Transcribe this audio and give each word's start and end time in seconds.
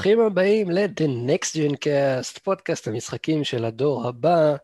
ברוכים 0.00 0.20
הבאים 0.20 0.70
ל-The 0.70 1.28
Next 1.28 1.54
Gen 1.54 1.74
Cast, 1.74 2.40
פודקאסט 2.42 2.88
המשחקים 2.88 3.44
של 3.44 3.64
הדור 3.64 4.08
הבא. 4.08 4.56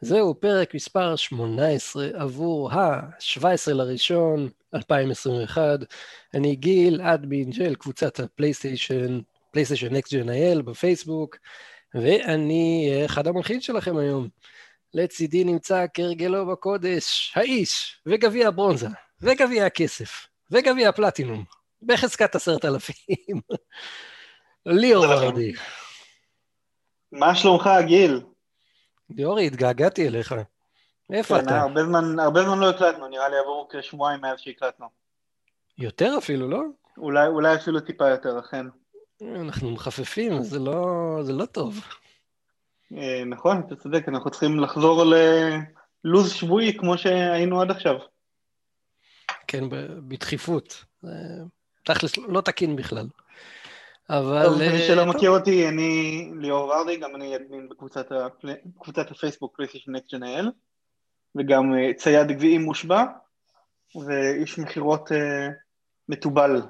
זהו 0.00 0.34
פרק 0.40 0.74
מספר 0.74 1.16
18 1.16 2.08
עבור 2.14 2.72
ה-17 2.72 3.72
לראשון 3.72 4.48
2021. 4.74 5.78
אני 6.34 6.56
גיל, 6.56 7.02
אדמין 7.02 7.52
של 7.52 7.74
קבוצת 7.74 8.20
הפלייסטיישן, 8.20 9.20
פלייסטיישן 9.50 9.96
Next 9.96 10.08
Gen 10.08 10.28
IL 10.28 10.62
בפייסבוק, 10.62 11.36
ואני 11.94 12.92
אחד 13.04 13.26
המלחינים 13.26 13.60
שלכם 13.60 13.96
היום. 13.96 14.28
לצידי 14.94 15.44
נמצא 15.44 15.86
כהרגלו 15.94 16.46
בקודש, 16.46 17.32
האיש, 17.36 18.00
וגביע 18.06 18.48
הברונזה, 18.48 18.88
וגביע 19.20 19.66
הכסף, 19.66 20.26
וגביע 20.50 20.88
הפלטינום, 20.88 21.44
בחזקת 21.82 22.34
עשרת 22.34 22.64
אלפים. 22.64 23.40
ליאור 24.66 25.04
ורדי. 25.04 25.52
מה 27.12 27.34
שלומך, 27.34 27.70
גיל? 27.86 28.20
ליאורי, 29.10 29.46
התגעגעתי 29.46 30.08
אליך. 30.08 30.34
איפה 31.12 31.38
כן, 31.38 31.44
אתה? 31.44 31.60
הרבה 31.60 31.84
זמן, 31.84 32.18
הרבה 32.18 32.42
זמן 32.42 32.58
לא 32.58 32.70
הקלטנו, 32.70 33.08
נראה 33.08 33.28
לי 33.28 33.38
עברו 33.38 33.68
כשבועיים 33.72 34.20
מאז 34.20 34.40
שהקלטנו. 34.40 34.86
יותר 35.78 36.14
אפילו, 36.18 36.48
לא? 36.48 36.62
אולי, 36.98 37.26
אולי 37.26 37.54
אפילו 37.54 37.80
טיפה 37.80 38.08
יותר, 38.08 38.38
אכן. 38.38 38.66
אנחנו 39.22 39.70
מחפפים, 39.70 40.42
זה 40.42 40.58
לא, 40.58 41.18
זה 41.22 41.32
לא 41.32 41.44
טוב. 41.44 41.80
אה, 42.96 43.24
נכון, 43.26 43.62
אתה 43.66 43.76
צודק, 43.76 44.08
אנחנו 44.08 44.30
צריכים 44.30 44.60
לחזור 44.60 45.04
ללו"ז 45.04 46.32
שבועי 46.32 46.78
כמו 46.78 46.98
שהיינו 46.98 47.62
עד 47.62 47.70
עכשיו. 47.70 47.94
כן, 49.46 49.64
בדחיפות. 50.08 50.84
תכלס 51.84 52.18
לא 52.18 52.40
תקין 52.40 52.76
בכלל. 52.76 53.06
אבל... 54.10 54.44
טוב, 54.44 54.62
למי 54.62 54.72
אה, 54.72 54.86
שלא 54.86 55.04
טוב. 55.04 55.16
מכיר 55.16 55.30
אותי, 55.30 55.68
אני 55.68 56.30
ליאור 56.40 56.68
ורדי, 56.68 56.96
גם 56.96 57.16
אני 57.16 57.36
אדמין 57.36 57.68
בקבוצת, 57.68 58.12
הפייסבוק 59.10 59.56
פלייסטיישן 59.56 59.92
ג'נאל, 60.12 60.50
וגם 61.36 61.74
אה, 61.74 61.94
צייד 61.94 62.28
גביעים 62.28 62.62
מושבע, 62.62 63.04
ואיש 63.94 64.58
מכירות 64.58 65.12
אה, 65.12 65.48
מתובל. 66.08 66.62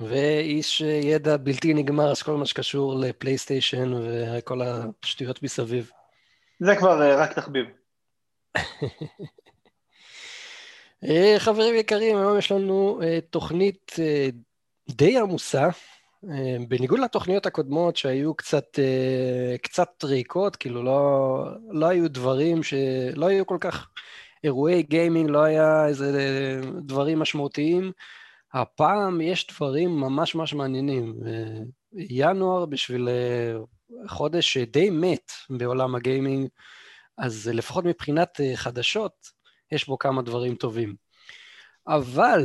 ואיש 0.00 0.80
ידע 0.80 1.36
בלתי 1.36 1.74
נגמר, 1.74 2.14
כל 2.14 2.36
מה 2.36 2.46
שקשור 2.46 2.94
לפלייסטיישן 2.94 3.92
וכל 3.92 4.60
השטויות 5.02 5.42
מסביב. 5.42 5.90
זה 6.60 6.76
כבר 6.76 7.18
רק 7.18 7.32
תחביב. 7.32 7.66
חברים 11.38 11.74
יקרים, 11.74 12.16
היום 12.16 12.38
יש 12.38 12.52
לנו 12.52 13.00
תוכנית 13.30 13.92
די 14.88 15.18
עמוסה, 15.18 15.68
בניגוד 16.68 17.00
לתוכניות 17.00 17.46
הקודמות 17.46 17.96
שהיו 17.96 18.34
קצת, 18.34 18.78
אה, 18.78 19.58
קצת 19.62 20.04
ריקות, 20.04 20.56
כאילו 20.56 20.82
לא, 20.82 21.44
לא 21.70 21.86
היו 21.86 22.10
דברים, 22.10 22.62
ש... 22.62 22.74
לא 23.14 23.26
היו 23.26 23.46
כל 23.46 23.58
כך 23.60 23.88
אירועי 24.44 24.82
גיימינג, 24.82 25.30
לא 25.30 25.42
היה 25.42 25.86
איזה 25.86 26.18
אה, 26.18 26.70
דברים 26.80 27.18
משמעותיים. 27.18 27.92
הפעם 28.54 29.20
יש 29.20 29.46
דברים 29.46 29.90
ממש 29.90 30.34
ממש 30.34 30.54
מעניינים. 30.54 31.14
אה, 31.26 31.64
ינואר 31.92 32.66
בשביל 32.66 33.08
אה, 33.08 33.54
חודש 34.08 34.56
די 34.56 34.90
מת 34.90 35.32
בעולם 35.50 35.94
הגיימינג, 35.94 36.48
אז 37.18 37.50
לפחות 37.54 37.84
מבחינת 37.84 38.40
אה, 38.40 38.52
חדשות, 38.56 39.12
יש 39.72 39.86
בו 39.86 39.98
כמה 39.98 40.22
דברים 40.22 40.54
טובים. 40.54 41.03
אבל 41.86 42.44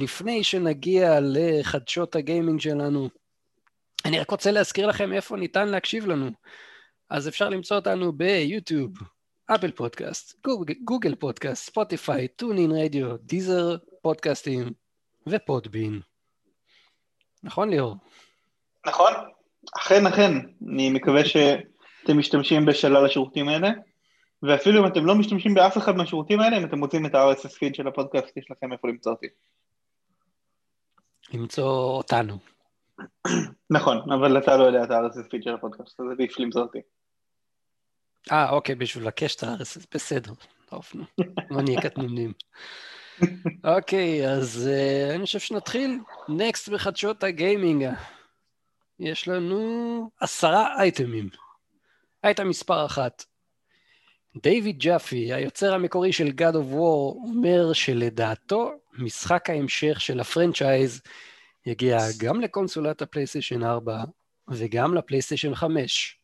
לפני 0.00 0.44
שנגיע 0.44 1.18
לחדשות 1.22 2.16
הגיימינג 2.16 2.60
שלנו, 2.60 3.08
אני 4.04 4.20
רק 4.20 4.30
רוצה 4.30 4.50
להזכיר 4.50 4.86
לכם 4.86 5.12
איפה 5.12 5.36
ניתן 5.36 5.68
להקשיב 5.68 6.06
לנו. 6.06 6.30
אז 7.10 7.28
אפשר 7.28 7.48
למצוא 7.48 7.76
אותנו 7.76 8.12
ביוטיוב, 8.12 8.90
אפל 9.46 9.70
פודקאסט, 9.70 10.46
גוגל, 10.84 11.14
פודקאסט, 11.14 11.66
ספוטיפיי, 11.66 12.28
טונין 12.28 12.70
רדיו, 12.70 13.16
דיזר 13.16 13.76
פודקאסטים 14.02 14.72
ופודבין. 15.26 16.00
נכון 17.42 17.70
ליאור? 17.70 17.96
נכון? 18.86 19.12
אכן, 19.76 20.06
אכן. 20.06 20.32
אני 20.68 20.90
מקווה 20.90 21.24
שאתם 21.24 22.18
משתמשים 22.18 22.66
בשלל 22.66 23.06
השירותים 23.06 23.48
האלה, 23.48 23.70
ואפילו 24.42 24.80
אם 24.80 24.86
אתם 24.86 25.06
לא 25.06 25.14
משתמשים 25.14 25.54
באף 25.54 25.78
אחד 25.78 25.96
מהשירותים 25.96 26.40
האלה, 26.40 26.58
אם 26.58 26.64
אתם 26.64 26.78
מוצאים 26.78 27.06
את 27.06 27.14
ה-RSS 27.14 27.58
פיד 27.58 27.74
של 27.74 27.88
הפודקאסט, 27.88 28.36
יש 28.36 28.50
לכם 28.50 28.72
איפה 28.72 28.88
למצוא 28.88 29.12
אותי. 29.12 29.26
למצוא 31.34 31.68
אותנו. 31.96 32.38
נכון, 33.70 34.12
אבל 34.12 34.38
אתה 34.38 34.56
לא 34.56 34.64
יודע 34.64 34.84
את 34.84 34.90
ה-RSS 34.90 35.30
פיד 35.30 35.42
של 35.42 35.54
הפודקאסט, 35.54 36.00
אז 36.00 36.06
עדיף 36.12 36.38
למצוא 36.38 36.62
אותי. 36.62 36.78
אה, 38.32 38.50
אוקיי, 38.50 38.74
בשביל 38.74 39.06
לקש 39.06 39.36
את 39.36 39.42
ה-RSS, 39.42 39.86
בסדר. 39.94 40.32
טוב, 40.68 40.84
נו, 40.94 41.04
לא 41.50 41.62
נהיה 41.62 41.80
קטנונים. 41.80 42.32
אוקיי, 43.64 44.28
אז 44.28 44.68
uh, 44.68 45.14
אני 45.14 45.24
חושב 45.24 45.38
שנתחיל. 45.38 45.98
next 46.28 46.68
בחדשות 46.68 47.24
הגיימינג. 47.24 47.88
יש 49.00 49.28
לנו 49.28 50.10
עשרה 50.20 50.80
אייטמים. 50.80 51.28
אייטם 52.24 52.48
מספר 52.48 52.86
אחת. 52.86 53.24
דיוויד 54.42 54.78
ג'אפי, 54.78 55.32
היוצר 55.32 55.74
המקורי 55.74 56.12
של 56.12 56.26
God 56.26 56.54
of 56.54 56.72
War, 56.74 57.16
אומר 57.28 57.72
שלדעתו 57.72 58.70
משחק 58.98 59.50
ההמשך 59.50 60.00
של 60.00 60.20
ה 60.20 60.28
franchise 60.28 61.02
יגיע 61.66 61.98
גם 62.18 62.40
לקונסולת 62.40 63.02
הפלייסטיישן 63.02 63.62
4 63.62 64.04
וגם 64.48 64.94
לפלייסטיישן 64.94 65.54
5. 65.54 66.18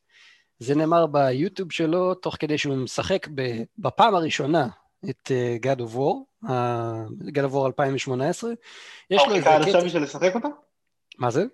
זה 0.58 0.74
נאמר 0.74 1.06
ביוטיוב 1.06 1.72
שלו, 1.72 2.14
תוך 2.14 2.36
כדי 2.38 2.58
שהוא 2.58 2.76
משחק 2.76 3.28
בפעם 3.78 4.14
הראשונה 4.14 4.68
את 5.10 5.30
אה, 5.30 5.56
God 5.62 5.78
of 5.78 5.94
War, 5.94 6.46
God 7.28 7.50
of 7.50 7.54
War 7.54 7.66
2018. 7.66 8.50
יש 9.10 9.20
הוא 9.20 9.28
לו 9.28 9.34
חיכה 9.34 9.54
עד 9.54 9.62
איזה 9.62 9.68
עכשיו 9.68 9.80
קטע... 9.80 9.86
בשביל 9.86 10.02
לשחק 10.02 10.34
אותו? 10.34 10.48
מה 11.18 11.30
זה? 11.30 11.44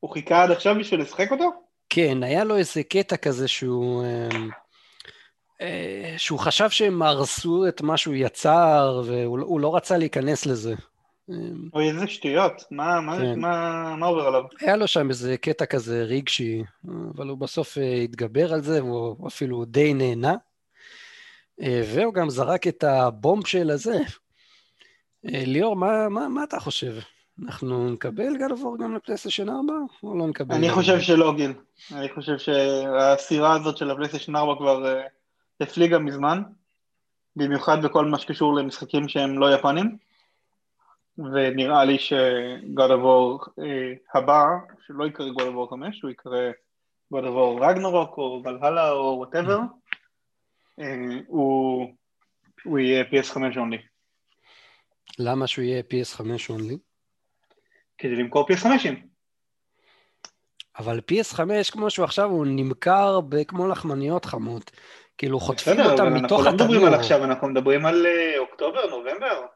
הוא 0.00 0.10
חיכה 0.10 0.42
עד 0.42 0.50
עכשיו 0.50 0.74
בשביל 0.80 1.00
לשחק 1.00 1.30
אותו? 1.30 1.50
כן, 1.88 2.22
היה 2.22 2.44
לו 2.44 2.56
איזה 2.56 2.82
קטע 2.82 3.16
כזה 3.16 3.48
שהוא... 3.48 4.04
אה, 5.60 6.14
שהוא 6.16 6.38
חשב 6.38 6.70
שהם 6.70 7.02
הרסו 7.02 7.68
את 7.68 7.82
מה 7.82 7.96
שהוא 7.96 8.14
יצר, 8.14 9.02
והוא 9.06 9.60
לא- 9.60 9.76
רצה 9.76 9.98
להיכנס 9.98 10.46
לזה. 10.46 10.74
אמ, 11.30 11.68
אוי, 11.74 11.88
איזה 11.88 12.06
שטויות, 12.06 12.64
מה, 12.70 13.00
מה, 13.00 13.18
כן. 13.18 13.40
מה, 13.40 13.96
מה 13.96 14.06
עובר 14.06 14.26
עליו? 14.26 14.42
היה 14.60 14.76
לו 14.76 14.86
שם 14.86 15.08
איזה 15.08 15.36
קטע 15.36 15.66
כזה 15.66 16.02
רגשי, 16.02 16.62
אבל 17.16 17.28
הוא 17.28 17.38
בסוף 17.38 17.78
אה, 17.78 17.94
התגבר 17.94 18.52
על 18.52 18.62
זה, 18.62 18.84
והוא 18.84 19.28
אפילו 19.28 19.64
די 19.64 19.94
נהנה. 19.94 20.34
אה, 21.62 21.82
והוא 21.94 22.14
גם 22.14 22.30
זרק 22.30 22.66
את 22.66 22.84
הבומב 22.84 23.46
של 23.46 23.70
הזה. 23.70 23.98
אה, 25.26 25.42
ליאור, 25.46 25.76
מה, 25.76 26.08
מה, 26.08 26.28
מה 26.28 26.44
אתה 26.44 26.60
חושב? 26.60 26.94
אנחנו 27.44 27.90
נקבל 27.90 28.36
גל 28.36 28.52
עבור 28.52 28.76
גם 28.78 28.94
לפלייסטיישן 28.94 29.48
4, 29.48 29.74
או 30.02 30.18
לא 30.18 30.26
נקבל? 30.26 30.54
אני 30.54 30.70
חושב 30.70 31.00
שלא, 31.00 31.32
גיל. 31.36 31.52
אני 31.92 32.08
חושב 32.14 32.38
שהסירה 32.38 33.56
הזאת 33.56 33.76
של 33.76 33.90
הפלייסטיישן 33.90 34.36
4 34.36 34.54
כבר 34.58 34.86
אה, 34.86 35.02
הפליגה 35.60 35.98
מזמן, 35.98 36.42
במיוחד 37.36 37.84
בכל 37.84 38.04
מה 38.04 38.18
שקשור 38.18 38.54
למשחקים 38.54 39.08
שהם 39.08 39.38
לא 39.38 39.54
יפנים, 39.54 39.96
ונראה 41.18 41.84
לי 41.84 41.98
of 42.90 43.02
War 43.04 43.48
אה, 43.62 43.92
הבא, 44.14 44.44
שלא 44.86 45.06
God 45.06 45.40
of 45.40 45.70
War 45.70 45.70
5, 45.70 46.02
הוא 46.02 46.10
God 47.14 47.24
of 47.24 47.34
War 47.34 47.68
רגנרוק 47.68 48.18
או 48.18 48.42
ולהלה 48.44 48.90
או 48.90 49.14
whatever, 49.16 49.58
הוא, 51.26 51.94
הוא 52.64 52.78
יהיה 52.78 53.04
PS5 53.04 53.36
only, 53.36 53.90
למה 55.18 55.46
שהוא 55.46 55.64
יהיה 55.64 55.82
PS5 55.90 56.20
only? 56.50 56.78
כדי 57.98 58.16
למכור 58.16 58.46
PS5ים. 58.48 58.94
אבל 60.78 61.00
PS5, 61.12 61.72
כמו 61.72 61.90
שהוא 61.90 62.04
עכשיו, 62.04 62.30
הוא 62.30 62.46
נמכר 62.46 63.20
כמו 63.48 63.68
לחמניות 63.68 64.24
חמות. 64.24 64.70
כאילו, 65.20 65.40
חוטפים 65.40 65.72
בסדר, 65.72 65.90
אותם 65.90 66.02
אבל 66.02 66.12
אנחנו 66.12 66.24
מתוך 66.26 66.40
לא 66.40 66.52
מדברים 66.52 66.70
התנור. 66.70 66.86
על 66.86 66.94
עכשיו, 66.94 67.24
אנחנו 67.24 67.48
מדברים 67.48 67.86
על 67.86 68.06
אה, 68.06 68.38
אוקטובר, 68.38 68.86
נובמבר. 68.86 69.46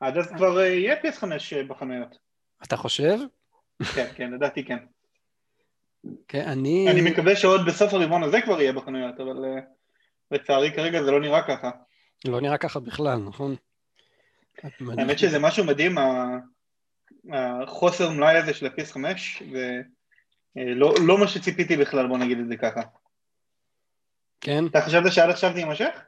עד 0.00 0.18
אז 0.18 0.32
כבר 0.32 0.60
אה, 0.60 0.66
יהיה 0.66 0.96
PS5 1.02 1.24
בחנויות. 1.68 2.18
אתה 2.62 2.76
חושב? 2.76 3.18
כן, 3.94 4.06
כן, 4.14 4.30
לדעתי 4.30 4.64
כן. 4.64 4.78
כן, 6.28 6.48
אני... 6.48 6.90
אני 6.90 7.10
מקווה 7.10 7.36
שעוד 7.36 7.60
בסוף 7.66 7.94
הרבעון 7.94 8.22
הזה 8.22 8.40
כבר 8.40 8.60
יהיה 8.60 8.72
בחנויות, 8.72 9.20
אבל 9.20 9.44
אה, 9.44 9.60
לצערי 10.30 10.72
כרגע 10.72 11.02
זה 11.02 11.10
לא 11.10 11.20
נראה 11.20 11.42
ככה. 11.42 11.70
לא 12.24 12.40
נראה 12.40 12.58
ככה 12.58 12.80
בכלל, 12.80 13.16
נכון? 13.16 13.56
האמת 14.98 15.18
שזה 15.18 15.38
משהו 15.38 15.64
מדהים, 15.64 15.98
החוסר 17.32 18.10
מלאי 18.10 18.36
הזה 18.36 18.54
של 18.54 18.66
ה-PS5, 18.66 18.96
ולא 20.56 20.94
לא 21.06 21.18
מה 21.18 21.28
שציפיתי 21.28 21.76
בכלל, 21.76 22.06
בוא 22.06 22.18
נגיד 22.18 22.38
את 22.38 22.48
זה 22.48 22.56
ככה. 22.56 22.80
כן, 24.40 24.66
אתה 24.66 24.80
חשבת 24.80 25.12
שעד 25.12 25.30
עכשיו 25.30 25.52
זה 25.52 25.58
יימשך? 25.58 26.00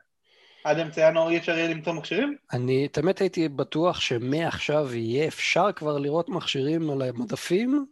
עד 0.64 0.78
אמצע 0.78 1.08
ינואר 1.08 1.30
אי 1.30 1.38
אפשר 1.38 1.58
יהיה 1.58 1.68
למצוא 1.68 1.92
מכשירים? 1.92 2.36
אני 2.52 2.88
תמיד 2.88 3.16
הייתי 3.20 3.48
בטוח 3.48 4.00
שמעכשיו 4.00 4.94
יהיה 4.94 5.28
אפשר 5.28 5.72
כבר 5.72 5.98
לראות 5.98 6.28
מכשירים 6.28 6.90
על 6.90 7.02
המדפים, 7.02 7.86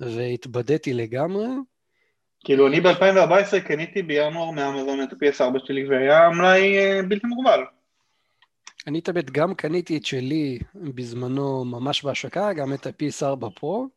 והתבדיתי 0.00 0.94
לגמרי. 0.94 1.46
כאילו, 2.44 2.68
אני 2.68 2.80
ב-2014 2.80 3.60
קניתי 3.66 4.02
בינואר 4.02 4.50
מאמזון 4.50 5.02
את 5.02 5.12
ה-PS4 5.12 5.66
שלי, 5.66 5.88
והיה 5.88 6.30
מלאי 6.30 6.78
אה, 6.78 7.00
בלתי 7.08 7.26
מוגבל. 7.26 7.60
אני 8.86 9.00
תמיד 9.00 9.30
גם 9.30 9.54
קניתי 9.54 9.96
את 9.96 10.06
שלי 10.06 10.58
בזמנו 10.74 11.64
ממש 11.64 12.04
בהשקה, 12.04 12.52
גם 12.52 12.72
את 12.72 12.86
ה-PS4 12.86 13.50
פרו. 13.54 13.88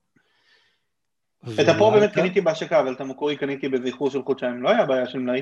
את 1.43 1.67
הפרו 1.67 1.91
באמת 1.91 2.13
קניתי 2.13 2.41
בהשקה, 2.41 2.79
אבל 2.79 2.93
את 2.93 3.01
המקורי 3.01 3.37
קניתי 3.37 3.69
בזיכור 3.69 4.09
של 4.09 4.23
חודשיים, 4.23 4.63
לא 4.63 4.69
היה 4.69 4.85
בעיה 4.85 5.07
של 5.07 5.19
מלאי. 5.19 5.41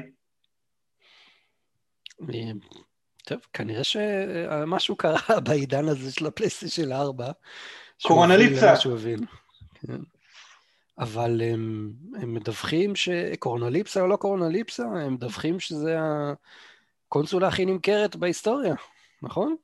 טוב, 3.24 3.40
כנראה 3.54 3.84
שמשהו 3.84 4.96
קרה 4.96 5.40
בעידן 5.46 5.88
הזה 5.88 6.12
של 6.12 6.28
הפלייסטיישן 6.28 6.92
4. 6.92 7.32
קורונה 8.02 8.38
ליפסה. 8.38 8.74
כן. 9.88 10.02
אבל 11.00 11.42
הם, 11.42 11.92
הם 12.22 12.34
מדווחים 12.34 12.96
שקורונליפסה 12.96 14.02
או 14.02 14.08
לא 14.08 14.16
קורונליפסה, 14.16 14.84
הם 14.84 15.14
מדווחים 15.14 15.60
שזה 15.60 15.98
הקונסולה 17.08 17.48
הכי 17.48 17.66
נמכרת 17.66 18.16
בהיסטוריה, 18.16 18.76
נכון? 19.22 19.56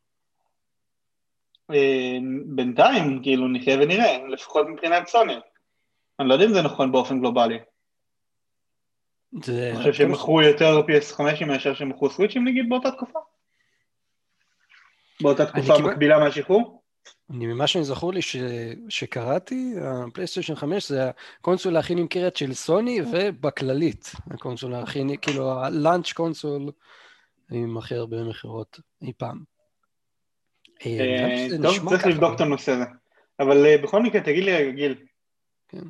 אה, 1.72 2.18
בינתיים, 2.46 3.20
כאילו, 3.24 3.48
נחיה 3.48 3.78
ונראה, 3.82 4.28
לפחות 4.28 4.68
מבחינת 4.68 5.08
סוני. 5.08 5.36
אני 6.20 6.30
לא 6.30 6.34
יודע 6.34 6.46
אם 6.46 6.54
זה 6.54 6.62
נכון 6.62 6.92
באופן 6.92 7.20
גלובלי. 7.20 7.60
זה... 9.44 9.70
אני 9.70 9.78
חושב 9.78 9.94
שהם 9.94 10.12
מכרו 10.12 10.42
יותר 10.42 10.82
PS5 10.82 11.46
מאשר 11.46 11.74
שהם 11.74 11.90
מכרו 11.90 12.10
סוויצ'ים 12.10 12.48
נגיד 12.48 12.70
באותה 12.70 12.92
תקופה? 12.92 13.20
באותה 15.22 15.46
תקופה 15.46 15.78
מקבילה 15.80 16.20
מהשחרור? 16.20 16.82
אני, 17.30 17.48
ממה 17.48 17.68
שאני 17.68 17.84
זכור 17.84 18.14
לי 18.14 18.22
ש, 18.22 18.36
שקראתי, 18.90 19.74
הפלייסטיישן 19.82 20.56
5 20.56 20.88
זה 20.88 21.12
הקונסולה 21.40 21.80
הכי 21.80 21.96
נמכרת 21.96 22.36
של 22.36 22.54
סוני 22.54 23.02
ובכללית, 23.02 24.12
הקונסולה 24.32 24.80
הכי, 24.80 25.04
כאילו 25.22 25.52
ה 25.52 25.61
launch 25.61 26.14
console 26.14 26.72
עם 27.52 27.78
הכי 27.78 27.96
הרבה 27.96 28.24
מכירות 28.24 28.80
אי 29.02 29.14
פעם. 29.18 29.44
אה, 30.86 30.92
אה, 30.92 31.48
טוב, 31.64 31.90
צריך 31.90 32.08
לבדוק 32.08 32.36
את 32.36 32.42
הנושא 32.42 32.72
הזה. 32.72 32.86
אבל 33.40 33.66
אה, 33.66 33.78
בכל 33.78 34.02
מקרה, 34.02 34.22
תגיד 34.22 34.44
לי, 34.44 34.72
גיל, 34.72 34.96
כן. 35.68 35.84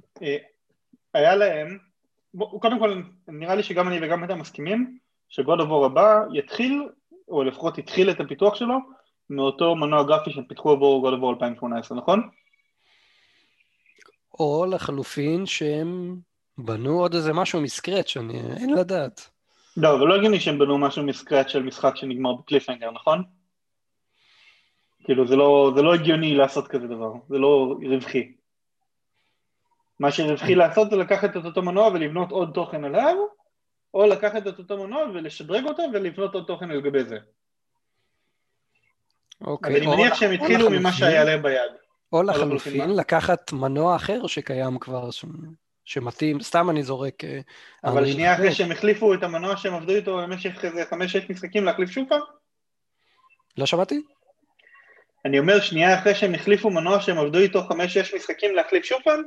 היה 1.13 1.35
להם, 1.35 1.77
קודם 2.37 2.79
כל, 2.79 3.01
נראה 3.27 3.55
לי 3.55 3.63
שגם 3.63 3.87
אני 3.87 3.99
וגם 4.01 4.23
אתה 4.23 4.35
מסכימים 4.35 4.97
שגוד 5.29 5.59
אבור 5.59 5.85
הבא 5.85 6.23
יתחיל, 6.33 6.89
או 7.27 7.43
לפחות 7.43 7.77
התחיל 7.77 8.09
את 8.09 8.19
הפיתוח 8.19 8.55
שלו, 8.55 8.77
מאותו 9.29 9.75
מנוע 9.75 10.03
גרפי 10.03 10.31
שהם 10.31 10.43
פיתחו 10.43 10.71
עבור 10.71 11.09
of 11.09 11.13
War 11.13 11.29
2018, 11.29 11.97
נכון? 11.97 12.29
או 14.39 14.65
לחלופין 14.69 15.45
שהם 15.45 16.17
בנו 16.57 16.99
עוד 16.99 17.15
איזה 17.15 17.33
משהו 17.33 17.61
מסקרץ', 17.61 18.17
אני... 18.17 18.39
אין 18.57 18.73
לדעת. 18.73 19.29
לא, 19.77 19.95
אבל 19.95 20.07
לא 20.07 20.15
הגיוני 20.15 20.39
שהם 20.39 20.59
בנו 20.59 20.77
משהו 20.77 21.03
מסקרץ' 21.03 21.47
של 21.47 21.63
משחק 21.63 21.95
שנגמר 21.95 22.33
בקליפנגר, 22.33 22.91
נכון? 22.91 23.23
כאילו 25.03 25.27
זה 25.27 25.35
לא, 25.35 25.71
זה 25.75 25.81
לא 25.81 25.93
הגיוני 25.93 26.35
לעשות 26.35 26.67
כזה 26.67 26.87
דבר, 26.87 27.13
זה 27.29 27.37
לא 27.37 27.75
רווחי. 27.89 28.31
מה 29.99 30.11
שרווחי 30.11 30.55
לעשות 30.55 30.89
זה 30.89 30.95
לקחת 30.95 31.37
את 31.37 31.45
אותו 31.45 31.61
מנוע 31.61 31.87
ולבנות 31.87 32.31
עוד 32.31 32.51
תוכן 32.53 32.83
עליו, 32.83 33.15
או 33.93 34.07
לקחת 34.07 34.47
את 34.47 34.59
אותו 34.59 34.77
מנוע 34.77 35.03
ולשדרג 35.13 35.65
אותו 35.65 35.83
ולבנות 35.93 36.33
עוד 36.33 36.43
תוכן 36.47 36.71
על 36.71 36.81
גבי 36.81 37.03
זה. 37.03 37.17
אוקיי. 39.41 39.71
אבל 39.71 39.81
אני 39.81 39.95
מניח 39.95 40.15
שהם 40.15 40.31
התחילו 40.31 40.69
ממה 40.69 40.91
שהיה 40.91 41.23
להם 41.23 41.41
ביד. 41.41 41.71
או 42.13 42.23
לחלופין, 42.23 42.95
לקחת 42.95 43.53
מנוע 43.53 43.95
אחר 43.95 44.27
שקיים 44.27 44.79
כבר, 44.79 45.09
שמתאים, 45.85 46.41
סתם 46.41 46.69
אני 46.69 46.83
זורק... 46.83 47.23
אה, 47.23 47.39
אבל 47.83 48.05
שנייה 48.11 48.33
אחרי 48.33 48.51
שהם 48.51 48.71
החליפו 48.71 49.13
את 49.13 49.23
המנוע 49.23 49.57
שהם 49.57 49.73
עבדו 49.73 49.95
איתו 49.95 50.17
במשך 50.17 50.65
איזה 50.65 50.85
חמש-שש 50.89 51.29
משחקים 51.29 51.65
להחליף 51.65 51.89
שוב 51.89 52.09
פעם? 52.09 52.21
לא 53.57 53.65
שמעתי? 53.65 54.01
אני 55.25 55.39
אומר 55.39 55.59
שנייה 55.59 55.99
אחרי 55.99 56.15
שהם 56.15 56.35
החליפו 56.35 56.69
מנוע 56.69 57.01
שהם 57.01 57.17
עבדו 57.17 57.39
איתו 57.39 57.63
חמש-שש 57.63 58.13
משחקים 58.13 58.55
להחליף 58.55 58.85
שוב 58.85 58.99
פעם? 59.03 59.23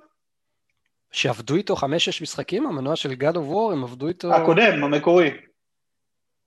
שעבדו 1.12 1.54
איתו 1.54 1.76
חמש-שש 1.76 2.22
משחקים? 2.22 2.66
המנוע 2.66 2.96
של 2.96 3.12
God 3.12 3.34
of 3.34 3.52
War, 3.52 3.72
הם 3.72 3.84
עבדו 3.84 4.08
איתו... 4.08 4.34
הקודם, 4.34 4.84
המקורי. 4.84 5.30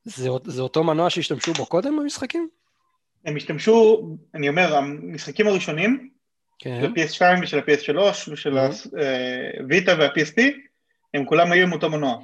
זה, 0.04 0.30
זה 0.44 0.62
אותו 0.62 0.84
מנוע 0.84 1.10
שהשתמשו 1.10 1.54
בו 1.54 1.66
קודם 1.66 1.98
במשחקים? 1.98 2.50
הם 3.25 3.36
השתמשו, 3.36 4.08
אני 4.36 4.50
אומר, 4.50 4.75
המשחקים 4.75 5.48
הראשונים, 5.48 6.10
כן. 6.60 6.80
של 6.81 6.88
ה-PS2 6.88 7.44
ושל 7.44 7.60
ה-PS3 7.60 8.31
ושל 8.31 8.58
הוויטה 9.60 9.96
וה-PSP, 10.00 10.42
הם 11.13 11.25
כולם 11.25 11.52
היו 11.52 11.68
עם 11.68 11.74
אותו 11.74 11.90
מנוע. 11.90 12.18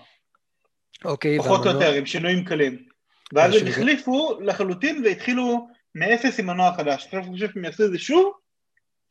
אוקיי, 1.05 1.39
פחות 1.39 1.65
או 1.65 1.71
יותר, 1.71 1.93
עם 1.93 2.05
שינויים 2.05 2.45
קלים. 2.45 2.87
ואז 3.33 3.55
הם 3.55 3.67
החליפו 3.67 4.39
לחלוטין 4.41 5.03
והתחילו 5.05 5.67
מאפס 5.95 6.39
עם 6.39 6.47
מנוע 6.47 6.73
חדש. 6.77 7.05
עכשיו 7.05 7.19
אני 7.19 7.31
חושב 7.31 7.47
שהם 7.53 7.65
יעשו 7.65 7.85
את 7.85 7.91
זה 7.91 7.99
שוב, 7.99 8.33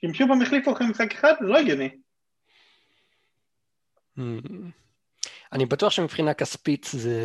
אם 0.05 0.15
שוב 0.15 0.33
הם 0.33 0.43
החליפו 0.43 0.73
אחרי 0.73 0.87
משחק 0.87 1.13
אחד, 1.13 1.33
זה 1.41 1.47
לא 1.47 1.59
הגיוני. 1.59 1.89
Hmm. 4.19 4.23
אני 5.53 5.67
בטוח 5.67 5.93
שמבחינה 5.93 6.35
כספית 6.35 6.87
זה, 6.91 7.21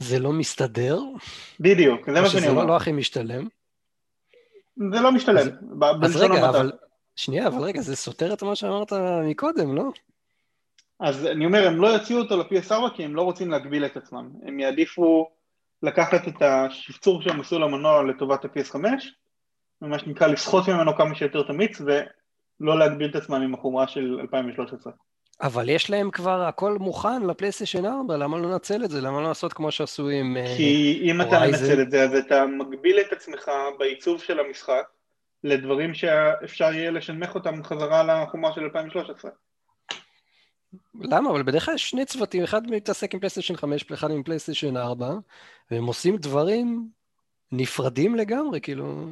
זה 0.00 0.18
לא 0.18 0.32
מסתדר. 0.32 1.00
בדיוק, 1.60 2.10
זה 2.10 2.20
מה 2.20 2.28
שאני 2.28 2.48
אומר. 2.48 2.60
שזה 2.60 2.68
לא 2.68 2.76
הכי 2.76 2.92
משתלם. 2.92 3.48
זה 4.76 5.00
לא 5.00 5.12
משתלם. 5.12 5.48
אז, 6.02 6.16
אז 6.16 6.16
רגע, 6.16 6.48
אבל... 6.48 6.72
שנייה, 7.16 7.46
אבל 7.46 7.62
רגע, 7.62 7.80
זה 7.80 7.96
סותר 7.96 8.32
את 8.32 8.42
מה 8.42 8.56
שאמרת 8.56 8.92
מקודם, 9.30 9.76
לא? 9.76 9.84
אז 11.00 11.26
אני 11.26 11.46
אומר, 11.46 11.66
הם 11.66 11.80
לא 11.80 11.86
יוציאו 11.86 12.18
אותו 12.18 12.36
ל-PS4 12.36 12.96
כי 12.96 13.04
הם 13.04 13.16
לא 13.16 13.22
רוצים 13.22 13.50
להגביל 13.50 13.84
את 13.84 13.96
עצמם. 13.96 14.30
הם 14.46 14.60
יעדיפו 14.60 15.30
לקחת 15.82 16.28
את 16.28 16.42
השפצור 16.42 17.22
שהם 17.22 17.40
עשו 17.40 17.58
למנוע 17.58 18.02
לטובת 18.02 18.44
ה-PS5, 18.44 18.76
ומה 19.82 19.98
שנקרא 19.98 20.26
לסחוט 20.26 20.68
ממנו 20.68 20.96
כמה 20.96 21.14
שיותר 21.14 21.42
תמיץ, 21.42 21.80
ולא 21.80 22.78
להגביל 22.78 23.10
את 23.10 23.16
עצמם 23.16 23.42
עם 23.42 23.54
החומרה 23.54 23.88
של 23.88 24.18
2013. 24.20 24.92
אבל 25.42 25.68
יש 25.68 25.90
להם 25.90 26.10
כבר 26.10 26.42
הכל 26.42 26.78
מוכן 26.78 27.22
לפלייסטיישן 27.22 27.86
4, 27.86 28.16
למה 28.16 28.38
לא 28.38 28.50
לנצל 28.50 28.84
את 28.84 28.90
זה? 28.90 29.00
למה 29.00 29.20
לא 29.20 29.28
לעשות 29.28 29.52
כמו 29.52 29.70
שעשו 29.70 30.08
עם 30.08 30.36
אה, 30.36 30.54
כי 30.56 31.00
אם 31.02 31.20
אתה 31.20 31.40
מנצל 31.40 31.82
את 31.82 31.90
זה, 31.90 32.02
אז 32.02 32.14
אתה 32.14 32.46
מגביל 32.46 33.00
את 33.00 33.12
עצמך 33.12 33.50
בעיצוב 33.78 34.20
של 34.20 34.40
המשחק 34.40 34.82
לדברים 35.44 35.94
שאפשר 35.94 36.72
יהיה 36.72 36.90
לשנמך 36.90 37.34
אותם 37.34 37.64
חזרה 37.64 38.02
לחומרה 38.02 38.52
של 38.52 38.60
2013. 38.60 39.30
למה? 41.00 41.30
אבל 41.30 41.42
בדרך 41.42 41.64
כלל 41.64 41.74
יש 41.74 41.90
שני 41.90 42.04
צוותים, 42.04 42.42
אחד 42.42 42.70
מתעסק 42.70 43.14
עם 43.14 43.20
פלייסטיישן 43.20 43.56
5 43.56 43.84
ואחד 43.90 44.10
עם 44.10 44.22
פלייסטיישן 44.22 44.76
4, 44.76 45.14
והם 45.70 45.86
עושים 45.86 46.16
דברים 46.16 46.88
נפרדים 47.52 48.14
לגמרי, 48.14 48.60
כאילו... 48.60 49.06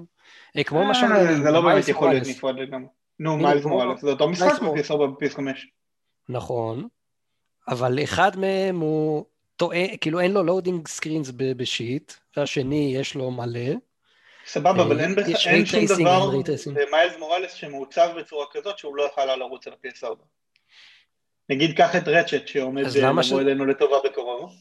אה, 0.57 0.65
כמו 0.65 0.85
מה 0.85 0.95
שאומרים, 0.95 1.43
זה 1.43 1.51
לא 1.51 1.61
באמת 1.61 1.89
יכול 1.89 2.11
להיות 2.11 2.27
נפרד 2.29 2.55
לגמרי. 2.59 2.89
נו, 3.21 3.37
מיילס 3.37 3.65
מוראלס, 3.65 4.01
זה 4.01 4.11
אותו 4.11 4.29
משחק 4.29 4.63
בפס 4.63 4.91
4 4.91 5.07
בפס 5.07 5.35
5. 5.35 5.69
נכון, 6.29 6.89
אבל 7.69 8.03
אחד 8.03 8.37
מהם 8.37 8.81
הוא 8.81 9.25
טועה, 9.57 9.97
כאילו 10.01 10.21
אין 10.21 10.33
לו 10.33 10.43
loading 10.43 10.89
screens 10.89 11.31
בשיט, 11.57 12.13
והשני 12.37 12.93
יש 12.97 13.15
לו 13.15 13.31
מלא. 13.31 13.75
סבבה, 14.47 14.83
אבל 14.83 15.01
אין, 15.01 15.15
בח... 15.15 15.47
אין 15.47 15.67
שום 15.67 15.85
דבר 15.85 16.31
במיילס 16.67 17.19
מוראלס 17.19 17.53
שמעוצב 17.53 18.09
בצורה 18.19 18.47
כזאת 18.53 18.79
שהוא 18.79 18.97
לא 18.97 19.03
יוכל 19.03 19.37
לרוץ 19.37 19.67
על 19.67 19.73
ה-PS4. 19.73 20.25
נגיד 21.49 21.77
קח 21.77 21.97
את 21.97 22.09
רצ'ט 22.09 22.49
שעומד 22.49 22.83
לבוא 22.83 23.23
ש... 23.23 23.33
אלינו 23.33 23.67
לטובה 23.67 23.97
בקרוב. 24.05 24.53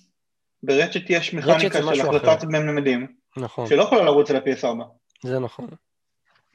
ברצ'ט 0.63 1.09
יש 1.09 1.33
מכניקה 1.33 1.77
של 1.95 2.01
החלפת 2.01 2.43
ממדים, 2.43 3.07
נכון. 3.37 3.67
שלא 3.67 3.83
יכולה 3.83 4.03
לרוץ 4.03 4.29
על 4.29 4.35
ה-PS4. 4.35 4.83
זה 5.23 5.39
נכון. 5.39 5.67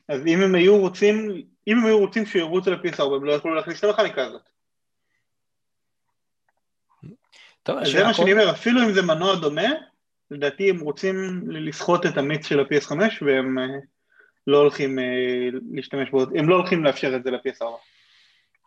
אז 0.09 0.27
אם 0.27 0.41
הם 0.41 0.55
היו 0.55 0.79
רוצים, 0.79 1.43
אם 1.69 1.79
הם 1.79 1.87
היו 1.87 1.99
רוצים 1.99 2.27
שירוץ 2.27 2.69
על 2.69 2.75
ה-PS4 2.75 3.03
הם 3.03 3.25
לא 3.25 3.33
יכולו 3.33 3.55
להכניס 3.55 3.79
את 3.79 3.85
המכניקה 3.85 4.27
הזאת. 4.27 4.43
טוב, 7.63 7.85
זה 7.85 8.05
מה 8.05 8.15
שאני 8.15 8.33
אומר, 8.33 8.51
אפילו 8.51 8.83
אם 8.83 8.93
זה 8.93 9.03
מנוע 9.03 9.35
דומה, 9.35 9.69
לדעתי 10.31 10.71
הם 10.71 10.81
רוצים 10.81 11.45
לסחוט 11.49 12.07
את 12.07 12.17
המיץ 12.17 12.47
של 12.47 12.61
ה-PS5 12.61 12.93
והם 13.27 13.59
אה, 13.59 13.65
לא 14.47 14.59
הולכים 14.59 14.99
אה, 14.99 15.05
להשתמש 15.73 16.11
בו, 16.11 16.23
הם 16.23 16.49
לא 16.49 16.55
הולכים 16.55 16.85
לאפשר 16.85 17.17
את 17.17 17.25
זה 17.25 17.31
ל-PS4. 17.31 17.65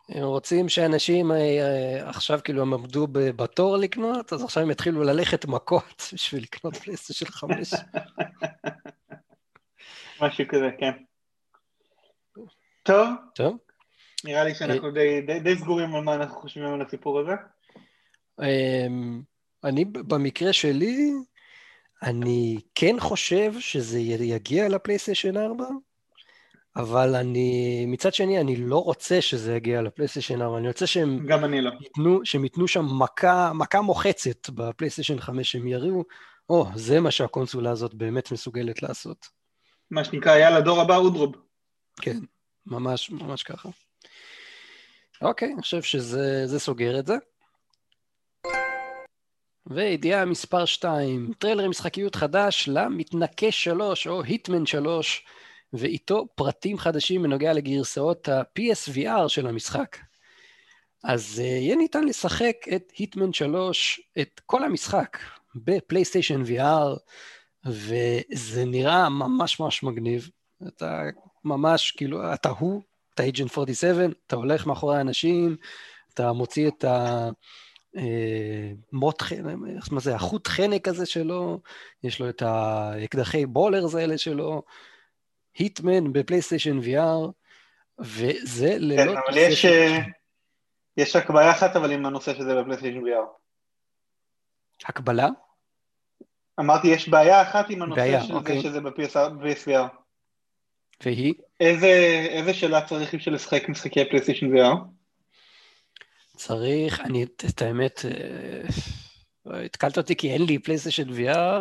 הם 0.08 0.24
רוצים 0.24 0.68
שאנשים 0.68 1.32
אה, 1.32 2.08
עכשיו 2.08 2.40
כאילו 2.44 2.62
הם 2.62 2.74
עמדו 2.74 3.06
בתור 3.10 3.76
לקנות, 3.76 4.32
אז 4.32 4.44
עכשיו 4.44 4.62
הם 4.62 4.70
יתחילו 4.70 5.02
ללכת 5.02 5.44
מכות 5.44 6.02
בשביל 6.14 6.42
לקנות 6.42 6.76
פלייסטיישן 6.76 7.26
חמש. 7.26 7.72
משהו 10.20 10.44
כזה, 10.48 10.70
כן. 10.78 10.92
טוב. 12.82 13.08
טוב. 13.34 13.56
נראה 14.24 14.44
לי 14.44 14.54
שאנחנו 14.54 14.90
די, 14.90 15.20
די, 15.20 15.40
די 15.40 15.56
סגורים 15.56 15.94
על 15.94 16.02
מה 16.02 16.14
אנחנו 16.14 16.40
חושבים 16.40 16.66
על 16.66 16.82
הסיפור 16.82 17.20
הזה. 17.20 17.32
אמ, 18.42 19.22
אני, 19.64 19.84
במקרה 19.84 20.52
שלי, 20.52 21.10
אני 22.02 22.58
כן 22.74 22.96
חושב 23.00 23.52
שזה 23.60 23.98
יגיע 23.98 24.68
לפלייסטיישן 24.68 25.36
4, 25.36 25.64
אבל 26.76 27.14
אני, 27.14 27.84
מצד 27.86 28.14
שני, 28.14 28.40
אני 28.40 28.56
לא 28.56 28.78
רוצה 28.84 29.20
שזה 29.20 29.56
יגיע 29.56 29.82
לפלייסטיישן 29.82 30.42
4, 30.42 30.58
אני 30.58 30.68
רוצה 30.68 30.86
שהם... 30.86 31.26
גם 31.26 31.44
אני 31.44 31.60
לא. 31.60 31.70
ייתנו, 31.80 32.20
שהם 32.24 32.44
ייתנו 32.44 32.68
שם 32.68 32.86
מכה, 32.98 33.52
מכה 33.52 33.80
מוחצת 33.80 34.50
בפלייסטיישן 34.50 35.20
5, 35.20 35.52
שהם 35.52 35.68
יראו, 35.68 36.04
או, 36.48 36.66
oh, 36.66 36.78
זה 36.78 37.00
מה 37.00 37.10
שהקונסולה 37.10 37.70
הזאת 37.70 37.94
באמת 37.94 38.32
מסוגלת 38.32 38.82
לעשות. 38.82 39.26
מה 39.90 40.04
שנקרא, 40.04 40.36
יאללה, 40.36 40.60
דור 40.60 40.80
הבא 40.80 40.96
אודרוב. 40.96 41.36
כן, 42.00 42.18
ממש, 42.66 43.10
ממש 43.10 43.42
ככה. 43.42 43.68
אוקיי, 45.22 45.52
אני 45.52 45.62
חושב 45.62 45.82
שזה 45.82 46.58
סוגר 46.58 46.98
את 46.98 47.06
זה. 47.06 47.14
וידיעה 49.66 50.24
מספר 50.24 50.64
2, 50.64 51.32
טריילר 51.38 51.68
משחקיות 51.68 52.14
חדש 52.14 52.68
למתנקש 52.72 53.64
3 53.64 54.06
או 54.06 54.22
היטמן 54.22 54.66
3, 54.66 55.24
ואיתו 55.72 56.26
פרטים 56.34 56.78
חדשים 56.78 57.22
בנוגע 57.22 57.52
לגרסאות 57.52 58.28
ה-PSVR 58.28 59.28
של 59.28 59.46
המשחק. 59.46 59.96
אז 61.04 61.38
uh, 61.38 61.42
יהיה 61.42 61.76
ניתן 61.76 62.04
לשחק 62.04 62.56
את 62.76 62.92
היטמן 62.96 63.32
3, 63.32 64.00
את 64.20 64.40
כל 64.46 64.64
המשחק, 64.64 65.18
בפלייסטיישן 65.54 66.42
VR, 66.42 66.98
וזה 67.66 68.64
נראה 68.64 69.08
ממש 69.08 69.60
ממש 69.60 69.82
מגניב. 69.82 70.30
אתה 70.68 71.02
ממש, 71.44 71.90
כאילו, 71.90 72.34
אתה 72.34 72.48
הוא, 72.48 72.82
אתה 73.14 73.22
agent 73.22 73.58
47, 73.58 74.06
אתה 74.26 74.36
הולך 74.36 74.66
מאחורי 74.66 74.98
האנשים, 74.98 75.56
אתה 76.14 76.32
מוציא 76.32 76.68
את 76.68 76.84
ה... 76.84 77.28
אה, 77.96 78.72
מוט, 78.92 79.22
מה 79.92 80.00
זה, 80.00 80.14
החוט 80.14 80.48
חנק 80.48 80.88
הזה 80.88 81.06
שלו, 81.06 81.60
יש 82.02 82.20
לו 82.20 82.28
את 82.28 82.42
האקדחי 82.42 83.46
בולרס 83.46 83.94
האלה 83.94 84.18
שלו, 84.18 84.62
היטמן 85.58 86.12
בפלייסטיישן 86.12 86.78
VR, 86.78 87.30
וזה 87.98 88.76
ללא... 88.78 89.12
כן, 89.12 89.20
אבל 89.28 89.36
יש, 89.36 89.64
אה, 89.64 89.98
יש 90.96 91.16
רק 91.16 91.30
בעיה 91.30 91.50
אחת 91.50 91.76
אבל 91.76 91.92
עם 91.92 92.06
הנושא 92.06 92.34
שזה 92.34 92.54
בפלייסטיישן 92.54 93.00
VR. 93.00 93.26
הקבלה? 94.84 95.28
אמרתי, 96.60 96.88
יש 96.88 97.08
בעיה 97.08 97.42
אחת 97.42 97.70
עם 97.70 97.82
הנושא 97.82 98.00
בעיה, 98.00 98.22
של 98.22 98.34
אוקיי. 98.34 98.56
זה 98.56 98.62
שזה 98.62 98.80
ב-PSVR. 98.80 99.88
והיא? 101.04 101.34
איזה, 101.60 101.86
איזה 102.30 102.54
שאלה 102.54 102.86
צריך 102.86 103.14
בשביל 103.14 103.34
לשחק 103.34 103.68
משחקי 103.68 104.08
פלייסטיישן 104.08 104.46
VR? 104.46 104.76
צריך, 106.36 107.00
אני, 107.00 107.24
את 107.24 107.62
האמת, 107.62 108.00
אה, 108.04 109.64
התקלת 109.64 109.98
אותי 109.98 110.16
כי 110.16 110.32
אין 110.32 110.42
לי 110.42 110.58
פלייסטיישן 110.58 111.08
VR. 111.08 111.60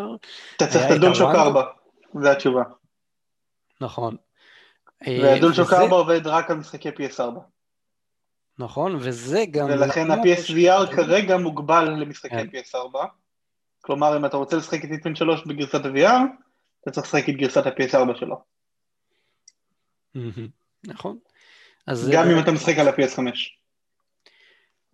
אתה 0.55 0.67
צריך 0.67 0.75
היה 0.75 0.87
את 0.87 0.91
הדולשוק 0.91 1.29
יתרון? 1.29 1.47
4, 1.47 1.63
זו 2.21 2.29
התשובה. 2.31 2.63
נכון. 3.81 4.15
אה, 5.07 5.19
והדולשוק 5.23 5.65
וזה- 5.67 5.77
4 5.77 5.95
עובד 5.95 6.27
רק 6.27 6.51
על 6.51 6.57
משחקי 6.57 6.89
PS4. 6.89 7.39
נכון, 8.59 8.95
וזה 8.99 9.43
גם... 9.51 9.65
ולכן 9.69 10.07
לא- 10.07 10.13
ה-PSVR 10.13 10.95
כרגע 10.95 11.37
מוגבל 11.37 11.89
למשחקי 11.89 12.35
כן. 12.35 12.47
PS4. 12.77 12.97
כלומר, 13.81 14.17
אם 14.17 14.25
אתה 14.25 14.37
רוצה 14.37 14.55
לשחק 14.57 14.85
את 14.85 14.89
היטמן 14.91 15.15
3 15.15 15.43
בגרסת 15.47 15.85
ה-VR, 15.85 16.19
אתה 16.81 16.91
צריך 16.91 17.07
לשחק 17.07 17.29
את 17.29 17.35
גרסת 17.35 17.65
ה-PS4 17.65 18.19
שלו. 18.19 18.41
נכון. 20.83 21.17
גם 22.11 22.29
אם 22.29 22.39
אתה 22.43 22.51
משחק 22.51 22.77
על 22.77 22.87
ה-PS5. 22.87 23.19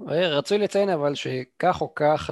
אה, 0.10 0.30
רצוי 0.30 0.58
לציין 0.58 0.90
אבל 0.90 1.16
שכך 1.16 1.82
או 1.82 1.96
כך, 1.96 2.30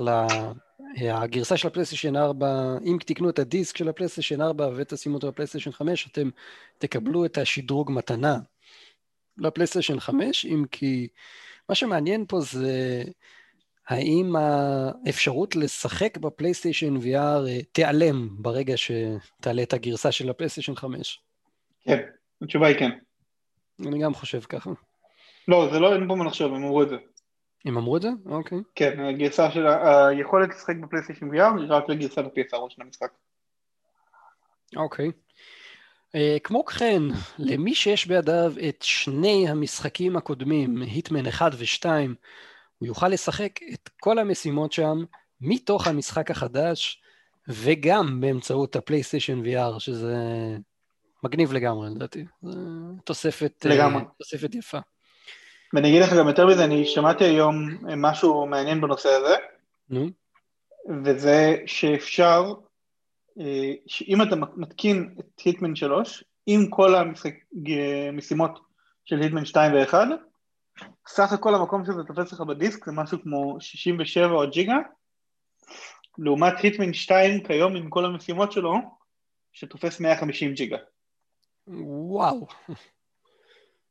הגרסה 0.97 1.57
של 1.57 1.67
הפלייסטיישן 1.67 2.15
4, 2.15 2.77
אם 2.85 2.97
תקנו 3.05 3.29
את 3.29 3.39
הדיסק 3.39 3.77
של 3.77 3.89
הפלייסטיישן 3.89 4.41
4 4.41 4.69
ותשימו 4.75 5.15
אותו 5.15 5.27
בפלייסטיישן 5.27 5.71
5, 5.71 6.07
אתם 6.11 6.29
תקבלו 6.77 7.25
את 7.25 7.38
השדרוג 7.38 7.91
מתנה 7.91 8.38
לפלייסטיישן 9.38 9.99
5, 9.99 10.45
אם 10.45 10.65
כי 10.71 11.07
מה 11.69 11.75
שמעניין 11.75 12.25
פה 12.27 12.39
זה 12.39 13.03
האם 13.88 14.35
האפשרות 14.35 15.55
לשחק 15.55 16.17
בפלייסטיישן 16.17 16.97
VR 16.97 17.47
אה, 17.47 17.59
תיעלם 17.71 18.29
ברגע 18.31 18.73
שתעלה 18.77 19.63
את 19.63 19.73
הגרסה 19.73 20.11
של 20.11 20.29
הפלייסטיישן 20.29 20.75
5. 20.75 21.21
כן, 21.83 21.99
התשובה 22.41 22.67
היא 22.67 22.79
כן. 22.79 22.89
אני 23.88 23.99
גם 23.99 24.13
חושב 24.13 24.39
ככה. 24.39 24.69
לא, 25.47 25.69
זה 25.73 25.79
לא, 25.79 25.93
אין 25.93 26.07
פה 26.07 26.15
מה 26.15 26.25
לחשוב, 26.25 26.53
הם 26.53 26.63
אמרו 26.63 26.83
את 26.83 26.89
זה. 26.89 26.95
הם 27.65 27.77
אמרו 27.77 27.97
את 27.97 28.01
זה? 28.01 28.09
אוקיי. 28.25 28.57
כן, 28.75 28.99
הגרסה 28.99 29.51
של 29.51 29.67
ה- 29.67 30.07
היכולת 30.07 30.49
לשחק 30.49 30.75
בפלייסטיישן 30.75 31.29
VR 31.29 31.59
היא 31.59 31.65
רק 31.69 31.89
לגרסת 31.89 32.17
ה-PS4 32.17 32.69
של 32.69 32.81
המשחק. 32.81 33.11
אוקיי. 34.75 35.11
אה, 36.15 36.37
כמו 36.43 36.65
כן, 36.65 37.01
למי 37.37 37.75
שיש 37.75 38.07
בידיו 38.07 38.53
את 38.69 38.81
שני 38.81 39.49
המשחקים 39.49 40.15
הקודמים, 40.15 40.81
היטמן 40.81 41.27
1 41.27 41.51
ו-2, 41.57 41.85
הוא 42.77 42.87
יוכל 42.87 43.07
לשחק 43.07 43.59
את 43.73 43.89
כל 44.01 44.19
המשימות 44.19 44.71
שם 44.71 45.03
מתוך 45.41 45.87
המשחק 45.87 46.31
החדש, 46.31 47.01
וגם 47.47 48.21
באמצעות 48.21 48.75
הפלייסטיישן 48.75 49.41
VR, 49.45 49.79
שזה 49.79 50.15
מגניב 51.23 51.53
לגמרי 51.53 51.89
לדעתי. 51.95 52.25
זה 52.41 52.59
תוספת, 53.05 53.65
אה, 53.65 53.75
לגמרי. 53.75 54.03
תוספת 54.17 54.55
יפה. 54.55 54.79
ואני 55.73 55.89
אגיד 55.89 56.01
לך 56.01 56.13
גם 56.13 56.27
יותר 56.27 56.47
מזה, 56.47 56.65
אני 56.65 56.85
שמעתי 56.85 57.23
היום 57.23 57.69
משהו 57.97 58.45
מעניין 58.45 58.81
בנושא 58.81 59.09
הזה, 59.09 59.35
נו, 59.89 60.09
וזה 61.03 61.57
שאפשר, 61.65 62.53
אה, 63.39 63.73
שאם 63.88 64.21
אתה 64.21 64.35
מתקין 64.35 65.15
את 65.19 65.39
היטמן 65.39 65.75
3, 65.75 66.23
עם 66.45 66.69
כל 66.69 66.95
המשימות 66.95 68.59
של 69.05 69.21
היטמן 69.21 69.45
2 69.45 69.73
ו-1, 69.73 69.93
סך 71.07 71.31
הכל 71.31 71.55
המקום 71.55 71.85
שזה 71.85 72.03
תופס 72.07 72.33
לך 72.33 72.41
בדיסק 72.41 72.85
זה 72.85 72.91
משהו 72.91 73.21
כמו 73.21 73.57
67 73.59 74.35
או 74.35 74.49
ג'יגה, 74.49 74.77
לעומת 76.17 76.53
היטמן 76.59 76.93
2 76.93 77.43
כיום 77.43 77.75
עם 77.75 77.89
כל 77.89 78.05
המשימות 78.05 78.51
שלו, 78.51 78.73
שתופס 79.53 79.99
150 79.99 80.53
ג'יגה. 80.53 80.77
וואו. 81.67 82.47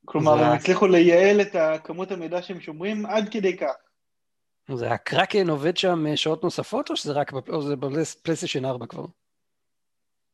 כלומר, 0.05 0.33
הם 0.33 0.53
הצליחו 0.53 0.87
לייעל 0.87 1.41
את 1.41 1.57
כמות 1.85 2.11
המידע 2.11 2.43
שהם 2.43 2.61
שומרים 2.61 3.07
עד 3.07 3.29
כדי 3.31 3.57
כך. 3.57 3.75
זה 4.75 4.93
הקרקן 4.93 5.51
עובד 5.51 5.77
שם 5.77 6.07
אה, 6.07 6.17
שעות 6.17 6.45
נוספות, 6.45 6.91
או 6.91 6.97
שזה 6.97 7.13
רק 7.13 7.33
בפלייסטיישן 7.33 8.65
4 8.65 8.87
כבר? 8.87 9.05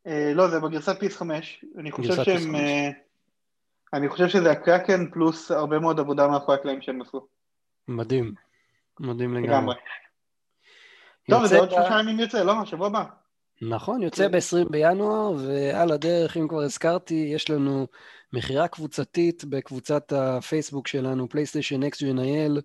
אה, 0.06 0.32
לא, 0.34 0.48
זה 0.48 0.60
בגרסת 0.60 0.98
פיס 1.00 1.16
5, 1.16 1.64
אני 1.78 1.92
חושב 1.92 2.24
שהם... 2.24 2.54
PS5. 2.54 2.58
אה, 2.58 2.90
אני 3.92 4.08
חושב 4.08 4.28
שזה 4.28 4.50
הקרקן 4.50 5.10
פלוס 5.10 5.50
הרבה 5.50 5.78
מאוד 5.78 6.00
עבודה 6.00 6.28
מאחורי 6.28 6.58
הקלעים 6.58 6.82
שהם 6.82 7.00
עשו. 7.00 7.26
מדהים. 7.88 8.34
מדהים 9.00 9.34
לגמרי. 9.34 9.74
טוב, 11.30 11.46
זה 11.46 11.58
עוד 11.58 11.70
שלושה 11.70 12.00
ימים 12.00 12.20
יוצא, 12.20 12.42
לא? 12.42 12.64
שבוע 12.64 12.86
הבא. 12.86 13.04
נכון, 13.68 14.02
יוצא 14.02 14.28
כן. 14.28 14.32
ב-20 14.32 14.68
בינואר, 14.70 15.32
ועל 15.38 15.92
הדרך, 15.92 16.36
אם 16.36 16.48
כבר 16.48 16.62
הזכרתי, 16.62 17.30
יש 17.34 17.50
לנו 17.50 17.86
מכירה 18.32 18.68
קבוצתית 18.68 19.44
בקבוצת 19.44 20.12
הפייסבוק 20.12 20.88
שלנו, 20.88 21.28
פלייסטיישן 21.28 21.82
נקסט 21.82 22.02
GNIL. 22.02 22.60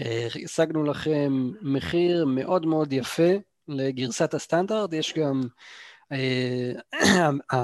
אה, 0.00 0.28
השגנו 0.44 0.84
לכם 0.84 1.50
מחיר 1.62 2.24
מאוד 2.26 2.66
מאוד 2.66 2.92
יפה 2.92 3.32
לגרסת 3.68 4.34
הסטנדרט, 4.34 4.92
יש 4.92 5.14
גם 5.18 5.40
אה, 6.12 6.72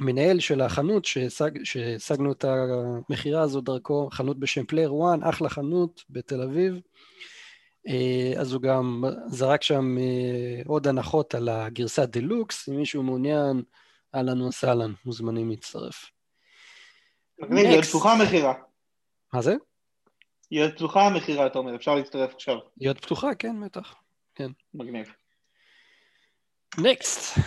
המנהל 0.00 0.40
של 0.40 0.60
החנות 0.60 1.04
שהשג- 1.04 1.64
שהשגנו 1.64 2.32
את 2.32 2.44
המכירה 2.44 3.42
הזו 3.42 3.60
דרכו, 3.60 4.08
חנות 4.12 4.38
בשם 4.38 4.64
פלייר 4.66 4.92
1, 5.14 5.18
אחלה 5.22 5.48
חנות 5.48 6.02
בתל 6.10 6.42
אביב. 6.42 6.80
אה, 7.86 8.40
אז 8.40 8.52
הוא 8.52 8.62
גם 8.62 9.04
זרק 9.26 9.62
שם 9.62 9.98
אה, 9.98 10.62
עוד 10.66 10.86
הנחות 10.86 11.34
על 11.34 11.48
הגרסת 11.48 12.08
דלוקס, 12.08 12.68
אם 12.68 12.76
מישהו 12.76 13.02
מעוניין, 13.02 13.62
אהלן 14.14 14.42
וסהלן, 14.42 14.92
מוזמנים 15.04 15.50
להצטרף. 15.50 16.10
מגניב, 17.38 17.66
היא 17.66 17.76
עוד. 17.76 17.84
פתוחה 17.84 18.12
המכירה. 18.12 18.54
מה 19.32 19.42
זה? 19.42 19.54
היא 20.50 20.62
עוד 20.62 20.72
פתוחה 20.72 21.06
המכירה, 21.06 21.46
אתה 21.46 21.58
אומר, 21.58 21.76
אפשר 21.76 21.94
להצטרף 21.94 22.34
עכשיו. 22.34 22.56
היא 22.80 22.88
עוד 22.88 23.00
פתוחה? 23.00 23.34
כן, 23.34 23.60
בטח. 23.64 23.94
מגניב. 24.74 25.12
Next. 26.78 27.38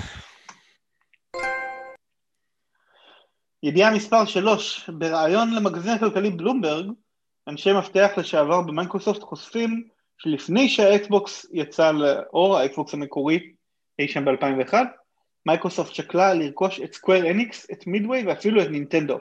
ידיעה 3.63 3.95
מספר 3.95 4.25
3, 4.25 4.89
בריאיון 4.89 5.53
למגזין 5.53 5.91
הכלכלי 5.91 6.29
בלומברג, 6.29 6.85
אנשי 7.47 7.69
מפתח 7.73 8.09
לשעבר 8.17 8.61
במייקרוסופט 8.61 9.21
חושפים 9.21 9.89
שלפני 10.19 10.69
שהאקסבוקס 10.69 11.45
יצא 11.53 11.91
לאור, 11.91 12.57
האקסבוקס 12.57 12.93
המקורי 12.93 13.53
אי 13.99 14.07
שם 14.07 14.25
ב-2001, 14.25 14.73
מייקרוסופט 15.45 15.93
שקלה 15.93 16.33
לרכוש 16.33 16.79
את 16.79 16.93
סקוויר 16.93 17.31
אניקס, 17.31 17.71
את 17.71 17.87
מידווי 17.87 18.23
ואפילו 18.27 18.61
את 18.61 18.67
נינטנדו. 18.67 19.17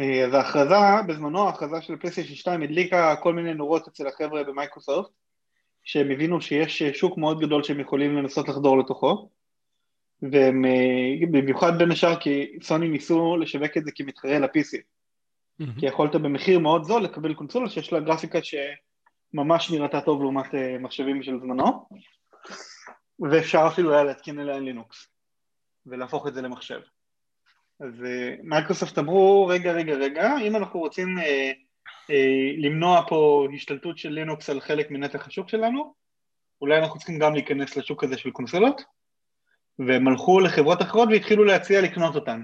אה, 0.00 0.24
אז 0.26 0.34
ההכרזה, 0.34 1.02
בזמנו 1.08 1.46
ההכרזה 1.46 1.82
של 1.82 1.96
פלייסטיישן 1.96 2.34
2 2.34 2.62
הדליקה 2.62 3.16
כל 3.16 3.34
מיני 3.34 3.54
נורות 3.54 3.88
אצל 3.88 4.06
החבר'ה 4.06 4.44
במייקרוסופט, 4.44 5.10
שהם 5.84 6.10
הבינו 6.10 6.40
שיש 6.40 6.82
שוק 6.82 7.18
מאוד 7.18 7.40
גדול 7.40 7.62
שהם 7.62 7.80
יכולים 7.80 8.16
לנסות 8.16 8.48
לחדור 8.48 8.78
לתוכו, 8.78 9.28
ובמיוחד 10.22 11.78
בין 11.78 11.90
השאר 11.90 12.20
כי 12.20 12.58
סוני 12.62 12.88
ניסו 12.88 13.36
לשווק 13.36 13.76
את 13.76 13.84
זה 13.84 13.90
כמתחרה 13.94 14.38
ל-PC. 14.38 14.78
כי 15.80 15.86
יכולת 15.86 16.14
במחיר 16.14 16.58
מאוד 16.58 16.84
זול 16.84 17.02
לקבל 17.02 17.34
קונסולה 17.34 17.68
שיש 17.68 17.92
לה 17.92 18.00
גרפיקה 18.00 18.42
שממש 19.32 19.70
נראתה 19.70 20.00
טוב 20.00 20.22
לעומת 20.22 20.54
אה, 20.54 20.78
מחשבים 20.78 21.22
של 21.22 21.38
זמנו, 21.40 21.88
ואפשר 23.30 23.66
אפילו 23.72 23.92
היה 23.92 24.04
להתקין 24.04 24.38
עליה 24.38 24.58
לינוקס, 24.58 25.08
ולהפוך 25.86 26.26
את 26.26 26.34
זה 26.34 26.42
למחשב. 26.42 26.80
אז 27.80 28.04
אה, 28.04 28.34
מייקרוסופט 28.42 28.98
אמרו, 28.98 29.46
רגע, 29.46 29.72
רגע, 29.72 29.94
רגע, 29.94 30.32
אם 30.46 30.56
אנחנו 30.56 30.80
רוצים 30.80 31.18
אה, 31.18 31.52
אה, 32.10 32.52
למנוע 32.58 33.02
פה 33.08 33.46
השתלטות 33.54 33.98
של 33.98 34.08
לינוקס 34.08 34.50
על 34.50 34.60
חלק 34.60 34.90
מנתח 34.90 35.26
השוק 35.26 35.48
שלנו, 35.48 35.94
אולי 36.60 36.78
אנחנו 36.78 36.98
צריכים 36.98 37.18
גם 37.18 37.34
להיכנס 37.34 37.76
לשוק 37.76 38.04
הזה 38.04 38.18
של 38.18 38.30
קונסולות, 38.30 38.82
והם 39.78 40.08
הלכו 40.08 40.40
לחברות 40.40 40.82
אחרות 40.82 41.08
והתחילו 41.12 41.44
להציע 41.44 41.80
לקנות 41.80 42.14
אותן. 42.14 42.42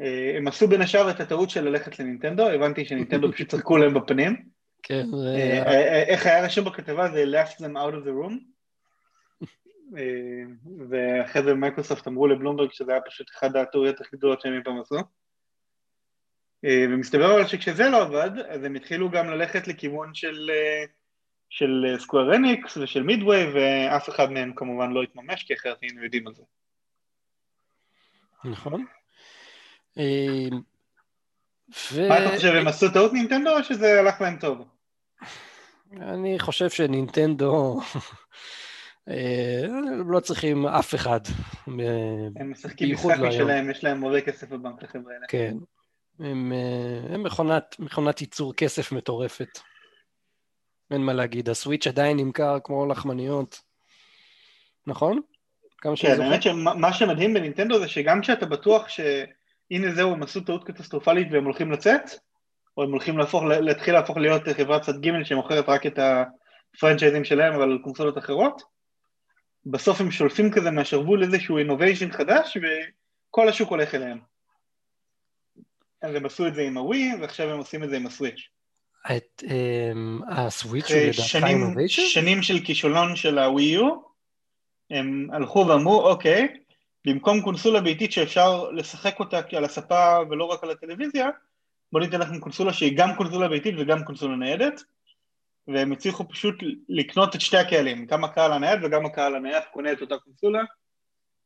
אה, 0.00 0.34
הם 0.36 0.48
עשו 0.48 0.68
בין 0.68 0.82
השאר 0.82 1.10
את 1.10 1.20
הטעות 1.20 1.50
של 1.50 1.64
ללכת 1.64 1.98
לנינטנדו, 1.98 2.48
הבנתי 2.48 2.84
שנינטנדו 2.84 3.32
פשוט 3.32 3.48
צחקו 3.48 3.76
להם 3.76 3.94
בפנים. 3.94 4.59
כן. 4.82 5.06
אה, 5.14 5.62
אה, 5.66 6.02
איך 6.02 6.26
היה 6.26 6.44
רשום 6.44 6.64
בכתבה 6.64 7.10
זה 7.10 7.24
laughed 7.24 7.56
them 7.56 7.76
out 7.76 7.94
of 7.94 8.06
the 8.06 8.10
room. 8.10 8.34
ואחרי 10.90 11.42
זה 11.42 11.54
מייקרוסופט 11.54 12.08
אמרו 12.08 12.26
לבלומברג 12.26 12.72
שזה 12.72 12.92
היה 12.92 13.00
פשוט 13.00 13.30
אחד 13.30 13.56
הטעויות 13.56 14.00
הכי 14.00 14.16
גדולות 14.16 14.40
שהם 14.40 14.52
אי 14.58 14.64
פעם 14.64 14.80
עשו. 14.80 14.96
ומסתבר 16.62 17.34
אבל 17.34 17.46
שכשזה 17.46 17.88
לא 17.88 18.02
עבד, 18.02 18.30
אז 18.48 18.64
הם 18.64 18.74
התחילו 18.74 19.10
גם 19.10 19.30
ללכת 19.30 19.68
לכיוון 19.68 20.14
של, 20.14 20.50
של 21.50 21.96
Square 21.98 22.36
Enix 22.36 22.76
ושל 22.76 23.02
Midway, 23.02 23.52
ואף 23.54 24.08
אחד 24.08 24.32
מהם 24.32 24.52
כמובן 24.56 24.90
לא 24.90 25.02
התממש, 25.02 25.44
כי 25.44 25.54
אחרת 25.54 25.78
היינו 25.82 26.04
יודעים 26.04 26.26
על 26.26 26.34
זה. 26.34 26.42
נכון. 28.44 28.84
ו... 31.92 32.08
מה 32.08 32.24
אתה 32.24 32.36
חושב, 32.36 32.48
הם 32.48 32.68
עשו 32.68 32.90
טעות 32.90 33.12
נינטנדו 33.12 33.56
או 33.56 33.64
שזה 33.64 34.00
הלך 34.00 34.20
להם 34.20 34.36
טוב? 34.36 34.64
אני 36.02 36.38
חושב 36.38 36.70
שנינטנדו 36.70 37.80
אה, 39.08 39.62
לא 40.10 40.20
צריכים 40.20 40.66
אף 40.66 40.94
אחד. 40.94 41.20
הם 42.36 42.50
משחקים 42.50 42.94
משחק 42.94 43.18
משלהם, 43.18 43.70
יש 43.70 43.84
להם 43.84 44.04
הרבה 44.04 44.20
כסף 44.20 44.48
בבנק 44.48 44.82
לחברה 44.82 45.14
האלה. 45.14 45.26
כן. 45.28 45.56
הם, 46.20 46.52
אה, 46.52 47.14
הם 47.14 47.22
מכונת, 47.22 47.76
מכונת 47.78 48.20
ייצור 48.20 48.54
כסף 48.54 48.92
מטורפת. 48.92 49.58
אין 50.90 51.00
מה 51.00 51.12
להגיד, 51.12 51.48
הסוויץ' 51.48 51.86
עדיין 51.86 52.16
נמכר 52.16 52.58
כמו 52.64 52.86
לחמניות, 52.86 53.60
נכון? 54.86 55.20
כמה 55.78 55.96
כן, 55.96 56.20
האמת 56.20 56.42
שמה 56.42 56.92
שמדהים 56.92 57.34
בנינטנדו 57.34 57.78
זה 57.78 57.88
שגם 57.88 58.20
כשאתה 58.20 58.46
בטוח 58.46 58.86
שהנה 59.70 59.94
זהו, 59.94 60.12
הם 60.12 60.22
עשו 60.22 60.40
טעות 60.40 60.64
קטסטרופלית 60.64 61.28
והם 61.30 61.44
הולכים 61.44 61.72
לצאת, 61.72 62.02
או 62.76 62.82
הם 62.82 62.90
הולכים 62.90 63.18
להפוך, 63.18 63.42
להתחיל 63.44 63.94
להפוך 63.94 64.16
להיות 64.16 64.42
חברת 64.56 64.82
צד 64.82 65.00
ג' 65.00 65.22
שמוכרת 65.24 65.68
רק 65.68 65.86
את 65.86 65.98
הפרנצ'ייזים 65.98 67.24
שלהם 67.24 67.54
אבל 67.54 67.78
קונסולות 67.82 68.18
אחרות, 68.18 68.62
בסוף 69.66 70.00
הם 70.00 70.10
שולפים 70.10 70.50
כזה 70.50 70.70
מהשרוול 70.70 71.22
איזשהו 71.22 71.58
אינוביישן 71.58 72.12
חדש 72.12 72.56
וכל 72.56 73.48
השוק 73.48 73.70
הולך 73.70 73.94
אליהם. 73.94 74.18
אז 76.02 76.14
הם 76.14 76.26
עשו 76.26 76.46
את 76.46 76.54
זה 76.54 76.62
עם 76.62 76.76
הווי 76.76 77.12
ועכשיו 77.20 77.50
הם 77.50 77.58
עושים 77.58 77.84
את 77.84 77.90
זה 77.90 77.96
עם 77.96 78.06
הסוויץ'. 78.06 78.48
את 79.16 79.42
um, 79.44 80.32
הסוויץ' 80.32 80.90
הוא 80.90 80.98
לדעתך 80.98 81.46
אינוביישן? 81.46 82.02
שנים 82.02 82.42
של 82.42 82.64
כישלון 82.64 83.16
של 83.16 83.38
הווי 83.38 83.62
יו, 83.62 83.90
הם 84.90 85.26
הלכו 85.32 85.66
ואמרו 85.68 86.08
אוקיי, 86.08 86.48
במקום 87.06 87.42
קונסולה 87.42 87.80
ביתית 87.80 88.12
שאפשר 88.12 88.70
לשחק 88.70 89.20
אותה 89.20 89.40
על 89.56 89.64
הספה 89.64 90.18
ולא 90.30 90.44
רק 90.44 90.64
על 90.64 90.70
הטלוויזיה, 90.70 91.28
בוא 91.92 92.00
ניתן 92.00 92.20
לכם 92.20 92.40
קונסולה 92.40 92.72
שהיא 92.72 92.92
גם 92.96 93.16
קונסולה 93.16 93.48
ביתית 93.48 93.74
וגם 93.78 94.04
קונסולה 94.04 94.36
ניידת, 94.36 94.82
והם 95.68 95.92
הצליחו 95.92 96.28
פשוט 96.28 96.54
לקנות 96.88 97.34
את 97.34 97.40
שתי 97.40 97.56
הקהלים, 97.56 98.06
גם 98.06 98.24
הקהל 98.24 98.52
הנייד 98.52 98.84
וגם 98.84 99.06
הקהל 99.06 99.34
הנייד 99.34 99.62
קונה 99.72 99.92
את 99.92 100.00
אותה 100.00 100.18
קונסולה, 100.18 100.62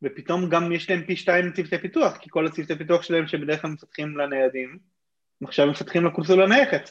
ופתאום 0.03 0.49
גם 0.49 0.73
יש 0.73 0.91
להם 0.91 1.05
פי 1.07 1.17
שתיים 1.17 1.53
צוותי 1.53 1.79
פיתוח, 1.79 2.17
כי 2.17 2.31
כל 2.31 2.47
הצוותי 2.47 2.79
פיתוח 2.79 3.03
שלהם 3.03 3.27
שבדרך 3.27 3.63
כלל 3.63 3.71
מפתחים 3.71 4.19
לניידים, 4.19 4.79
עכשיו 5.45 5.67
מפתחים 5.67 6.07
לקונסולה 6.07 6.47
נייחת, 6.47 6.91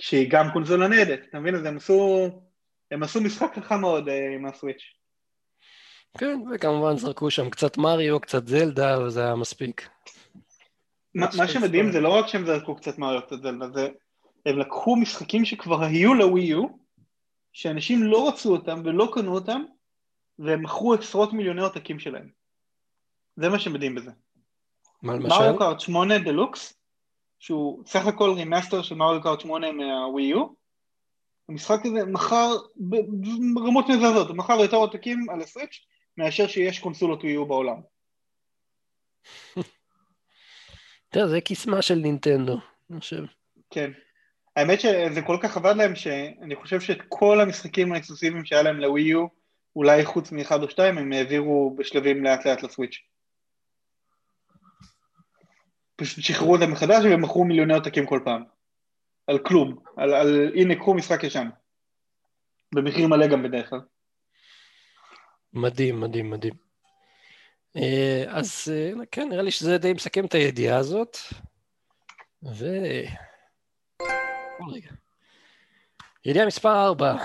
שהיא 0.00 0.30
גם 0.30 0.52
קונסולה 0.52 0.88
ניידת, 0.88 1.20
אתה 1.28 1.40
מבין? 1.40 1.54
אז 1.54 1.64
הם 1.64 1.76
עשו, 1.76 2.30
הם 2.90 3.02
עשו 3.02 3.20
משחק 3.20 3.58
חכם 3.58 3.80
מאוד 3.80 4.08
אה, 4.08 4.34
עם 4.34 4.46
הסוויץ'. 4.46 4.97
כן, 6.18 6.40
וכמובן 6.54 6.96
זרקו 6.96 7.30
שם 7.30 7.50
קצת 7.50 7.78
מריו, 7.78 8.20
קצת 8.20 8.46
זלדה, 8.46 8.98
וזה 9.02 9.24
היה 9.24 9.34
מספיק. 9.34 9.88
מה 11.14 11.48
שמדהים 11.48 11.92
זה 11.92 12.00
לא 12.00 12.08
רק 12.08 12.26
שהם 12.26 12.46
זרקו 12.46 12.76
קצת 12.76 12.98
מריו, 12.98 13.22
קצת 13.26 13.42
זלדה, 13.42 13.70
זה 13.70 13.88
הם 14.46 14.58
לקחו 14.58 14.96
משחקים 14.96 15.44
שכבר 15.44 15.84
היו 15.84 16.14
לווי 16.14 16.42
יו, 16.42 16.66
שאנשים 17.52 18.02
לא 18.02 18.28
רצו 18.28 18.52
אותם 18.52 18.82
ולא 18.84 19.08
קנו 19.12 19.34
אותם, 19.34 19.62
והם 20.38 20.62
מכרו 20.62 20.94
עשרות 20.94 21.32
מיליוני 21.32 21.62
עותקים 21.62 21.98
שלהם. 21.98 22.28
זה 23.36 23.48
מה 23.48 23.58
שמדהים 23.58 23.94
בזה. 23.94 24.10
מה 25.02 25.14
למשל? 25.14 25.28
Mario 25.28 25.58
Kart 25.58 25.80
8 25.80 26.18
דלוקס, 26.18 26.74
שהוא 27.38 27.82
סך 27.86 28.06
הכל 28.06 28.30
remaster 28.30 28.82
של 28.82 28.94
Mario 28.94 29.22
Kart 29.22 29.40
8 29.40 29.72
מה 29.72 30.22
Wii 30.22 30.36
U, 30.36 30.46
המשחק 31.48 31.86
הזה 31.86 32.04
מכר 32.04 32.56
ברמות 33.54 33.88
מזעזעות, 33.88 34.28
הוא 34.28 34.36
מכר 34.36 34.60
יותר 34.60 34.76
עותקים 34.76 35.26
על 35.30 35.40
הסוויץ' 35.40 35.86
מאשר 36.18 36.46
שיש 36.46 36.78
קונסולות 36.78 37.20
ווי 37.20 37.32
יו 37.32 37.46
בעולם. 37.46 37.80
אתה 41.08 41.18
יודע, 41.18 41.28
זה 41.28 41.40
קיסמה 41.40 41.82
של 41.82 41.94
נינטנדו, 41.94 42.58
אני 42.90 43.00
חושב. 43.00 43.24
כן. 43.70 43.90
האמת 44.56 44.80
שזה 44.80 45.22
כל 45.26 45.36
כך 45.42 45.56
עבד 45.56 45.74
להם 45.76 45.96
שאני 45.96 46.56
חושב 46.56 46.80
שאת 46.80 46.98
כל 47.08 47.40
המשחקים 47.40 47.92
האקסקלוסיביים 47.92 48.44
שהיה 48.44 48.62
להם 48.62 48.80
לווי 48.80 49.02
יו, 49.02 49.26
אולי 49.76 50.04
חוץ 50.04 50.32
מאחד 50.32 50.62
או 50.62 50.70
שתיים, 50.70 50.98
הם 50.98 51.12
העבירו 51.12 51.76
בשלבים 51.76 52.24
לאט 52.24 52.46
לאט 52.46 52.62
לסוויץ'. 52.62 52.98
פשוט 55.96 56.24
שחררו 56.24 56.56
אותם 56.56 56.72
מחדש 56.72 57.04
ומכרו 57.04 57.44
מיליוני 57.44 57.74
עותקים 57.74 58.06
כל 58.06 58.20
פעם. 58.24 58.44
על 59.26 59.38
כלום, 59.38 59.78
על, 59.96 60.14
על 60.14 60.52
הנה 60.54 60.74
קחו 60.74 60.94
משחק 60.94 61.24
ישן. 61.24 61.48
במחיר 62.74 63.08
מלא 63.08 63.26
גם 63.26 63.42
בדרך 63.42 63.70
כלל. 63.70 63.80
מדהים, 65.52 66.00
מדהים, 66.00 66.30
מדהים. 66.30 66.54
אה, 67.76 68.24
אז 68.28 68.72
אה, 68.72 68.92
כן, 69.12 69.28
נראה 69.28 69.42
לי 69.42 69.50
שזה 69.50 69.78
די 69.78 69.92
מסכם 69.92 70.24
את 70.24 70.34
הידיעה 70.34 70.78
הזאת. 70.78 71.16
ו... 72.42 72.66
רגע. 74.72 74.90
ידיעה 76.24 76.46
מספר 76.46 76.84
4, 76.84 77.16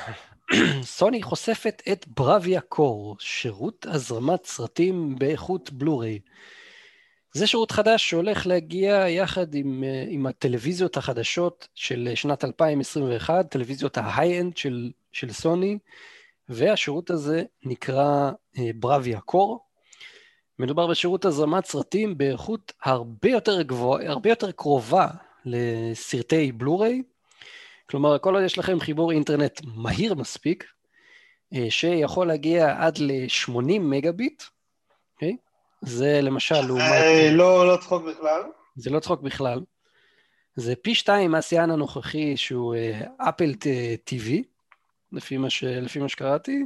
סוני 0.84 1.24
חושפת 1.24 1.82
את 1.92 2.08
בראביה 2.08 2.62
קור, 2.62 3.16
שירות 3.20 3.86
הזרמת 3.90 4.46
סרטים 4.46 5.16
באיכות 5.20 5.72
בלו-ריי. 5.72 6.20
זה 7.34 7.48
שירות 7.48 7.72
חדש 7.72 8.10
שהולך 8.10 8.48
להגיע 8.48 9.06
יחד 9.10 9.56
עם, 9.56 9.84
עם 10.08 10.26
הטלוויזיות 10.26 10.98
החדשות 10.98 11.68
של 11.76 12.10
שנת 12.16 12.44
2021, 12.44 13.52
טלוויזיות 13.52 13.98
ההיי-אנד 13.98 14.58
של, 14.58 14.92
של 15.12 15.32
סוני, 15.32 15.78
והשירות 16.54 17.10
הזה 17.10 17.44
נקרא 17.64 18.32
בראביה 18.76 19.20
קור. 19.20 19.60
מדובר 20.60 20.88
בשירות 20.88 21.26
הזרמת 21.26 21.66
סרטים 21.66 22.18
באיכות 22.18 22.72
הרבה 22.84 23.30
יותר 23.30 23.62
גבוהה, 23.62 24.10
הרבה 24.10 24.30
יותר 24.30 24.52
קרובה 24.52 25.08
לסרטי 25.46 26.52
בלו-ריי, 26.52 27.02
כלומר, 27.90 28.18
כל 28.20 28.36
עוד 28.36 28.44
יש 28.44 28.58
לכם 28.58 28.80
חיבור 28.80 29.12
אינטרנט 29.12 29.62
מהיר 29.64 30.14
מספיק, 30.14 30.66
אה, 31.54 31.66
שיכול 31.70 32.28
להגיע 32.28 32.76
עד 32.78 32.98
ל-80 32.98 33.80
מגביט, 33.80 34.44
okay? 35.16 35.36
זה 35.82 36.20
למשל 36.22 36.62
לעומת... 36.62 36.82
אה, 36.82 37.30
לא, 37.32 37.68
לא 37.68 37.78
צחוק 37.78 38.04
בכלל. 38.04 38.42
זה 38.76 38.90
לא 38.90 39.00
צחוק 39.00 39.22
בכלל. 39.22 39.62
זה 40.56 40.76
פי 40.76 40.96
שתיים 40.96 41.32
מהשיאן 41.32 41.72
הנוכחי 41.72 42.38
שהוא 42.38 42.76
אפל 43.18 43.54
אה, 43.66 43.96
TV, 44.10 44.30
לפי 45.14 45.38
מה, 45.38 45.50
ש... 45.50 45.64
לפי 45.64 46.00
מה 46.00 46.10
שקראתי, 46.10 46.66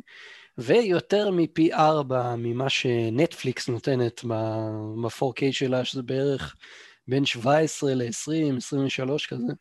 ויותר 0.58 1.32
מפי 1.32 1.74
ארבע 1.74 2.36
ממה 2.38 2.70
שנטפליקס 2.70 3.70
נותנת 3.70 4.26
ב-4K 4.26 5.42
שלה, 5.52 5.86
שזה 5.86 6.04
בערך 6.04 6.56
בין 7.08 7.26
17 7.26 7.94
ל-20, 7.96 8.58
23 8.58 9.28
כזה. 9.28 9.54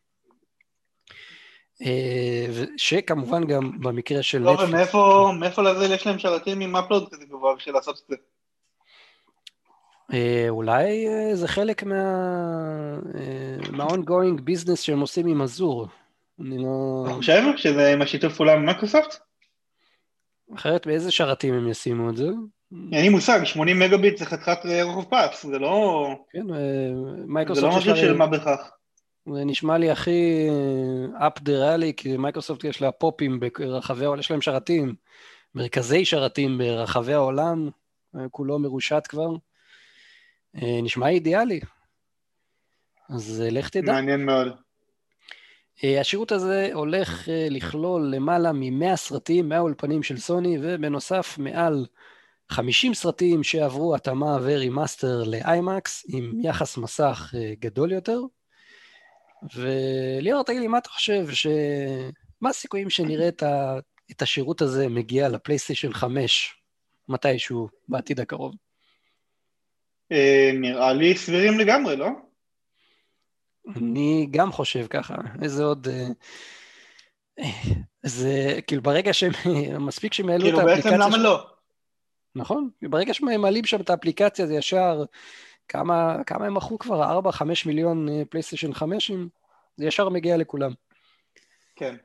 אה, 1.82 2.46
שכמובן 2.76 3.44
גם 3.44 3.80
במקרה 3.80 4.22
של 4.22 4.38
נטפליקס... 4.38 4.60
טוב, 4.60 4.70
ומאיפה 4.70 5.30
מאיפה 5.40 5.62
לזה 5.62 5.94
יש 5.94 6.06
להם 6.06 6.18
שרתים 6.18 6.60
עם 6.60 6.76
אפלוד 6.76 7.08
כזה 7.12 7.24
גבוה 7.24 7.54
בשביל 7.54 7.74
לעשות 7.74 8.00
את 8.04 8.04
זה? 8.08 8.16
אה, 10.12 10.46
אולי 10.48 11.08
אה, 11.08 11.36
זה 11.36 11.48
חלק 11.48 11.82
מה... 11.82 12.02
מה- 13.72 13.93
ongoing 13.93 14.40
business 14.40 14.76
שהם 14.76 15.00
עושים 15.00 15.26
עם 15.26 15.42
Azure. 15.42 15.86
אני 16.40 16.58
לא... 16.58 17.04
אתה 17.06 17.14
חושב 17.14 17.42
שזה 17.56 17.92
עם 17.92 18.02
השיתוף 18.02 18.36
פעולה 18.36 18.52
עם 18.52 18.66
מייקרוסופט? 18.66 19.16
אחרת 20.54 20.86
באיזה 20.86 21.10
שרתים 21.10 21.54
הם 21.54 21.68
ישימו 21.68 22.10
את 22.10 22.16
זה? 22.16 22.28
אין 22.92 23.02
לי 23.02 23.08
מושג, 23.08 23.40
80 23.44 23.78
מגה 23.78 23.96
ביט 23.96 24.18
זה 24.18 24.26
חתיכת 24.26 24.58
רוחב 24.82 25.08
פס, 25.10 25.46
זה 25.46 25.58
לא... 25.58 26.08
כן, 26.30 26.54
אה, 26.54 26.56
זה 27.16 27.24
מייקרוסופט 27.26 27.72
לא 27.72 27.78
משהו 27.78 27.96
של 27.96 28.16
מה 28.16 28.26
בכך. 28.26 28.70
זה 29.34 29.44
נשמע 29.44 29.78
לי 29.78 29.90
הכי 29.90 30.48
אה, 31.20 31.28
up 31.28 31.40
their 31.40 31.48
alley, 31.48 31.92
כי 31.96 32.16
מייקרוסופט 32.16 32.64
יש 32.64 32.82
לה 32.82 32.92
פופים 32.92 33.40
ברחבי 33.40 34.04
העולם, 34.04 34.20
יש 34.20 34.30
להם 34.30 34.40
שרתים, 34.40 34.94
מרכזי 35.54 36.04
שרתים 36.04 36.58
ברחבי 36.58 37.12
העולם, 37.12 37.70
אה, 38.16 38.28
כולו 38.30 38.58
מרושת 38.58 39.02
כבר. 39.08 39.30
אה, 40.56 40.80
נשמע 40.82 41.08
אידיאלי. 41.08 41.60
אז 43.08 43.42
אה, 43.44 43.50
לך 43.50 43.68
תדע. 43.68 43.92
מעניין 43.92 44.26
מאוד. 44.26 44.65
אה, 45.84 46.00
השירות 46.00 46.32
הזה 46.32 46.70
הולך 46.72 47.28
אה, 47.28 47.46
לכלול 47.50 48.02
למעלה 48.14 48.52
מ-100 48.52 48.96
סרטים 48.96 49.48
מהאולפנים 49.48 50.02
של 50.02 50.18
סוני, 50.18 50.58
ובנוסף 50.62 51.38
מעל 51.38 51.86
50 52.48 52.94
סרטים 52.94 53.42
שעברו 53.42 53.94
התאמה 53.94 54.38
ו 54.42 54.51
remaster 54.51 55.22
ל 55.24 55.40
IMAX 55.40 56.04
עם 56.08 56.32
יחס 56.42 56.76
מסך 56.76 57.34
אה, 57.36 57.52
גדול 57.60 57.92
יותר. 57.92 58.20
וליאור, 59.54 60.42
תגיד 60.42 60.60
לי, 60.60 60.66
מה 60.66 60.78
אתה 60.78 60.88
חושב, 60.88 61.30
ש... 61.30 61.46
מה 62.40 62.50
הסיכויים 62.50 62.90
שנראה 62.90 63.28
את, 63.28 63.42
ה... 63.42 63.78
את 64.10 64.22
השירות 64.22 64.62
הזה 64.62 64.88
מגיע 64.88 65.28
לפלייסטיישן 65.28 65.92
5 65.92 66.54
מתישהו 67.08 67.68
בעתיד 67.88 68.20
הקרוב? 68.20 68.54
אה, 70.12 70.50
נראה 70.54 70.92
לי 70.92 71.16
סבירים 71.16 71.58
לגמרי, 71.58 71.96
לא? 71.96 72.08
אני 73.76 74.26
גם 74.30 74.52
חושב 74.52 74.86
ככה, 74.86 75.14
איזה 75.42 75.64
עוד... 75.64 75.88
אה, 75.88 76.06
אה, 77.38 77.72
זה 78.02 78.58
כאילו 78.66 78.82
ברגע 78.82 79.12
שהם, 79.12 79.32
מספיק 79.86 80.12
שהם 80.12 80.28
יעלו 80.28 80.48
את 80.48 80.54
כאילו 80.54 80.66
בעצם 80.66 80.88
האפליקציה... 80.88 80.98
למה 80.98 81.16
ש- 81.16 81.20
לא? 81.20 81.46
נכון, 82.34 82.70
ברגע 82.82 83.14
שהם 83.14 83.40
מעלים 83.40 83.64
שם 83.64 83.80
את 83.80 83.90
האפליקציה 83.90 84.46
זה 84.46 84.54
ישר, 84.54 85.04
כמה, 85.68 86.16
כמה 86.26 86.46
הם 86.46 86.54
מכרו 86.54 86.78
כבר? 86.78 87.20
4-5 87.20 87.42
מיליון 87.66 88.08
אה, 88.08 88.22
פלייסטיישן 88.30 88.72
5? 88.74 89.10
זה 89.76 89.86
ישר 89.86 90.08
מגיע 90.08 90.36
לכולם. 90.36 90.72
כן. 91.76 91.96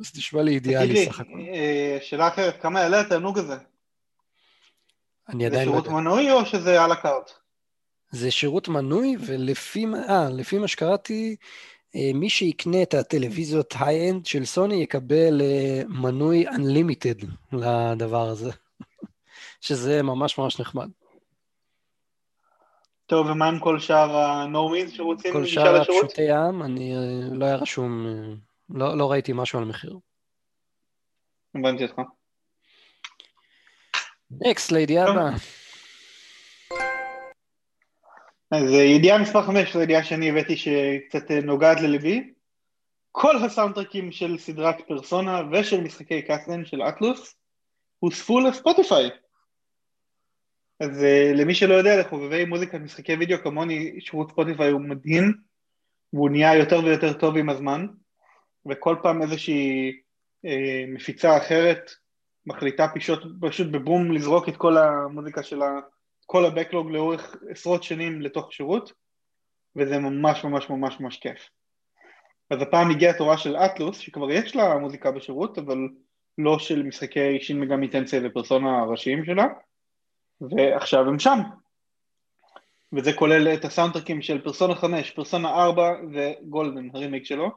אז 0.00 0.12
נשמע 0.16 0.42
לי 0.42 0.50
אידיאלי 0.54 0.92
לי, 0.92 1.06
סך 1.06 1.20
הכל. 1.20 1.40
אה, 1.52 1.98
שאלה 2.00 2.28
אחרת, 2.28 2.62
כמה 2.62 2.80
יעלה 2.80 3.00
התענוג 3.00 3.38
הזה? 3.38 3.56
אני 5.28 5.44
זה 5.44 5.46
עדיין 5.46 5.68
לא 5.68 5.72
שירות 5.72 5.84
יודע. 5.86 5.96
מנוי 5.96 6.32
או 6.32 6.46
שזה 6.46 6.82
א-לה 6.82 6.92
קארט? 6.92 7.30
זה 8.10 8.30
שירות 8.30 8.68
מנוי, 8.68 9.16
ולפי 9.26 9.86
מה- 9.86 10.08
אה, 10.08 10.28
מה 10.60 10.68
שקראתי, 10.68 11.36
אה, 11.96 12.10
מי 12.14 12.30
שיקנה 12.30 12.82
את 12.82 12.94
הטלוויזיות 12.94 13.74
high-end 13.78 14.26
של 14.26 14.44
סוני 14.44 14.74
יקבל 14.74 15.40
אה, 15.40 15.82
מנוי 15.88 16.48
Unlimited 16.48 17.26
לדבר 17.52 18.28
הזה, 18.28 18.50
שזה 19.60 20.02
ממש 20.02 20.38
ממש 20.38 20.60
נחמד. 20.60 20.88
טוב, 23.06 23.26
ומה 23.26 23.48
עם 23.48 23.58
כל 23.58 23.78
שאר 23.78 24.16
ה 24.16 24.26
normies 24.26 24.92
שרוצים 24.92 25.32
כל 25.32 25.46
שאר? 25.46 25.80
הפשוטי 25.82 26.30
העם, 26.30 26.62
אני 26.62 26.94
לא 27.32 27.44
היה 27.44 27.56
רשום, 27.56 28.06
לא, 28.70 28.98
לא 28.98 29.10
ראיתי 29.10 29.32
משהו 29.34 29.58
על 29.58 29.64
מחיר. 29.64 29.98
הבנתי 31.54 31.82
אותך. 31.82 32.00
next, 34.30 34.72
לידיעה. 34.72 35.10
הבאה. 35.10 35.30
אז 38.50 38.72
אה, 38.72 38.82
ידיעה 38.82 39.18
מספר 39.18 39.42
5 39.42 39.72
זו 39.72 39.82
ידיעה 39.82 40.04
שאני 40.04 40.30
הבאתי 40.30 40.56
שקצת 40.56 41.30
אה, 41.30 41.40
נוגעת 41.40 41.80
לליבי. 41.80 42.32
כל 43.12 43.36
הסאונדטרקים 43.36 44.12
של 44.12 44.38
סדרת 44.38 44.80
פרסונה 44.88 45.42
ושל 45.52 45.80
משחקי 45.80 46.22
Catherine 46.22 46.64
של 46.64 46.82
אטלוס 46.82 47.36
הוספו 47.98 48.40
ל 48.40 48.48
Spotify. 48.48 49.10
אז 50.80 51.02
אה, 51.02 51.36
למי 51.36 51.54
שלא 51.54 51.74
יודע, 51.74 52.00
לחובבי 52.00 52.44
מוזיקת 52.44 52.80
משחקי 52.80 53.14
וידאו 53.14 53.38
כמוני, 53.42 54.00
שירות 54.00 54.30
Spotify 54.30 54.70
הוא 54.70 54.80
מדהים, 54.80 55.32
והוא 56.12 56.30
נהיה 56.30 56.56
יותר 56.56 56.80
ויותר 56.84 57.12
טוב 57.12 57.36
עם 57.36 57.48
הזמן, 57.48 57.86
וכל 58.68 58.96
פעם 59.02 59.22
איזושהי 59.22 59.92
אה, 60.44 60.84
מפיצה 60.88 61.36
אחרת 61.36 61.90
מחליטה 62.46 62.86
פשוט, 62.94 63.22
פשוט 63.40 63.66
בבום 63.70 64.12
לזרוק 64.12 64.48
את 64.48 64.56
כל 64.56 64.76
המוזיקה 64.76 65.42
שלה, 65.42 65.80
כל 66.32 66.44
הבקלוג 66.44 66.90
לאורך 66.90 67.36
עשרות 67.50 67.82
שנים 67.82 68.20
לתוך 68.20 68.52
שירות, 68.52 68.92
וזה 69.76 69.98
ממש 69.98 70.44
ממש 70.44 70.70
ממש 70.70 71.00
ממש 71.00 71.16
כיף. 71.16 71.48
אז 72.50 72.62
הפעם 72.62 72.90
הגיעה 72.90 73.18
תורה 73.18 73.38
של 73.38 73.56
אטלוס, 73.56 73.98
שכבר 73.98 74.30
יש 74.30 74.56
לה 74.56 74.76
מוזיקה 74.76 75.10
בשירות, 75.10 75.58
אבל 75.58 75.78
לא 76.38 76.58
של 76.58 76.82
משחקי 76.82 77.40
שין 77.40 77.60
מגמי 77.60 77.88
טנסי 77.88 78.16
ופרסונה 78.22 78.78
הראשיים 78.78 79.24
שלה, 79.24 79.44
ועכשיו 80.40 81.08
הם 81.08 81.18
שם. 81.18 81.38
וזה 82.92 83.12
כולל 83.12 83.54
את 83.54 83.64
הסאונדטרקים 83.64 84.22
של 84.22 84.40
פרסונה 84.40 84.74
5, 84.74 85.10
פרסונה 85.10 85.48
4 85.48 85.92
Golden, 86.12 86.88
ה 86.94 86.98
remake 86.98 87.24
שלו, 87.24 87.50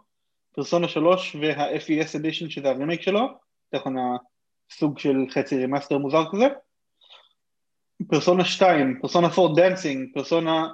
פרסונה 0.56 0.88
3 0.88 1.36
וה-FES 1.36 2.18
edition 2.18 2.50
שזה 2.50 2.70
הרימייק 2.70 3.02
שלו, 3.02 3.28
תכף 3.70 3.90
סוג 4.72 5.00
של 5.00 5.16
חצי 5.30 5.58
remaster 5.58 5.98
מוזר 5.98 6.24
כזה, 6.32 6.48
פרסונה 8.08 8.46
2, 8.46 9.00
פרסונה 9.02 9.28
4 9.38 9.54
Dancing, 9.56 10.14
פרסונה 10.14 10.68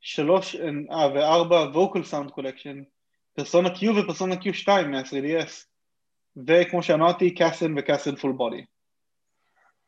3 0.00 0.54
ו-4 0.54 1.52
Vocal 1.74 2.04
Sound 2.04 2.30
Collection, 2.30 2.82
פרסונה 3.36 3.68
Q 3.68 3.86
ופרסונה 3.96 4.34
Q2 4.34 4.68
מה-3DS, 4.86 5.66
וכמו 6.46 6.82
שאמרתי, 6.82 7.34
Catherine 7.34 7.74
ו 7.78 7.82
Catherine 7.82 8.16
Full 8.16 8.32
Body. 8.32 8.64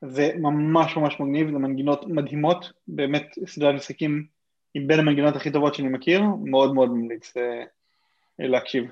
זה 0.04 0.32
ממש 0.38 0.96
ממש 0.96 1.20
מגניב, 1.20 1.50
זה 1.50 1.58
מנגינות 1.58 2.06
מדהימות, 2.06 2.72
באמת 2.88 3.38
סדרת 3.46 3.74
משחקים 3.74 4.26
עם 4.74 4.86
בין 4.86 4.98
המנגינות 4.98 5.36
הכי 5.36 5.50
טובות 5.50 5.74
שאני 5.74 5.88
מכיר, 5.88 6.22
מאוד 6.44 6.74
מאוד 6.74 6.90
ממליץ 6.90 7.36
אה, 7.36 7.64
להקשיב. 8.38 8.84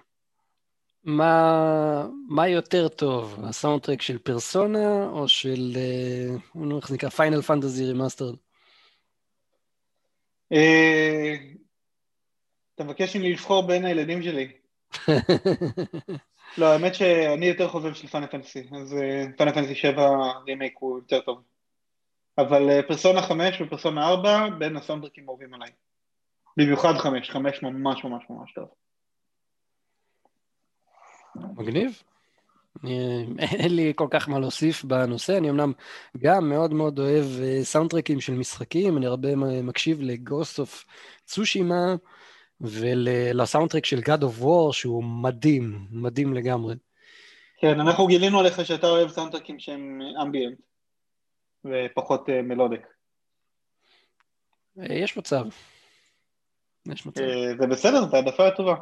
מה, 1.07 2.07
מה 2.29 2.49
יותר 2.49 2.89
טוב, 2.89 3.45
הסאונדטרק 3.45 4.03
של 4.03 4.19
פרסונה 4.19 5.09
או 5.09 5.29
של, 5.29 5.73
אה, 5.77 6.37
נו, 6.55 6.77
איך 6.77 6.89
זה 6.89 6.95
נקרא? 6.95 7.09
Final 7.09 7.43
Fantasy 7.43 7.85
Remastered? 7.85 8.35
אתה 12.75 12.85
מבקש 12.85 13.17
ממני 13.17 13.33
לבחור 13.33 13.67
בין 13.67 13.85
הילדים 13.85 14.23
שלי. 14.23 14.53
לא, 16.59 16.67
האמת 16.67 16.95
שאני 16.95 17.47
יותר 17.47 17.69
חובב 17.69 17.95
של 17.95 18.07
Final 18.07 18.27
Fantasy, 18.27 18.69
אז 18.81 18.97
Final 19.37 19.53
Fantasy 19.53 19.75
7 19.75 20.09
רימייק 20.47 20.75
הוא 20.79 20.99
יותר 20.99 21.21
טוב. 21.21 21.43
אבל 22.39 22.71
אה, 22.71 22.83
פרסונה 22.83 23.23
5 23.23 23.61
ופרסונה 23.61 24.09
4 24.09 24.49
בין 24.59 24.77
הסאונדטרקים 24.77 25.29
אהובים 25.29 25.55
עליי. 25.55 25.71
במיוחד 26.57 26.93
5, 26.99 27.31
5 27.31 27.63
ממש 27.63 28.05
ממש 28.05 28.25
ממש 28.31 28.53
טוב. 28.55 28.86
מגניב. 31.57 32.03
אני, 32.85 33.27
אין 33.39 33.77
לי 33.77 33.93
כל 33.97 34.07
כך 34.11 34.29
מה 34.29 34.39
להוסיף 34.39 34.85
בנושא, 34.85 35.37
אני 35.39 35.51
אמנם 35.51 35.73
גם 36.19 36.49
מאוד 36.49 36.73
מאוד 36.75 36.99
אוהב 36.99 37.25
אה, 37.43 37.65
סאונדטרקים 37.65 38.21
של 38.21 38.35
משחקים, 38.35 38.97
אני 38.97 39.07
הרבה 39.07 39.37
מקשיב 39.63 40.01
ל 40.01 40.11
Ghost 40.11 40.59
of 40.59 40.85
Tsushima 41.25 41.95
ולסאונדטרק 42.61 43.85
של 43.85 43.99
God 43.99 44.21
of 44.21 44.43
War 44.43 44.73
שהוא 44.73 45.05
מדהים, 45.05 45.87
מדהים 45.91 46.35
לגמרי. 46.35 46.75
כן, 47.59 47.81
אנחנו 47.81 48.07
גילינו 48.07 48.41
עליך 48.41 48.67
שאתה 48.67 48.87
אוהב 48.87 49.09
סאונדטרקים 49.09 49.59
שהם 49.59 50.01
אמביאנט 50.23 50.59
ופחות 51.65 52.29
אה, 52.29 52.43
מלודק. 52.43 52.87
אה, 54.79 54.95
יש 54.95 55.17
מצב. 55.17 55.45
יש 56.87 57.07
מצב. 57.07 57.21
אה, 57.21 57.57
זה 57.61 57.67
בסדר, 57.67 58.09
זה 58.11 58.17
העדפה 58.17 58.51
טובה. 58.51 58.75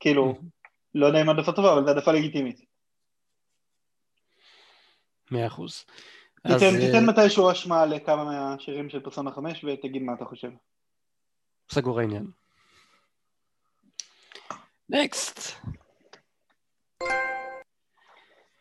כאילו, 0.00 0.34
לא 0.94 1.06
יודע 1.06 1.22
אם 1.22 1.28
העדפה 1.28 1.52
טובה, 1.52 1.72
אבל 1.72 1.84
זה 1.84 1.90
העדפה 1.90 2.12
לגיטימית. 2.12 2.60
מאה 5.30 5.46
אחוז. 5.46 5.84
תיתן, 6.42 6.54
אז, 6.54 6.74
תיתן 6.80 7.08
אה, 7.08 7.12
מתישהו 7.12 7.50
השמעה 7.50 7.86
לכמה 7.86 8.24
מהשירים 8.24 8.90
של 8.90 9.00
פרסונה 9.00 9.30
5 9.30 9.64
ותגיד 9.64 10.02
מה 10.02 10.14
אתה 10.14 10.24
חושב. 10.24 10.50
סגור 11.70 12.00
העניין. 12.00 12.26
נקסט. 14.88 15.38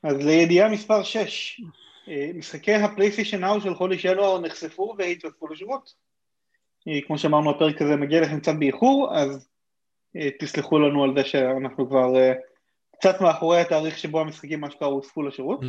אז 0.04 0.16
לידיעה 0.18 0.70
מספר 0.70 1.04
6, 1.04 1.62
משחקי 2.34 2.74
הפלייסטיישן 2.74 3.40
נאו 3.40 3.62
של 3.62 3.76
חודש 3.76 4.06
ינואר 4.06 4.40
נחשפו 4.40 4.96
והתווספו 4.98 5.48
לשירות. 5.48 5.94
אה, 6.88 7.02
כמו 7.08 7.18
שאמרנו, 7.18 7.50
הפרק 7.50 7.82
הזה 7.82 7.96
מגיע 7.96 8.22
לכם 8.22 8.40
קצת 8.40 8.54
באיחור, 8.60 9.18
אז 9.18 9.30
אה, 9.36 9.57
תסלחו 10.40 10.80
לנו 10.80 11.04
על 11.04 11.14
זה 11.16 11.24
שאנחנו 11.24 11.88
כבר 11.88 12.16
אה, 12.16 12.34
קצת 12.96 13.22
מאחורי 13.22 13.60
התאריך 13.62 13.98
שבו 13.98 14.22
המשחקים 14.22 14.64
אשכרה 14.64 14.88
הוספו 14.88 15.24
לשירות. 15.24 15.60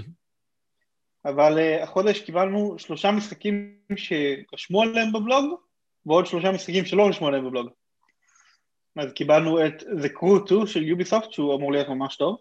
אבל 1.24 1.58
uh, 1.58 1.82
החודש 1.82 2.20
קיבלנו 2.20 2.78
שלושה 2.78 3.10
משחקים 3.10 3.78
שרשמו 3.96 4.82
עליהם 4.82 5.12
בבלוג, 5.12 5.60
ועוד 6.06 6.26
שלושה 6.26 6.52
משחקים 6.52 6.84
שלא 6.84 7.08
רשמו 7.08 7.26
עליהם 7.26 7.44
בבלוג. 7.44 7.68
אז 8.96 9.12
קיבלנו 9.12 9.66
את 9.66 9.82
The 9.82 10.18
Crew 10.18 10.46
2 10.46 10.66
של 10.66 10.82
יוביסופט, 10.82 11.32
שהוא 11.32 11.54
אמור 11.54 11.72
להיות 11.72 11.88
ממש 11.88 12.16
טוב. 12.16 12.36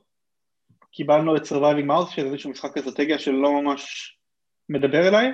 קיבלנו 0.92 1.36
את 1.36 1.42
Surviving 1.42 1.88
Mars, 1.88 2.12
שזה 2.16 2.28
איזשהו 2.28 2.52
משחק 2.52 2.78
אסטרטגיה 2.78 3.20
שלא 3.20 3.62
ממש 3.62 4.14
מדבר 4.70 5.08
אליי. 5.08 5.32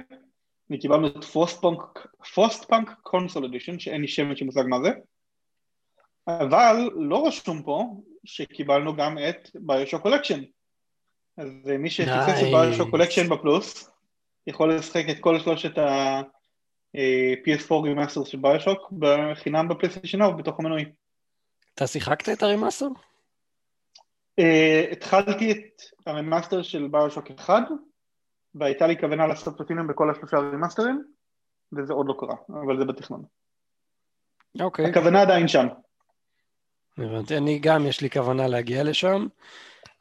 וקיבלנו 0.71 1.07
את 1.07 1.23
Frostpunk 2.33 2.93
Console 3.01 3.45
Edition, 3.45 3.79
שאין 3.79 4.01
לי 4.01 4.07
שמץ 4.07 4.37
של 4.37 4.45
מושג 4.45 4.63
מה 4.67 4.77
זה, 4.83 4.89
אבל 6.27 6.89
לא 6.95 7.27
רשום 7.27 7.63
פה 7.63 8.01
שקיבלנו 8.25 8.95
גם 8.95 9.17
את 9.17 9.49
BioShock 9.55 10.01
Collection. 10.01 10.41
אז 11.37 11.47
מי 11.79 11.89
שפיספס 11.89 12.43
את 12.43 12.47
BioShock 12.51 12.89
Collection 12.89 13.29
בפלוס, 13.29 13.89
יכול 14.47 14.73
לשחק 14.75 15.03
את 15.09 15.19
כל 15.19 15.39
שלושת 15.39 15.77
ה-PS4 15.77 17.73
remaster 17.83 18.23
של 18.23 18.37
BioShock 18.37 18.91
בחינם 18.99 19.67
בפלייסטיישן 19.67 20.21
או 20.21 20.37
בתוך 20.37 20.59
המנוי. 20.59 20.85
אתה 21.75 21.87
שיחקת 21.87 22.29
את 22.29 22.43
ה 22.43 22.48
remaster? 22.48 22.87
אה, 24.41 24.91
התחלתי 24.91 25.51
את 25.51 25.81
ה 26.07 26.13
remaster 26.13 26.61
של 26.61 26.87
BioShock 26.91 27.31
1, 27.31 27.63
והייתה 28.55 28.87
לי 28.87 28.97
כוונה 28.99 29.27
לעשות 29.27 29.57
פלטינום 29.57 29.87
בכל 29.87 30.11
השלושה 30.11 30.37
remaster 30.37 30.85
ים, 30.85 31.03
וזה 31.77 31.93
עוד 31.93 32.07
לא 32.07 32.15
קרה, 32.19 32.35
אבל 32.49 32.79
זה 32.79 32.85
בתכנון. 32.85 33.23
אוקיי. 34.61 34.85
Okay. 34.85 34.89
הכוונה 34.89 35.21
עדיין 35.21 35.47
שם. 35.47 35.67
הבנתי, 36.97 37.37
אני 37.37 37.59
גם 37.59 37.85
יש 37.85 38.01
לי 38.01 38.09
כוונה 38.09 38.47
להגיע 38.47 38.83
לשם. 38.83 39.27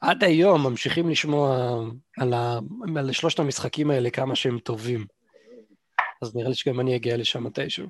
עד 0.00 0.24
היום 0.24 0.66
ממשיכים 0.66 1.08
לשמוע 1.08 1.76
על, 2.18 2.32
ה... 2.34 2.58
על 2.96 3.12
שלושת 3.12 3.38
המשחקים 3.38 3.90
האלה 3.90 4.10
כמה 4.10 4.36
שהם 4.36 4.58
טובים. 4.58 5.06
אז 6.22 6.36
נראה 6.36 6.48
לי 6.48 6.54
שגם 6.54 6.80
אני 6.80 6.96
אגיע 6.96 7.16
לשם 7.16 7.44
מתישהו. 7.44 7.86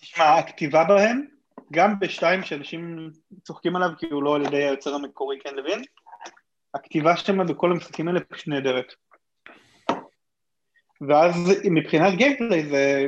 תשמע, 0.00 0.38
הכתיבה 0.38 0.84
בהם, 0.84 1.26
גם 1.72 1.98
בשתיים 1.98 2.42
שאנשים 2.42 3.10
צוחקים 3.42 3.76
עליו 3.76 3.90
כי 3.98 4.06
הוא 4.10 4.22
לא 4.22 4.36
על 4.36 4.46
ידי 4.46 4.64
היוצר 4.64 4.94
המקורי 4.94 5.38
קן 5.38 5.54
לוין, 5.54 5.82
הכתיבה 6.74 7.16
שם 7.16 7.46
בכל 7.46 7.72
המשחקים 7.72 8.08
האלה 8.08 8.20
פשוט 8.20 8.48
נהדרת. 8.48 8.92
ואז 11.08 11.34
מבחינת 11.64 12.14
גיימפליי 12.14 12.66
זה, 12.66 13.06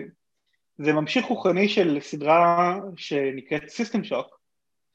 זה 0.78 0.92
ממשיך 0.92 1.26
רוחני 1.26 1.68
של 1.68 1.98
סדרה 2.00 2.78
שנקראת 2.96 3.62
System 3.62 4.10
Shock, 4.10 4.41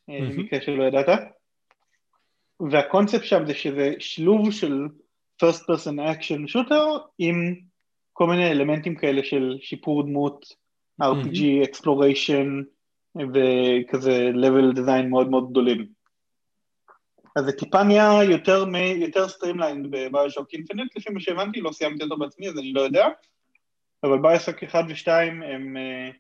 במקרה 0.08 0.62
שלא 0.62 0.84
ידעת, 0.84 1.10
והקונספט 2.72 3.24
שם 3.24 3.46
זה 3.46 3.54
שזה 3.54 3.93
שילוב 4.00 4.52
של 4.52 4.88
first 5.43 5.62
person 5.62 6.00
action 6.00 6.56
shooter 6.56 7.00
עם 7.20 7.56
כל 8.13 8.28
מיני 8.28 8.52
אלמנטים 8.52 8.96
כאלה 8.96 9.24
של 9.24 9.58
שיפור 9.62 10.04
דמות, 10.04 10.46
RPG, 11.02 11.67
exploration 11.70 12.63
וכזה 13.34 14.32
level 14.34 14.78
design 14.78 15.06
מאוד 15.10 15.30
מאוד 15.30 15.50
גדולים. 15.50 15.88
אז 17.36 17.46
זה 17.46 17.52
טיפה 17.52 17.84
נהיה 17.84 18.24
יותר. 18.24 18.65
יותר 18.96 19.28
streamlined 19.27 19.88
ב 19.91 19.98
BioShock 19.98 20.53
Infinite, 20.53 20.95
לפי 20.96 21.10
מה 21.10 21.20
שהבנתי, 21.20 21.62
לא 21.62 21.72
סיימתי 21.72 22.04
אותו 22.04 22.17
בעצמי 22.17 22.50
אז 22.50 22.58
אני 22.58 22.74
לא 22.74 22.82
יודע, 22.82 23.08
אבל 24.04 24.17
BioShock 24.21 24.63
1 24.63 24.86
ו-2 24.89 25.12
הם 25.46 25.78
uh, 25.78 26.15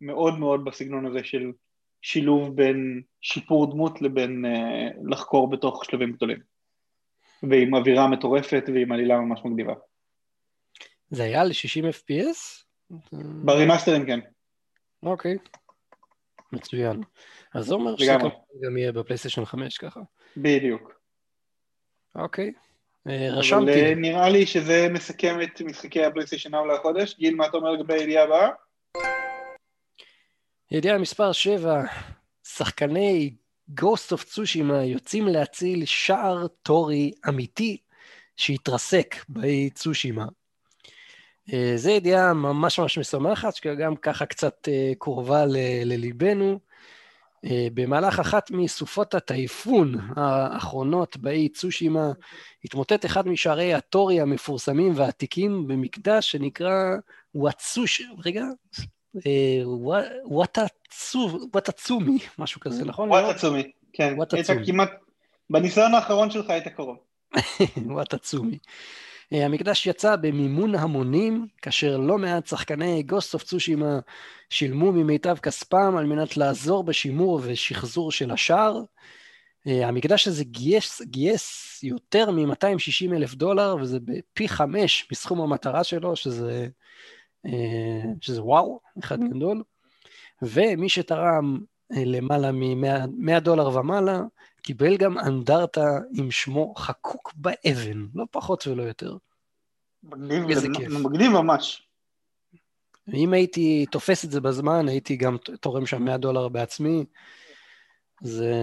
מאוד 0.00 0.38
מאוד 0.38 0.64
בסגנון 0.64 1.06
הזה 1.06 1.24
של 1.24 1.52
שילוב 2.02 2.56
בין 2.56 3.02
שיפור 3.20 3.70
דמות 3.70 4.02
לבין 4.02 4.44
uh, 4.44 5.10
לחקור 5.10 5.50
בתוך 5.50 5.84
שלבים 5.84 6.12
גדולים. 6.12 6.38
ועם 7.42 7.74
אווירה 7.74 8.08
מטורפת 8.08 8.64
ועם 8.74 8.92
עלילה 8.92 9.20
ממש 9.20 9.40
מגניבה. 9.44 9.74
זה 11.10 11.22
היה 11.22 11.44
ל-60 11.44 11.84
FPS? 11.90 12.64
ברימאסטרים 13.44 14.06
כן. 14.06 14.20
אוקיי, 15.02 15.38
מצוין. 16.52 17.02
אז 17.54 17.66
זה 17.66 17.74
אומר 17.74 17.96
שזה 17.96 18.12
גם 18.62 18.76
יהיה 18.76 18.92
בפלייסטיישן 18.92 19.44
5 19.44 19.78
ככה. 19.78 20.00
בדיוק. 20.36 20.92
אוקיי, 22.14 22.52
אה, 23.08 23.28
רשמתי. 23.30 23.62
אבל 23.62 23.94
נראה 23.94 24.28
לי 24.28 24.46
שזה 24.46 24.88
מסכם 24.90 25.42
את 25.42 25.60
משחקי 25.60 26.04
הפלייסטיישן 26.04 26.54
אאו 26.54 26.66
לחודש. 26.66 27.16
גיל, 27.18 27.34
מה 27.34 27.46
אתה 27.46 27.56
אומר 27.56 27.70
לגבי 27.70 27.94
הידיעה 27.94 28.24
הבאה? 28.24 28.48
ידיעה 30.74 30.98
מספר 30.98 31.32
7, 31.32 31.82
שחקני 32.44 33.34
Ghost 33.80 34.12
of 34.12 34.22
Tsushima 34.22 34.74
יוצאים 34.84 35.26
להציל 35.26 35.84
שער 35.84 36.46
טורי 36.62 37.12
אמיתי 37.28 37.76
שהתרסק 38.36 39.14
באי 39.28 39.70
צושימה. 39.70 40.26
אה, 41.52 41.72
זו 41.76 41.90
ידיעה 41.90 42.34
ממש 42.34 42.78
ממש 42.78 42.98
משמחת, 42.98 43.54
שגם 43.54 43.96
ככה 43.96 44.26
קצת 44.26 44.68
אה, 44.68 44.92
קרובה 44.98 45.44
לליבנו. 45.84 46.60
אה, 47.44 47.68
במהלך 47.74 48.20
אחת 48.20 48.50
מסופות 48.50 49.14
הטייפון 49.14 49.94
האחרונות 50.16 51.16
באי 51.16 51.48
צושימה, 51.48 52.12
התמוטט 52.64 53.06
אחד 53.06 53.28
משערי 53.28 53.74
הטורי 53.74 54.20
המפורסמים 54.20 54.92
והעתיקים 54.96 55.66
במקדש 55.66 56.30
שנקרא 56.30 56.96
וואטסוש... 57.34 58.02
רגע, 58.24 58.44
וואטצומי, 61.52 62.18
משהו 62.38 62.60
כזה, 62.60 62.84
נכון? 62.84 63.08
וואטצומי, 63.08 63.70
כן. 63.92 64.14
וואטצומי. 64.16 64.66
כמעט, 64.66 64.90
בניסיון 65.50 65.94
האחרון 65.94 66.30
שלך 66.30 66.50
היית 66.50 66.68
קרוב. 66.68 66.96
וואטצומי. 67.76 68.58
אה, 69.32 69.44
המקדש 69.44 69.86
יצא 69.86 70.16
במימון 70.16 70.74
המונים, 70.74 71.46
כאשר 71.62 71.96
לא 71.96 72.18
מעט 72.18 72.46
שחקני 72.46 73.02
גוסט 73.02 73.34
אוף 73.34 73.42
צושימה 73.42 73.98
שילמו 74.50 74.92
ממיטב 74.92 75.36
כספם 75.38 75.96
על 75.96 76.06
מנת 76.06 76.36
לעזור 76.36 76.84
בשימור 76.84 77.40
ושחזור 77.42 78.12
של 78.12 78.30
השער. 78.30 78.80
אה, 79.66 79.88
המקדש 79.88 80.28
הזה 80.28 80.44
גייס, 80.44 81.02
גייס 81.02 81.80
יותר 81.82 82.30
מ-260 82.30 83.14
אלף 83.16 83.34
דולר, 83.34 83.76
וזה 83.80 83.98
בפי 84.00 84.48
חמש 84.48 85.08
מסכום 85.12 85.40
המטרה 85.40 85.84
שלו, 85.84 86.16
שזה, 86.16 86.50
אה, 86.50 86.66
שזה 88.20 88.42
וואו, 88.42 88.80
אחד 88.98 89.20
גדול. 89.20 89.62
ומי 90.42 90.88
שתרם 90.88 91.60
למעלה 91.90 92.52
מ-100 92.52 93.40
דולר 93.40 93.76
ומעלה, 93.76 94.20
קיבל 94.62 94.96
גם 94.96 95.18
אנדרטה 95.18 95.98
עם 96.14 96.30
שמו 96.30 96.74
חקוק 96.74 97.32
באבן, 97.36 98.06
לא 98.14 98.24
פחות 98.30 98.66
ולא 98.66 98.82
יותר. 98.82 99.16
מגניב, 100.02 100.50
איזה 100.50 100.68
כיף. 100.74 100.88
מגניב 100.88 101.32
ממש. 101.32 101.88
אם 103.14 103.32
הייתי 103.32 103.86
תופס 103.90 104.24
את 104.24 104.30
זה 104.30 104.40
בזמן, 104.40 104.88
הייתי 104.88 105.16
גם 105.16 105.36
תורם 105.60 105.86
שם 105.86 106.04
100 106.04 106.16
דולר 106.16 106.48
בעצמי. 106.48 107.04
זה... 108.20 108.54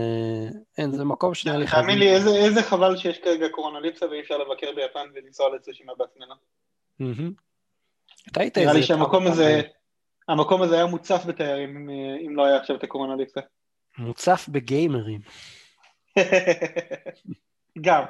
אין, 0.78 0.92
זה 0.92 1.06
מקום 1.06 1.32
לי 1.46 1.68
חייב. 1.68 1.82
תאמין 1.82 2.00
לי, 2.00 2.15
איזה, 2.15 2.30
איזה 2.30 2.63
חבל 2.63 2.98
שיש 2.98 3.20
כרגע 3.20 3.50
קורונליפסה 3.50 4.06
ואי 4.06 4.20
אפשר 4.20 4.38
לבקר 4.38 4.68
ביפן 4.76 5.08
ולנסוע 5.15 5.56
לצושימה 5.56 5.94
בעצמנו. 5.98 6.36
אתה 8.32 8.42
היית 8.42 8.58
איזה... 8.58 8.70
נראה 8.70 8.80
לי 8.80 8.86
שהמקום 8.86 9.28
הזה, 9.28 9.62
המקום 10.28 10.62
הזה 10.62 10.76
היה 10.76 10.86
מוצף 10.86 11.24
בתיירים 11.26 11.89
אם, 12.26 12.36
לא 12.36 12.46
היה 12.46 12.58
עכשיו 12.58 12.76
את 12.76 12.84
הקורונליפסה. 12.84 13.39
מוצף 13.98 14.46
בגיימרים. 14.50 15.22
גם. 17.86 18.04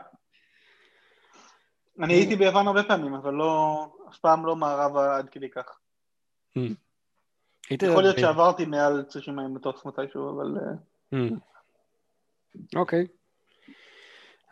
אני 1.99 2.13
הייתי 2.13 2.35
ביוון 2.35 2.67
הרבה 2.67 2.83
פעמים, 2.83 3.13
אבל 3.13 3.33
לא, 3.33 3.85
אף 4.09 4.17
פעם 4.17 4.45
לא 4.45 4.55
מערבה 4.55 5.17
עד 5.17 5.29
כדי 5.29 5.49
כך. 5.49 5.79
יכול 7.71 8.01
להיות 8.03 8.19
שעברתי 8.19 8.65
מעל 8.65 9.05
עם 9.27 9.53
מטוס 9.53 9.85
מתישהו, 9.85 10.35
אבל... 10.35 10.57
אה, 11.13 11.19
אוקיי. 12.75 13.07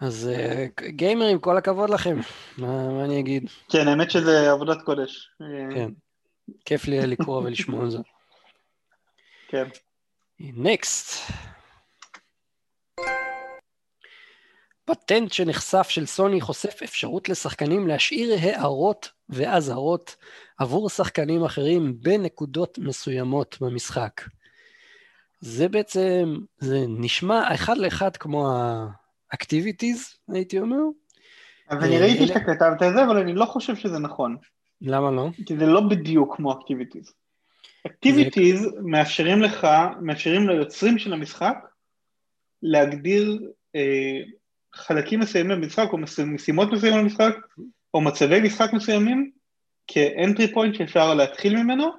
אז 0.01 0.29
אה, 0.33 0.65
גיימרים, 0.89 1.39
כל 1.39 1.57
הכבוד 1.57 1.89
לכם, 1.89 2.19
מה 2.57 3.05
אני 3.05 3.19
אגיד? 3.19 3.49
כן, 3.69 3.87
האמת 3.87 4.11
שזה 4.11 4.51
עבודת 4.51 4.81
קודש. 4.81 5.29
כן, 5.75 5.89
כיף 6.65 6.85
לי 6.87 7.07
לקרוא 7.07 7.41
ולשמוע 7.43 7.81
על 7.81 7.91
זה. 7.91 7.97
כן. 9.47 9.67
נקסט. 10.39 11.31
פטנט 14.85 15.31
שנחשף 15.33 15.89
של 15.89 16.05
סוני 16.05 16.41
חושף 16.41 16.83
אפשרות 16.83 17.29
לשחקנים 17.29 17.87
להשאיר 17.87 18.37
הערות 18.39 19.09
ואזהרות 19.29 20.15
עבור 20.57 20.89
שחקנים 20.89 21.43
אחרים 21.43 22.01
בנקודות 22.01 22.77
מסוימות 22.77 23.57
במשחק. 23.61 24.21
זה 25.39 25.69
בעצם, 25.69 26.37
זה 26.57 26.85
נשמע 26.87 27.53
אחד 27.53 27.77
לאחד 27.77 28.17
כמו 28.17 28.49
ה 29.31 29.38
activities, 29.38 30.13
הייתי 30.29 30.59
אומר. 30.59 30.77
אז 31.69 31.83
אני 31.83 31.97
ראיתי 31.97 32.27
שאתה 32.27 32.39
כתבת 32.39 32.83
את 32.83 32.93
זה, 32.93 33.03
אבל 33.03 33.17
אני 33.17 33.33
לא 33.33 33.45
חושב 33.45 33.75
שזה 33.75 33.99
נכון. 33.99 34.37
למה 34.81 35.11
לא? 35.11 35.29
כי 35.45 35.57
זה 35.57 35.65
לא 35.65 35.81
בדיוק 35.81 36.35
כמו 36.35 36.53
activities. 36.53 37.13
activities 37.85 38.69
מאפשרים 38.83 39.41
לך, 39.41 39.67
מאפשרים 40.01 40.49
ליוצרים 40.49 40.99
של 40.99 41.13
המשחק 41.13 41.57
להגדיר 42.63 43.51
אה, 43.75 44.19
חלקים 44.73 45.19
מסוימים 45.19 45.61
במשחק, 45.61 45.87
או 45.93 45.97
משימות 46.27 46.71
מסוימים 46.71 47.03
במשחק, 47.03 47.35
או 47.93 48.01
מצבי 48.01 48.41
משחק 48.41 48.73
מסוימים, 48.73 49.31
כ 49.87 50.06
entry 50.06 50.53
point 50.53 50.75
שאפשר 50.75 51.13
להתחיל 51.13 51.63
ממנו, 51.63 51.91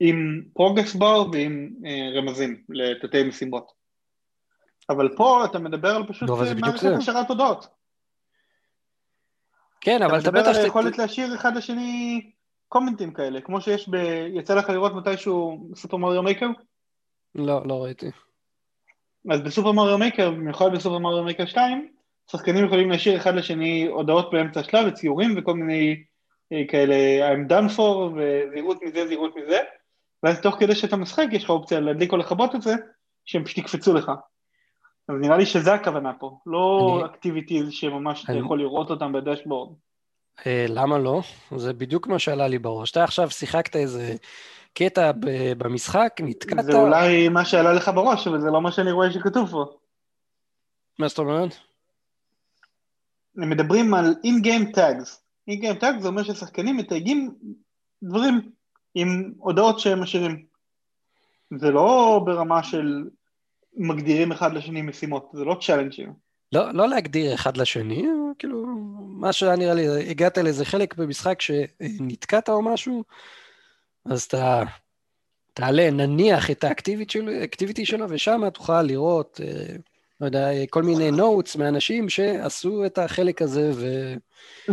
עם 0.00 0.42
progress 0.54 0.94
bar 0.94 1.30
ועם 1.32 1.70
אה, 1.86 2.18
רמזים 2.18 2.62
לתתי 2.68 3.22
משימות. 3.22 3.81
אבל 4.90 5.16
פה 5.16 5.44
אתה 5.44 5.58
מדבר 5.58 5.96
על 5.96 6.06
פשוט 6.06 6.28
לא, 6.28 6.36
מערכת 6.60 6.86
השארת 6.98 7.28
הודעות. 7.28 7.68
כן, 9.80 10.02
אבל 10.02 10.20
אתה 10.20 10.30
בטח... 10.30 10.40
אתה 10.40 10.48
מדבר 10.48 10.58
על 10.58 10.64
היכולת 10.64 10.98
להשאיר 10.98 11.34
אחד 11.34 11.56
לשני 11.56 12.30
comment־ים 12.68 13.12
כאלה, 13.12 13.40
כמו 13.40 13.60
שיש 13.60 13.88
ב... 13.88 13.94
יצא 14.34 14.54
לך 14.54 14.70
לראות 14.70 14.92
מתישהו 14.94 15.68
סופר 15.76 15.96
מריו 15.96 16.22
מייקר? 16.22 16.48
לא, 17.34 17.66
לא 17.66 17.84
ראיתי. 17.84 18.10
אז 19.30 19.40
בסופר 19.40 19.72
מריו 19.72 19.98
מייקר, 19.98 20.30
במיוחד 20.30 20.72
בסופר 20.72 20.98
מריו 20.98 21.24
מייקר 21.24 21.46
2, 21.46 21.88
שחקנים 22.30 22.64
יכולים 22.64 22.90
להשאיר 22.90 23.16
אחד 23.16 23.34
לשני 23.34 23.86
הודעות 23.86 24.30
באמצע 24.32 24.60
השלב 24.60 24.88
וציורים 24.88 25.34
וכל 25.36 25.54
מיני 25.54 26.04
אה, 26.52 26.62
כאלה 26.68 27.28
I'm 27.32 27.50
done 27.50 27.76
for 27.76 27.80
וזהירות 28.16 28.82
מזה, 28.82 29.06
זהירות 29.06 29.34
מזה, 29.36 29.58
ואז 30.22 30.40
תוך 30.40 30.56
כדי 30.58 30.74
שאתה 30.74 30.96
משחק 30.96 31.26
יש 31.32 31.44
לך 31.44 31.50
אופציה 31.50 31.80
להדליק 31.80 32.12
או 32.12 32.16
לכבות 32.16 32.54
את 32.54 32.62
זה, 32.62 32.74
שהם 33.24 33.44
פשוט 33.44 33.58
יקפצו 33.58 33.94
לך. 33.94 34.12
אז 35.08 35.14
נראה 35.20 35.36
לי 35.36 35.46
שזה 35.46 35.74
הכוונה 35.74 36.12
פה, 36.12 36.38
לא 36.46 37.02
activities. 37.06 37.72
שממש. 37.72 38.24
אתה 38.24 38.32
יכול 38.32 38.58
לראות 38.58 38.90
אותם 38.90 39.12
ב 39.12 39.18
dashboard. 39.18 39.74
אה, 40.46 40.66
למה 40.68 40.98
לא? 40.98 41.20
זה 41.56 41.72
בדיוק 41.72 42.06
מה 42.06 42.18
שעלה 42.18 42.48
לי 42.48 42.58
בראש. 42.58 42.90
אתה 42.90 43.04
עכשיו 43.04 43.30
שיחקת 43.30 43.76
איזה 43.76 44.14
קטע 44.74 45.10
במשחק, 45.58 46.20
נתקעת... 46.22 46.64
זה 46.64 46.74
אולי 46.74 47.28
מה 47.28 47.44
שעלה 47.44 47.72
לך 47.72 47.90
בראש, 47.94 48.26
אבל 48.26 48.40
זה 48.40 48.50
לא 48.50 48.60
מה 48.60 48.72
שאני 48.72 48.92
רואה 48.92 49.12
שכתוב 49.12 49.50
פה. 49.50 49.64
מה 50.98 51.08
זאת 51.08 51.18
אומרת? 51.18 51.56
הם 53.36 53.50
מדברים 53.50 53.94
על 53.94 54.14
in-game 54.26 54.76
tags. 54.76 55.08
in-game 55.50 55.80
tags 55.80 56.00
זה 56.00 56.08
אומר 56.08 56.22
ששחקנים 56.22 56.76
מתייגים 56.76 57.34
דברים 58.02 58.40
עם 58.94 59.32
הודעות 59.38 59.80
שהם 59.80 60.02
משאירים. 60.02 60.44
זה 61.58 61.70
לא 61.70 62.20
ברמה 62.24 62.62
של 62.62 63.04
מגדירים 63.76 64.32
אחד 64.32 64.54
לשני 64.54 64.82
משימות, 64.82 65.30
זה 65.32 65.44
לא 65.44 65.56
צ'אלנג'ים. 65.60 66.12
לא, 66.52 66.72
לא 66.72 66.88
להגדיר 66.88 67.34
אחד 67.34 67.56
לשני, 67.56 68.06
כאילו, 68.38 68.66
מה 68.98 69.32
שהיה 69.32 69.56
נראה 69.56 69.74
לי, 69.74 70.10
הגעת 70.10 70.38
לאיזה 70.38 70.64
חלק 70.64 70.94
במשחק 70.94 71.40
שנתקעת 71.40 72.48
או 72.48 72.62
משהו, 72.62 73.04
אז 74.04 74.22
אתה 74.22 74.62
תעלה, 75.54 75.90
נניח 75.90 76.50
את 76.50 76.64
האקטיביטי 76.64 77.86
שלו, 77.86 78.06
ושם 78.08 78.50
תוכל 78.50 78.82
לראות, 78.82 79.40
אה, 79.44 79.76
לא 80.20 80.26
יודע, 80.26 80.48
כל 80.70 80.82
מיני 80.82 81.10
נוטס 81.10 81.56
מאנשים 81.56 82.08
שעשו 82.08 82.86
את 82.86 82.98
החלק 82.98 83.42
הזה, 83.42 83.70
ו... 83.74 84.14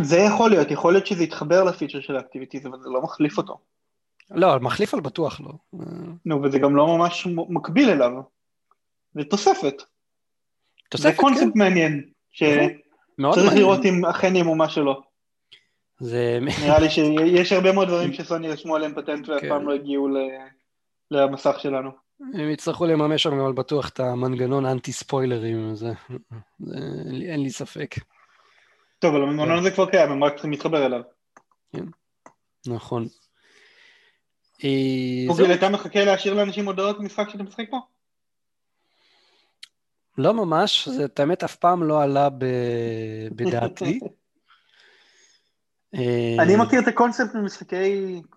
זה 0.02 0.16
יכול 0.16 0.50
להיות, 0.50 0.70
יכול 0.70 0.92
להיות 0.92 1.06
שזה 1.06 1.24
יתחבר 1.24 1.64
לפיצ'ר 1.64 2.00
של 2.00 2.16
האקטיביטיז, 2.16 2.66
אבל 2.66 2.80
זה 2.80 2.88
לא 2.88 3.02
מחליף 3.02 3.38
אותו. 3.38 3.58
לא, 4.30 4.60
מחליף 4.60 4.94
על 4.94 5.00
בטוח 5.00 5.40
לא. 5.40 5.80
נו, 6.24 6.42
וזה 6.42 6.58
גם 6.58 6.76
לא 6.76 6.86
ממש 6.86 7.26
מקביל 7.48 7.90
אליו. 7.90 8.12
זה 9.14 9.24
תוספת. 9.24 9.82
תוספת, 10.88 11.10
זה 11.10 11.16
קונספט 11.16 11.52
כן. 11.54 11.58
מעניין, 11.58 12.10
נכון. 13.18 13.38
שצריך 13.38 13.54
לראות 13.54 13.84
אם 13.84 14.04
אכן 14.04 14.36
ימומה 14.36 14.68
שלו. 14.68 15.02
זה... 15.98 16.38
נראה 16.40 16.78
לי 16.78 16.90
שיש 16.94 17.52
הרבה 17.52 17.72
מאוד 17.72 17.88
דברים 17.88 18.12
שסוני 18.12 18.48
רשמו 18.48 18.76
עליהם 18.76 18.94
פטנט 18.94 19.28
ואף 19.28 19.40
כן. 19.40 19.48
פעם 19.48 19.68
לא 19.68 19.74
הגיעו 19.74 20.08
למסך 21.10 21.56
שלנו. 21.60 21.90
הם 22.34 22.50
יצטרכו 22.50 22.86
לממש 22.86 23.22
שם 23.22 23.38
אבל 23.38 23.52
בטוח 23.52 23.88
את 23.88 24.00
המנגנון 24.00 24.66
אנטי 24.66 24.92
ספוילרים, 24.92 25.74
זה, 25.74 25.92
זה, 26.60 26.76
אין 27.32 27.42
לי 27.42 27.50
ספק. 27.50 27.94
טוב, 28.98 29.14
אבל 29.14 29.22
המנגנון 29.22 29.58
הזה 29.58 29.70
כבר 29.70 29.90
קיים, 29.90 30.10
הם 30.10 30.24
רק 30.24 30.32
צריכים 30.32 30.50
להתחבר 30.50 30.86
אליו. 30.86 31.00
כן, 31.72 31.84
נכון. 32.66 33.06
פוגל, 35.28 35.54
אתה 35.54 35.68
מחכה 35.68 36.04
להשאיר 36.04 36.34
לאנשים 36.34 36.66
הודעות 36.66 36.98
במשחק 36.98 37.28
שאתה 37.28 37.42
משחק 37.42 37.64
פה? 37.70 37.78
לא 40.18 40.34
ממש, 40.34 40.88
זה 40.88 41.04
את 41.04 41.20
האמת 41.20 41.44
אף 41.44 41.56
פעם 41.56 41.82
לא 41.82 42.02
עלה 42.02 42.28
בדעתי. 43.36 44.00
אני 46.38 46.54
אה, 46.54 46.64
מכיר 46.64 46.80
את 46.80 46.88
הקונספט 46.88 47.34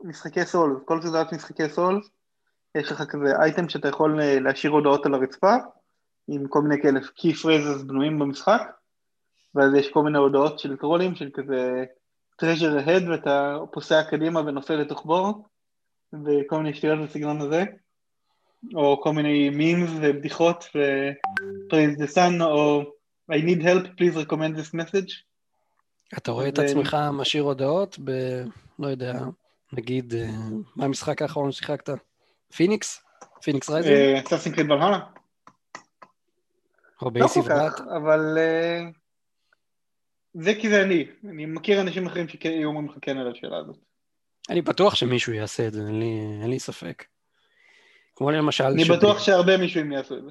ממשחקי 0.04 0.46
סול, 0.46 0.84
כל 0.86 1.02
סדרת 1.02 1.34
משחקי 1.34 1.70
סול, 1.70 2.02
יש 2.76 2.92
לך 2.92 3.04
כזה 3.10 3.36
אייטם 3.42 3.70
שאתה 3.70 3.88
יכול 3.88 4.22
אה, 4.22 4.40
להשאיר 4.40 4.74
הודעות 4.74 5.06
על 5.06 5.14
הרצפה, 5.14 5.56
עם 6.28 6.48
כל 6.48 6.62
מיני 6.62 6.82
כאלה 6.82 7.00
key 7.00 7.34
phrases 7.44 7.84
בנויים 7.86 8.20
במשחק, 8.20 8.62
ואז 9.56 9.74
יש 9.74 9.92
כל 9.92 10.04
מיני 10.04 10.18
הודעות 10.18 10.60
של 10.60 10.78
טרולים, 10.78 11.16
של 11.16 11.30
כזה 11.34 11.86
treasure 12.42 12.86
ahead, 12.86 13.10
ואתה 13.10 13.58
פוסע 13.72 14.04
קדימה 14.04 14.40
ונופל 14.40 14.76
לתוך 14.76 15.06
בור, 15.06 15.48
וכל 16.14 16.58
מיני 16.58 16.74
שטויות 16.74 17.00
בסגנון 17.00 17.42
הזה. 17.42 17.64
או 18.76 19.02
כל 19.04 19.13
מיני 19.13 19.49
מימס 19.49 19.89
ובדיחות 20.02 20.65
ו-praise 20.76 21.99
the 21.99 22.15
sun, 22.15 22.43
או 22.43 22.84
I 23.32 23.36
need 23.36 23.62
help, 23.62 23.88
please 23.97 24.15
recommend 24.15 24.58
this 24.58 24.73
message. 24.73 25.13
אתה 26.17 26.32
רואה 26.32 26.47
את 26.47 26.60
עצמך 26.60 26.97
משאיר 27.13 27.43
הודעות 27.43 27.99
ב... 28.04 28.12
לא 28.80 28.88
יודע, 28.88 29.13
נגיד, 29.73 30.13
אה, 30.13 30.30
מה 30.76 30.86
המשחק 30.86 31.21
האחרון 31.21 31.52
ששיחקת? 31.52 31.89
פיניקס? 32.56 33.04
פיניקס 33.41 33.69
רייזינג? 33.69 33.89
אסאסינס 34.28 34.54
קריד 34.54 34.71
ולהאלה. 34.72 35.00
אובייסלי 37.02 37.39
לא 37.39 37.43
כל 37.43 37.49
כך, 37.49 37.82
אבל 37.97 38.38
אה, 38.38 38.84
זה 40.34 40.54
כי 40.56 40.69
זה 40.69 40.82
אני. 40.82 41.06
אני 41.30 41.45
מכיר 41.45 41.82
אנשים 41.82 42.08
אחרים 42.08 42.28
שהיו 42.28 42.67
אומרים 42.67 42.89
לך 42.89 42.95
כן 43.02 43.17
על 43.17 43.32
השאלה 43.32 43.58
הזאת. 43.58 43.78
אני 44.49 44.62
בטוח 44.62 44.95
שמישהו 44.95 45.34
יעשה 45.34 45.67
את 45.67 45.73
זה, 45.73 45.82
אין 46.41 46.49
לי 46.49 46.60
ספק. 46.60 47.06
כמו 48.24 48.32
למשל... 48.32 48.64
אני 48.64 48.84
בטוח 48.84 49.20
שהרבה 49.20 49.58
מישהו 49.58 49.92
יעשו 49.92 50.18
את 50.18 50.24
זה. 50.24 50.30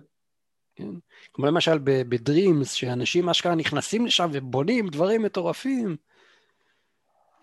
כן. 0.75 0.89
כמו 1.33 1.47
למשל 1.47 1.79
בדרימס, 1.83 2.73
שאנשים 2.73 3.29
אשכרה 3.29 3.55
נכנסים 3.55 4.07
לשם 4.07 4.31
ובונים 4.33 4.89
דברים 4.89 5.23
מטורפים. 5.23 5.97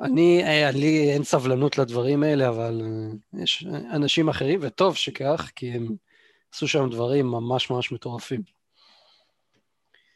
אני, 0.02 0.44
אה, 0.44 0.72
לי 0.72 1.12
אין 1.14 1.24
סבלנות 1.24 1.78
לדברים 1.78 2.24
האלה, 2.24 2.50
אבל 2.50 2.82
אה, 2.84 3.42
יש 3.44 3.66
אנשים 3.92 4.30
אחרים, 4.30 4.60
וטוב 4.64 4.96
שכך, 4.96 5.52
כי 5.56 5.72
הם 5.72 5.88
עשו 6.54 6.68
שם 6.68 6.90
דברים 6.90 7.26
ממש 7.26 7.70
ממש 7.70 7.92
מטורפים. 7.92 8.42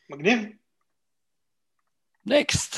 מגניב. 0.09 0.39
נקסט. 2.25 2.75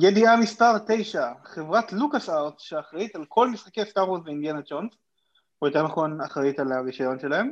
ידיעה 0.00 0.36
מספר 0.36 0.72
9, 0.88 1.32
חברת 1.44 1.92
לוקאס 1.92 2.28
ארטס 2.28 2.58
שאחראית 2.58 3.16
על 3.16 3.24
כל 3.28 3.48
משחקי 3.48 3.84
סטאר 3.84 4.10
וורס 4.10 4.22
ואינדיאנה 4.24 4.60
ג'ונס, 4.70 4.92
או 5.62 5.66
יותר 5.66 5.82
נכון 5.82 6.20
אחראית 6.20 6.58
על 6.58 6.72
הרישיון 6.72 7.18
שלהם, 7.20 7.50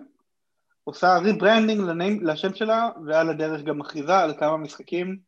עושה 0.84 1.18
rebranding 1.18 2.22
לשם 2.22 2.54
שלה 2.54 2.88
ועל 3.06 3.30
הדרך 3.30 3.62
גם 3.62 3.78
מכריזה 3.78 4.18
על 4.18 4.38
כמה 4.38 4.56
משחקים 4.56 5.18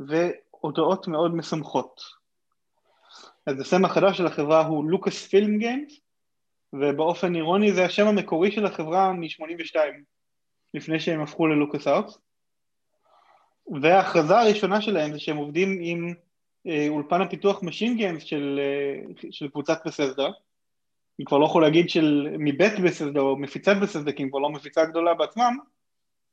והודעות 0.00 1.08
מאוד 1.08 1.34
משמחות. 1.34 2.00
אז 3.46 3.60
השם 3.60 3.84
החדש 3.84 4.18
של 4.18 4.26
החברה 4.26 4.66
הוא 4.66 4.90
לוקאס 4.90 5.26
פילם 5.26 5.58
גיימס 5.58 6.00
ובאופן 6.72 7.34
אירוני 7.34 7.72
זה 7.72 7.84
השם 7.84 8.06
המקורי 8.06 8.52
של 8.52 8.66
החברה 8.66 9.12
מ-82 9.12 9.78
לפני 10.74 11.00
שהם 11.00 11.22
הפכו 11.22 11.46
ללוקאס 11.46 11.86
ארטס 11.86 12.06
וההכרזה 13.82 14.38
הראשונה 14.38 14.80
שלהם 14.80 15.12
זה 15.12 15.18
שהם 15.18 15.36
עובדים 15.36 15.78
עם 15.80 16.14
אולפן 16.88 17.20
הפיתוח 17.20 17.62
Machine 17.62 17.98
Games 17.98 18.20
של, 18.20 18.60
אה, 18.62 19.30
של 19.30 19.48
קבוצת 19.48 19.78
בססדה, 19.86 20.26
אני 21.18 21.24
כבר 21.26 21.38
לא 21.38 21.44
יכול 21.44 21.62
להגיד 21.62 21.90
של 21.90 22.36
מבית 22.38 22.80
בססדה 22.84 23.20
או 23.20 23.36
מפיצת 23.36 23.76
בססדה, 23.82 24.12
כי 24.12 24.22
הם 24.22 24.28
כבר 24.28 24.38
לא 24.38 24.50
מפיצה 24.50 24.84
גדולה 24.84 25.14
בעצמם, 25.14 25.58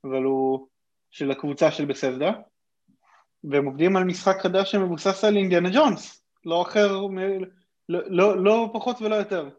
אבל 0.04 0.24
הוא 0.24 0.68
של 1.12 1.32
הקבוצה 1.32 1.72
של 1.72 1.86
בססדה, 1.86 2.32
והם 3.44 3.66
עובדים 3.66 3.96
על 3.96 4.04
משחק 4.04 4.42
חדש 4.42 4.72
שמבוסס 4.72 5.24
על 5.24 5.38
אינדיאנה 5.38 5.70
ג'ונס, 5.74 6.24
לא 6.46 6.62
אחר, 6.62 7.02
לא, 7.90 8.00
לא, 8.10 8.44
לא 8.44 8.70
פחות 8.74 9.02
ולא 9.02 9.16
יותר. 9.16 9.50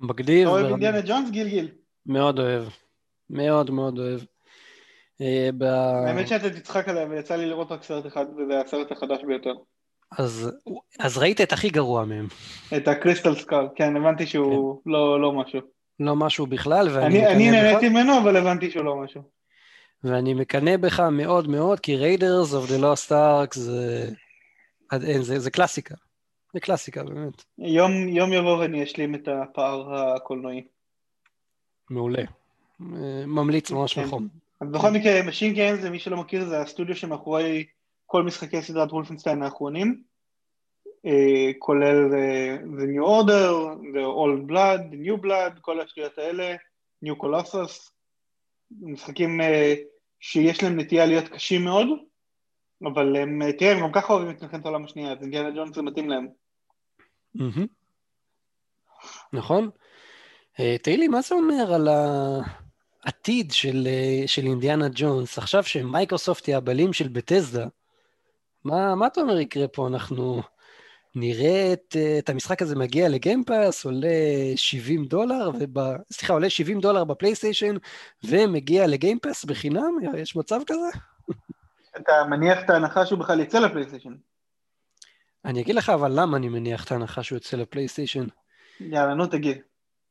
מגניב. 0.00 0.40
אתה 0.40 0.50
אוהב 0.50 0.66
אינדיאנה 0.66 1.00
ג'ונס, 1.00 1.30
גיל 1.30 1.48
גיל? 1.48 1.70
מאוד 2.06 2.38
אוהב, 2.38 2.64
מאוד 3.30 3.70
מאוד 3.70 3.98
אוהב. 3.98 4.20
אה, 5.20 5.50
האמת 6.06 6.28
שאתה 6.28 6.50
תצחק 6.50 6.88
עליה 6.88 7.06
ויצא 7.08 7.36
לי 7.36 7.46
לראות 7.46 7.72
רק 7.72 7.82
סרט 7.82 8.06
אחד 8.06 8.26
וזה 8.36 8.60
הסרט 8.60 8.92
החדש 8.92 9.24
ביותר. 9.24 9.54
אז, 10.10 10.50
אז 10.98 11.18
ראית 11.18 11.40
את 11.40 11.52
הכי 11.52 11.70
גרוע 11.70 12.04
מהם. 12.04 12.26
את 12.76 12.88
הקריסטל 12.88 13.34
סקאל, 13.34 13.66
כן, 13.74 13.96
הבנתי 13.96 14.26
שהוא 14.26 14.82
כן. 14.84 14.90
לא, 14.90 15.20
לא 15.20 15.32
משהו. 15.32 15.60
לא 16.00 16.16
משהו 16.16 16.46
בכלל, 16.46 16.88
ואני 16.92 17.26
אני, 17.26 17.26
אני 17.26 17.50
נהניתי 17.50 17.88
ממנו, 17.88 18.18
אבל 18.18 18.36
הבנתי 18.36 18.70
שהוא 18.70 18.84
לא 18.84 18.96
משהו. 18.96 19.22
ואני 20.04 20.34
מקנא 20.34 20.76
בך 20.76 21.00
מאוד 21.00 21.48
מאוד, 21.48 21.80
כי 21.80 21.96
ריידרס 21.96 22.54
אוף 22.54 22.70
דה 22.70 22.76
לוסט 22.76 23.12
ארק 23.12 23.54
זה... 23.54 24.10
אין, 24.92 25.22
זה, 25.22 25.38
זה 25.38 25.50
קלאסיקה. 25.50 25.94
זה 26.54 26.60
קלאסיקה, 26.60 27.04
באמת. 27.04 27.44
יום, 27.58 28.08
יום 28.08 28.32
יבוא 28.32 28.58
ואני 28.58 28.82
אשלים 28.82 29.14
את 29.14 29.28
הפער 29.28 29.94
הקולנועי. 29.94 30.64
מעולה. 31.90 32.22
ממליץ 33.26 33.70
ממש 33.70 33.94
כן. 33.94 34.04
נכון. 34.04 34.28
אז 34.60 34.68
בכל 34.68 34.90
מקרה, 34.90 35.20
Machine 35.20 35.56
Games, 35.56 35.86
למי 35.86 35.98
שלא 35.98 36.16
מכיר, 36.16 36.44
זה 36.44 36.60
הסטודיו 36.60 36.96
שמאחורי 36.96 37.66
כל 38.10 38.22
משחקי 38.22 38.62
סדרת 38.62 38.92
וולפנשטיין 38.92 39.42
האחרונים, 39.42 40.02
uh, 40.86 41.10
כולל 41.58 42.10
uh, 42.10 42.80
The 42.80 42.84
New 42.84 43.04
Order, 43.04 43.52
The 43.94 44.04
Old 44.04 44.50
Blood, 44.50 44.92
The 44.92 45.06
New 45.06 45.24
Blood, 45.24 45.60
כל 45.60 45.80
השטויות 45.80 46.18
האלה, 46.18 46.56
New 47.04 47.22
Colossus, 47.22 47.90
משחקים 48.80 49.40
uh, 49.40 49.44
שיש 50.20 50.62
להם 50.62 50.80
נטייה 50.80 51.06
להיות 51.06 51.28
קשים 51.28 51.64
מאוד, 51.64 51.86
אבל 52.84 53.16
הם, 53.16 53.52
תראה, 53.52 53.72
הם 53.72 53.80
גם 53.80 53.92
ככה 53.92 54.12
אוהבים 54.12 54.30
את 54.30 54.42
מלחמת 54.42 54.64
העולם 54.64 54.84
השנייה, 54.84 55.12
אז 55.12 55.18
אינדיאנה 55.22 55.50
ג'ונס 55.50 55.74
זה 55.74 55.82
מתאים 55.82 56.08
להם. 56.08 56.28
נכון. 59.32 59.70
אה, 60.60 60.76
תהיתי, 60.82 61.08
מה 61.08 61.20
זה 61.20 61.34
אומר 61.34 61.74
על 61.74 61.88
העתיד 63.04 63.52
של, 63.52 63.86
אה, 63.86 64.22
של 64.26 64.42
אינדיאנה 64.42 64.86
ג'ונס? 64.94 65.38
עכשיו 65.38 65.64
שמייקרוסופט 65.64 66.46
היא 66.46 66.56
הבעלים 66.56 66.92
של 66.92 67.08
בטזדה, 67.08 67.66
מה, 68.64 68.94
מה 68.94 69.06
אתה 69.06 69.20
אומר 69.20 69.38
יקרה 69.38 69.68
פה? 69.68 69.86
אנחנו 69.86 70.42
נראה 71.14 71.72
את, 71.72 71.96
אה, 71.96 72.18
את 72.18 72.28
המשחק 72.28 72.62
הזה 72.62 72.76
מגיע 72.76 73.08
לגיימפאס, 73.08 73.84
עולה 73.84 74.08
70 74.56 75.04
דולר, 75.04 75.50
וב... 75.60 75.78
סליחה, 76.12 76.32
עולה 76.32 76.50
70 76.50 76.80
דולר 76.80 77.04
בפלייסטיישן, 77.04 77.76
ומגיע 78.24 78.86
לגיימפאס 78.86 79.44
בחינם? 79.44 79.98
יש 80.16 80.36
מצב 80.36 80.60
כזה? 80.66 80.98
אתה 81.96 82.12
מניח 82.30 82.58
את 82.64 82.70
ההנחה 82.70 83.06
שהוא 83.06 83.18
בכלל 83.18 83.40
יצא 83.40 83.58
לפלייסטיישן. 83.58 84.14
אני 85.44 85.62
אגיד 85.62 85.74
לך 85.74 85.88
אבל 85.88 86.20
למה 86.20 86.36
אני 86.36 86.48
מניח 86.48 86.84
את 86.84 86.92
ההנחה 86.92 87.22
שהוא 87.22 87.36
יוצא 87.36 87.56
לפלייסטיישן. 87.56 88.26
יאללה, 88.80 89.14
נו 89.14 89.26
תגיד. 89.26 89.58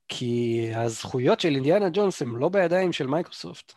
כי 0.07 0.67
הזכויות 0.75 1.39
של 1.39 1.55
אינדיאנה 1.55 1.89
ג'ונס 1.93 2.21
הן 2.21 2.29
לא 2.29 2.49
בידיים 2.49 2.93
של 2.93 3.07
מייקרוסופט. 3.07 3.73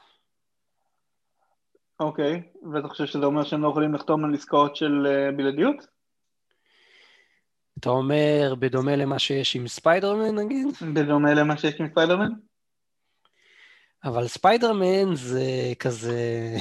אוקיי, 2.01 2.43
ואתה 2.73 2.89
חושב 2.89 3.07
שזה 3.07 3.27
אומר 3.27 3.45
שהם 3.45 3.63
לא 3.63 3.69
יכולים 3.69 3.95
לחתום 3.95 4.25
על 4.25 4.35
עסקאות 4.35 4.77
של 4.77 5.07
אה, 5.07 5.33
בלעדיות? 5.37 5.87
אתה 7.81 7.91
אומר 7.91 8.55
בדומה 8.59 8.97
למה 8.97 9.19
שיש 9.19 9.57
עם 9.57 9.69
ספיידרמן 9.69 10.35
נגיד? 10.35 10.67
בדומה 10.95 11.35
למה 11.35 11.57
שיש 11.57 11.81
עם 11.81 11.89
ספיידרמן? 11.91 12.31
אבל 14.05 14.29
ספיידרמן 14.29 15.15
זה 15.15 15.43
כזה... 15.79 16.57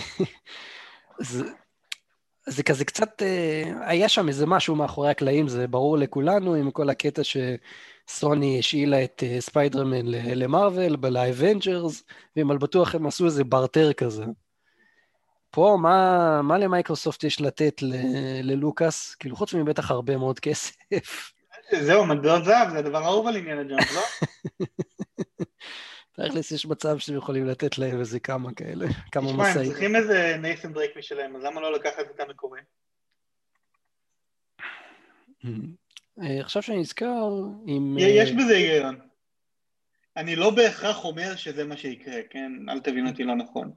זה, 1.20 1.44
זה 2.48 2.64
כזה 2.64 2.86
קצת, 2.86 3.22
אה, 3.22 3.72
היה 3.82 4.10
שם 4.10 4.28
איזה 4.28 4.46
משהו 4.46 4.76
מאחורי 4.76 5.10
הקלעים, 5.10 5.48
זה 5.48 5.68
ברור 5.68 5.98
לכולנו, 5.98 6.54
עם 6.54 6.72
כל 6.72 6.90
הקטע 6.90 7.22
שסוני 7.24 8.60
השאילה 8.60 9.04
את 9.04 9.24
אה, 9.24 9.42
ספיידרמן 9.42 10.06
למרוויל, 10.06 10.96
לאבנג'רס, 11.10 12.04
והם 12.36 12.52
על 12.52 12.58
בטוח 12.58 12.96
הם 12.96 13.06
עשו 13.06 13.26
איזה 13.26 13.44
ברטר 13.44 13.94
כזה. 13.94 14.26
פה, 15.52 15.78
מה, 15.82 16.42
מה 16.42 16.58
למייקרוסופט 16.58 17.24
יש 17.24 17.42
לתת 17.42 17.82
ל- 17.82 18.42
ללוקאס? 18.44 19.16
כאילו, 19.16 19.36
חוץ 19.36 19.54
מבוכטה 19.54 19.92
הרבה 19.92 20.18
מאוד 20.18 20.40
כסף. 20.40 20.76
זהו, 21.82 22.06
מטבעות 22.06 22.46
זהב, 22.46 22.70
זה 22.70 22.78
הדבר 22.80 23.04
האהוב 23.04 23.28
על 23.28 23.36
עניין 23.36 23.60
הג'אנס, 23.60 23.96
לא? 23.96 24.02
תכלס 26.28 26.52
יש 26.52 26.66
מצב 26.66 26.98
שהם 26.98 27.18
יכולים 27.18 27.46
לתת 27.46 27.78
להם 27.78 28.00
איזה 28.00 28.20
כמה 28.20 28.54
כאלה, 28.54 28.86
כמה 29.12 29.28
תשמע, 29.28 29.44
הם 29.44 29.52
משאים. 29.52 29.66
צריכים 29.72 29.96
איזה 29.96 30.38
נייסן 30.42 30.74
דרייק 30.74 30.98
משלהם, 30.98 31.36
אז 31.36 31.44
למה 31.44 31.62
לא 31.62 31.74
לקחת 31.74 32.04
את 32.16 32.20
המקורי? 32.20 32.60
אה, 36.22 36.40
עכשיו 36.40 36.62
שאני 36.62 36.80
נזכר. 36.80 37.30
יש 37.98 38.30
אה, 38.32 38.36
בזה 38.36 38.56
היגיון. 38.56 39.00
אני 40.18 40.36
לא 40.36 40.50
בהכרח 40.50 41.06
אומר 41.06 41.36
שזה 41.36 41.66
מה 41.66 41.78
שיקרה, 41.78 42.16
כן? 42.30 42.52
אל 42.70 42.80
תבין 42.80 43.08
אותי 43.08 43.24
לא 43.24 43.36
נכון. 43.36 43.72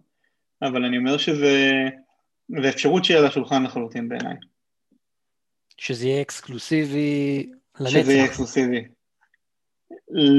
אבל 0.63 0.85
אני 0.85 0.99
אומר 0.99 1.17
שזה... 1.19 1.71
זה 2.63 2.69
אפשרות 2.69 3.05
שיהיה 3.05 3.21
על 3.21 3.27
השולחן 3.27 3.63
לחלוטין 3.63 4.09
בעיניי. 4.09 4.37
שזה 5.79 6.07
יהיה 6.07 6.23
אקסקלוסיבי 6.23 7.51
שזה 7.79 7.99
יהיה 7.99 8.23
לנצח. 8.23 8.31
exclusive. 8.31 8.85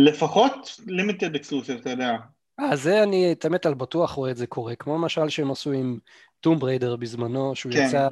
לפחות 0.06 0.80
limited 0.88 1.36
exclusive, 1.36 1.80
אתה 1.80 1.90
יודע. 1.90 2.18
אה, 2.60 2.76
זה 2.76 3.04
אני, 3.04 3.32
את 3.32 3.46
האמת, 3.46 3.66
על 3.66 3.74
בטוח 3.74 4.12
רואה 4.12 4.32
את 4.32 4.38
זה 4.38 4.48
קורה, 4.48 4.76
כמו 4.76 4.96
למשל 4.98 5.30
שהם 5.30 5.52
עשו 5.52 5.72
עם 5.72 6.00
טום 6.40 6.60
בריידר 6.60 6.96
בזמנו, 6.96 7.56
שהוא 7.56 7.74
כן. 7.74 7.86
יצא 7.88 8.08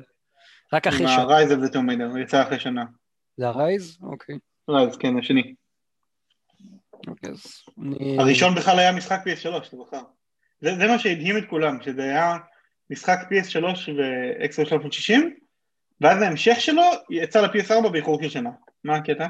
רק 0.74 0.88
אחרי 0.88 1.03
עם 1.03 1.12
שנה. 1.12 1.22
ה- 1.21 1.31
Rise 1.31 1.49
of 1.49 1.70
the 1.70 1.74
Tomb 1.74 1.89
Raider, 1.89 2.09
הוא 2.09 2.18
יצא 2.18 2.43
אחרי 2.43 2.59
שנה. 2.59 2.84
זה 3.38 3.47
ה 3.47 3.56
Rise? 3.56 3.97
אוקיי. 4.01 4.38
Rise, 4.69 4.97
כן, 4.97 5.20
השני. 5.20 5.53
אוקיי, 7.07 7.30
אז 7.30 7.43
אני... 7.82 8.18
הראשון 8.20 8.55
בכלל 8.55 8.80
היה 8.80 8.91
משחק 8.91 9.20
PS3, 9.28 9.57
אתה 9.68 9.78
זוכר. 9.78 10.01
זה, 10.62 10.76
זה 10.76 10.88
מה 10.88 10.99
שהדהים 10.99 11.38
את 11.38 11.43
כולם, 11.49 11.82
שזה 11.82 12.03
היה 12.03 12.38
משחק 12.89 13.20
PS3 13.20 13.66
ואקסבוקס 13.97 14.65
360, 14.66 15.36
ואז 16.01 16.22
ההמשך 16.22 16.55
שלו 16.59 16.84
יצא 17.09 17.41
ל-PS4 17.41 17.89
באיחור 17.89 18.24
של 18.24 18.30
שנה. 18.30 18.49
מה 18.84 18.95
הקטע? 18.95 19.28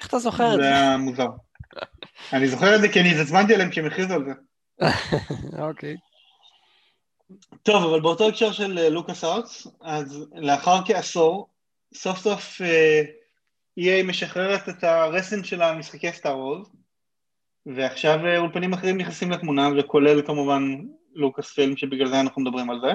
איך 0.00 0.08
אתה 0.08 0.18
זוכר 0.18 0.46
את 0.46 0.56
זה 0.56 0.62
זה? 0.62 0.68
היה 0.68 0.96
מוזר. 0.96 1.28
אני 2.32 2.48
זוכר 2.48 2.76
את 2.76 2.80
זה 2.80 2.88
כי 2.88 3.00
אני 3.00 3.12
התעצבנתי 3.12 3.54
עליהם 3.54 3.70
כשהם 3.70 3.86
הכריזו 3.86 4.14
על 4.14 4.24
זה. 4.24 4.32
אוקיי. 5.68 5.96
טוב, 7.62 7.84
אבל 7.84 8.00
באותו 8.00 8.28
הקשר 8.28 8.52
של 8.52 8.78
אה, 8.78 8.88
לוקאס 8.88 9.24
ארטס, 9.24 9.66
אז 9.80 10.26
לאחר 10.34 10.78
כעשור, 10.86 11.48
סוף 11.94 12.18
סוף 12.18 12.60
אה, 12.62 13.02
EA 13.80 14.04
משחררת 14.04 14.68
את 14.68 14.84
הרסן 14.84 15.44
של 15.44 15.62
המשחקי 15.62 16.12
סטאר 16.12 16.38
וורז, 16.38 16.66
ועכשיו 17.74 18.26
אה, 18.26 18.38
אולפנים 18.38 18.72
אחרים 18.72 18.98
נכנסים 18.98 19.30
לתמונה, 19.30 19.68
וכולל 19.78 20.22
כמובן 20.26 20.62
לוקאס 21.14 21.52
פילם, 21.52 21.76
שבגלל 21.76 22.08
זה 22.08 22.20
אנחנו 22.20 22.42
מדברים 22.42 22.70
על 22.70 22.80
זה. 22.80 22.92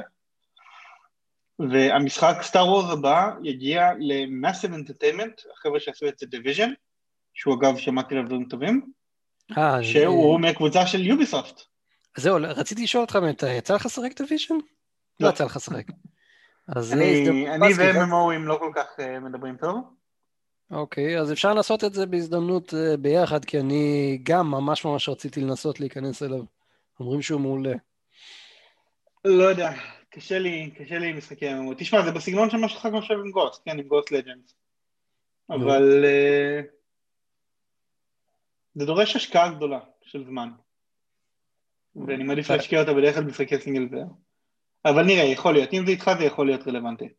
והמשחק 1.69 2.35
סטאר 2.41 2.67
וורז 2.67 2.91
הבא 2.91 3.29
יגיע 3.43 3.91
למאסיב 3.99 4.73
אנטרטיינמנט, 4.73 5.41
החבר'ה 5.53 5.79
שעשו 5.79 6.07
את 6.07 6.19
דה 6.19 6.25
דיוויז'ן, 6.25 6.69
שהוא 7.33 7.55
אגב 7.55 7.77
שמעתי 7.77 8.15
עליו 8.15 8.27
דברים 8.27 8.45
טובים, 8.45 8.81
אה, 9.57 9.83
שהוא 9.83 10.39
מהקבוצה 10.39 10.87
של 10.87 11.05
יוביסופט. 11.05 11.61
זהו, 12.17 12.37
רציתי 12.41 12.83
לשאול 12.83 13.01
אותך, 13.01 13.15
באמת, 13.15 13.43
יצא 13.57 13.75
לך 13.75 13.85
לשחק 13.85 14.11
דה 14.11 14.21
דיוויז'ן? 14.21 14.53
לא 14.53 14.59
לא. 15.19 15.29
יצא 15.29 15.45
לך 15.45 15.55
לשחק. 15.55 15.85
אז 16.67 16.85
זה 16.85 16.93
אני. 16.95 17.73
ו- 17.77 17.94
MMO־ים 17.94 18.45
לא 18.45 18.57
כל 18.59 18.71
כך 18.75 18.85
אה, 18.99 19.19
מדברים 19.19 19.57
טוב. 19.57 20.00
אוקיי, 20.71 21.19
אז 21.19 21.31
אפשר 21.31 21.53
לעשות 21.53 21.83
את 21.83 21.93
זה 21.93 22.05
בהזדמנות 22.05 22.73
אה, 22.73 22.97
ביחד, 22.97 23.45
כי 23.45 23.59
אני 23.59 24.17
גם 24.23 24.51
ממש 24.51 24.85
ממש 24.85 25.09
רציתי 25.09 25.41
לנסות 25.41 25.79
להיכנס 25.79 26.23
אליו. 26.23 26.43
אומרים 26.99 27.21
שהוא 27.21 27.41
מעולה. 27.41 27.73
לא 29.25 29.43
יודע, 29.43 29.71
קשה 30.09 30.39
לי, 30.39 30.71
קשה 30.77 30.99
לי 30.99 31.09
עם 31.09 31.17
משחקי 31.17 31.49
MMO. 31.49 31.75
תשמע, 31.77 32.05
זה 32.05 32.11
בסגנון 32.11 32.49
של 32.49 32.57
מה 32.57 32.69
ששחקנו 32.69 32.97
עכשיו 32.97 33.17
עם 33.17 33.31
גוסט, 33.31 33.61
כן, 33.65 33.79
עם 33.79 33.87
גוסט 33.87 34.11
לג'נדס. 34.11 34.55
אבל 35.49 36.05
אה, 36.05 36.61
זה 38.75 38.85
דורש 38.85 39.15
השקעה 39.15 39.53
גדולה 39.53 39.79
של 40.01 40.25
זמן. 40.25 40.49
ואני 41.95 42.23
מעדיף 42.23 42.49
להשקיע 42.49 42.81
אותה 42.81 42.93
בדרך 42.93 43.15
כלל 43.15 43.23
במשחקי 43.23 43.57
סינגל 43.57 43.87
זר. 43.89 44.05
אבל 44.85 45.03
נראה, 45.03 45.23
יכול 45.23 45.53
להיות. 45.53 45.73
אם 45.73 45.85
זה 45.85 45.91
איתך 45.91 46.11
זה 46.19 46.25
יכול 46.25 46.47
להיות 46.47 46.67
רלוונטי. 46.67 47.09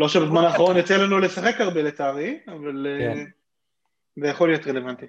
לא 0.00 0.08
שבזמן 0.08 0.44
האחרון 0.44 0.76
יצא 0.76 0.96
לנו 0.96 1.18
לשחק 1.18 1.60
הרבה 1.60 1.82
לצערי, 1.82 2.38
אבל 2.48 2.86
אה, 2.86 3.14
כן. 3.14 3.24
זה 4.16 4.28
יכול 4.28 4.48
להיות 4.48 4.66
רלוונטי. 4.66 5.06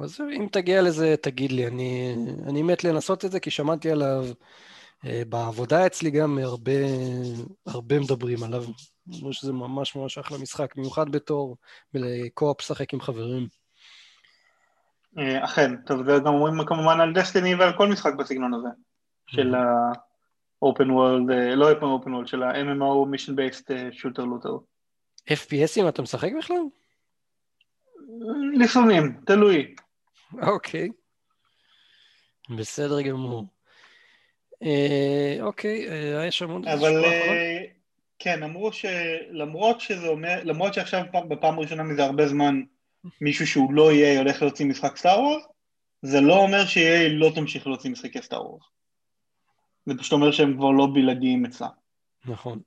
אז 0.00 0.20
אם 0.20 0.46
תגיע 0.52 0.82
לזה, 0.82 1.14
תגיד 1.22 1.52
לי. 1.52 1.66
אני, 1.66 2.16
אני 2.48 2.62
מת 2.62 2.84
לנסות 2.84 3.24
את 3.24 3.30
זה, 3.30 3.40
כי 3.40 3.50
שמעתי 3.50 3.90
עליו 3.90 4.24
אה, 5.06 5.22
בעבודה 5.28 5.86
אצלי 5.86 6.10
גם 6.10 6.38
הרבה, 6.38 6.72
הרבה 7.66 8.00
מדברים 8.00 8.42
עליו. 8.42 8.64
אמרו 9.20 9.32
שזה 9.32 9.52
ממש 9.52 9.96
ממש 9.96 10.18
אחלה 10.18 10.38
משחק, 10.38 10.76
במיוחד 10.76 11.10
בתור 11.10 11.56
קו-אופ 12.34 12.60
לשחק 12.60 12.94
עם 12.94 13.00
חברים. 13.00 13.48
אה, 15.18 15.44
אכן, 15.44 15.76
טוב, 15.76 16.04
זה 16.04 16.18
גם 16.18 16.26
אומרים 16.26 16.66
כמובן 16.66 17.00
על 17.00 17.12
דסטיני 17.12 17.54
ועל 17.54 17.76
כל 17.76 17.88
משחק 17.88 18.14
בסגנון 18.14 18.54
הזה, 18.54 18.68
של 19.26 19.54
world, 20.72 21.32
אה, 21.32 21.54
לא 21.54 21.72
open 21.72 22.06
world, 22.08 22.26
של 22.26 22.42
ה-MMO 22.42 23.06
based 23.34 23.64
אה, 23.70 23.88
shooter 23.92 24.22
looter. 24.22 24.60
FPSים 25.30 25.88
אתה 25.88 26.02
משחק 26.02 26.30
בכלל? 26.38 26.56
לפעמים, 28.54 29.20
תלוי. 29.26 29.74
אוקיי. 30.42 30.88
בסדר 32.58 33.00
גמור. 33.02 33.44
אה, 34.62 35.36
אוקיי, 35.40 35.86
יש 36.28 36.38
שם 36.38 36.50
עוד 36.50 36.68
אבל 36.68 37.04
אה? 37.04 37.64
כן, 38.18 38.42
אמרו 38.42 38.70
שלמרות 38.72 39.80
שזה 39.80 40.06
אומר, 40.08 40.40
למרות 40.44 40.74
שעכשיו 40.74 41.02
פעם- 41.12 41.28
בפעם 41.28 41.58
הראשונה 41.58 41.82
מזה 41.82 42.04
הרבה 42.04 42.26
זמן 42.28 42.62
מישהו 43.20 43.46
שהוא 43.46 43.74
לא 43.74 43.92
יהיה 43.92 44.18
הולך 44.18 44.42
להוציא 44.42 44.66
משחק 44.66 44.96
סטאר 44.96 45.20
וורס, 45.20 45.44
זה 46.02 46.20
לא 46.20 46.36
אומר 46.36 46.66
שיהיה 46.66 47.08
לא 47.08 47.30
תמשיך 47.34 47.66
להוציא 47.66 47.90
משחקי 47.90 48.22
סטאר 48.22 48.46
וורס. 48.46 48.64
זה 49.86 49.94
פשוט 49.98 50.12
אומר 50.12 50.30
שהם 50.32 50.56
כבר 50.56 50.70
לא 50.70 50.88
בלעדיים 50.94 51.44
אצלה. 51.44 51.68
נכון. 52.26 52.58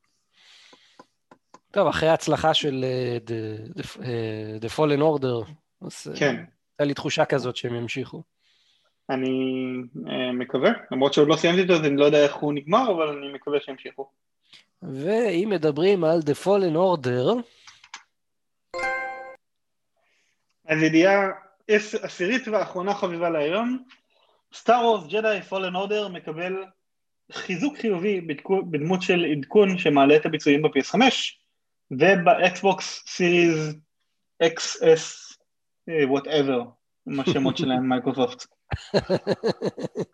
טוב, 1.71 1.87
אחרי 1.87 2.09
ההצלחה 2.09 2.53
של 2.53 2.85
אה, 2.87 3.17
The- 3.27 4.01
אה, 4.03 4.57
The 4.61 4.71
Fallen 4.77 4.99
Order, 5.01 5.51
אז 5.81 6.07
אה, 6.11 6.19
כן, 6.19 6.35
הייתה 6.35 6.83
לי 6.83 6.93
תחושה 6.93 7.25
כזאת 7.25 7.55
שהם 7.55 7.75
ימשיכו. 7.75 8.23
אני 9.09 9.29
אה, 10.09 10.31
מקווה, 10.31 10.69
למרות 10.91 11.13
שעוד 11.13 11.27
לא 11.27 11.35
סיימתי 11.35 11.61
אותו, 11.61 11.73
אז 11.73 11.79
אני 11.85 11.97
לא 11.97 12.05
יודע 12.05 12.23
איך 12.23 12.35
הוא 12.35 12.53
נגמר, 12.53 12.91
אבל 12.91 13.07
אני 13.17 13.33
מקווה 13.33 13.59
שימשיכו. 13.59 14.09
ואם 14.81 15.47
מדברים 15.51 16.03
על 16.03 16.19
The 16.19 16.45
Fallen 16.45 16.75
Order, 16.75 17.41
אז 20.65 20.81
ידיעה 20.81 21.27
עש- 21.67 21.95
עשירית 21.95 22.47
ואחרונה 22.47 22.93
חביבה 22.93 23.29
להיום, 23.29 23.83
סטאר 24.53 24.85
וורס 24.85 25.07
ג'די 25.13 25.39
פולן 25.49 25.75
אורדר 25.75 26.07
מקבל 26.07 26.53
חיזוק 27.31 27.77
חיובי 27.77 28.21
בדמות 28.71 29.01
של 29.01 29.25
עדכון 29.25 29.77
שמעלה 29.77 30.15
את 30.15 30.25
הביצועים 30.25 30.61
ב-PS5 30.61 30.99
ובאקסבוקס 31.91 33.03
סיריז 33.07 33.75
XS, 34.43 35.35
וואטאבר, 36.07 36.63
מה 37.05 37.23
השמות 37.27 37.57
שלהם 37.61 37.89
מייקרוסופט. 37.89 38.45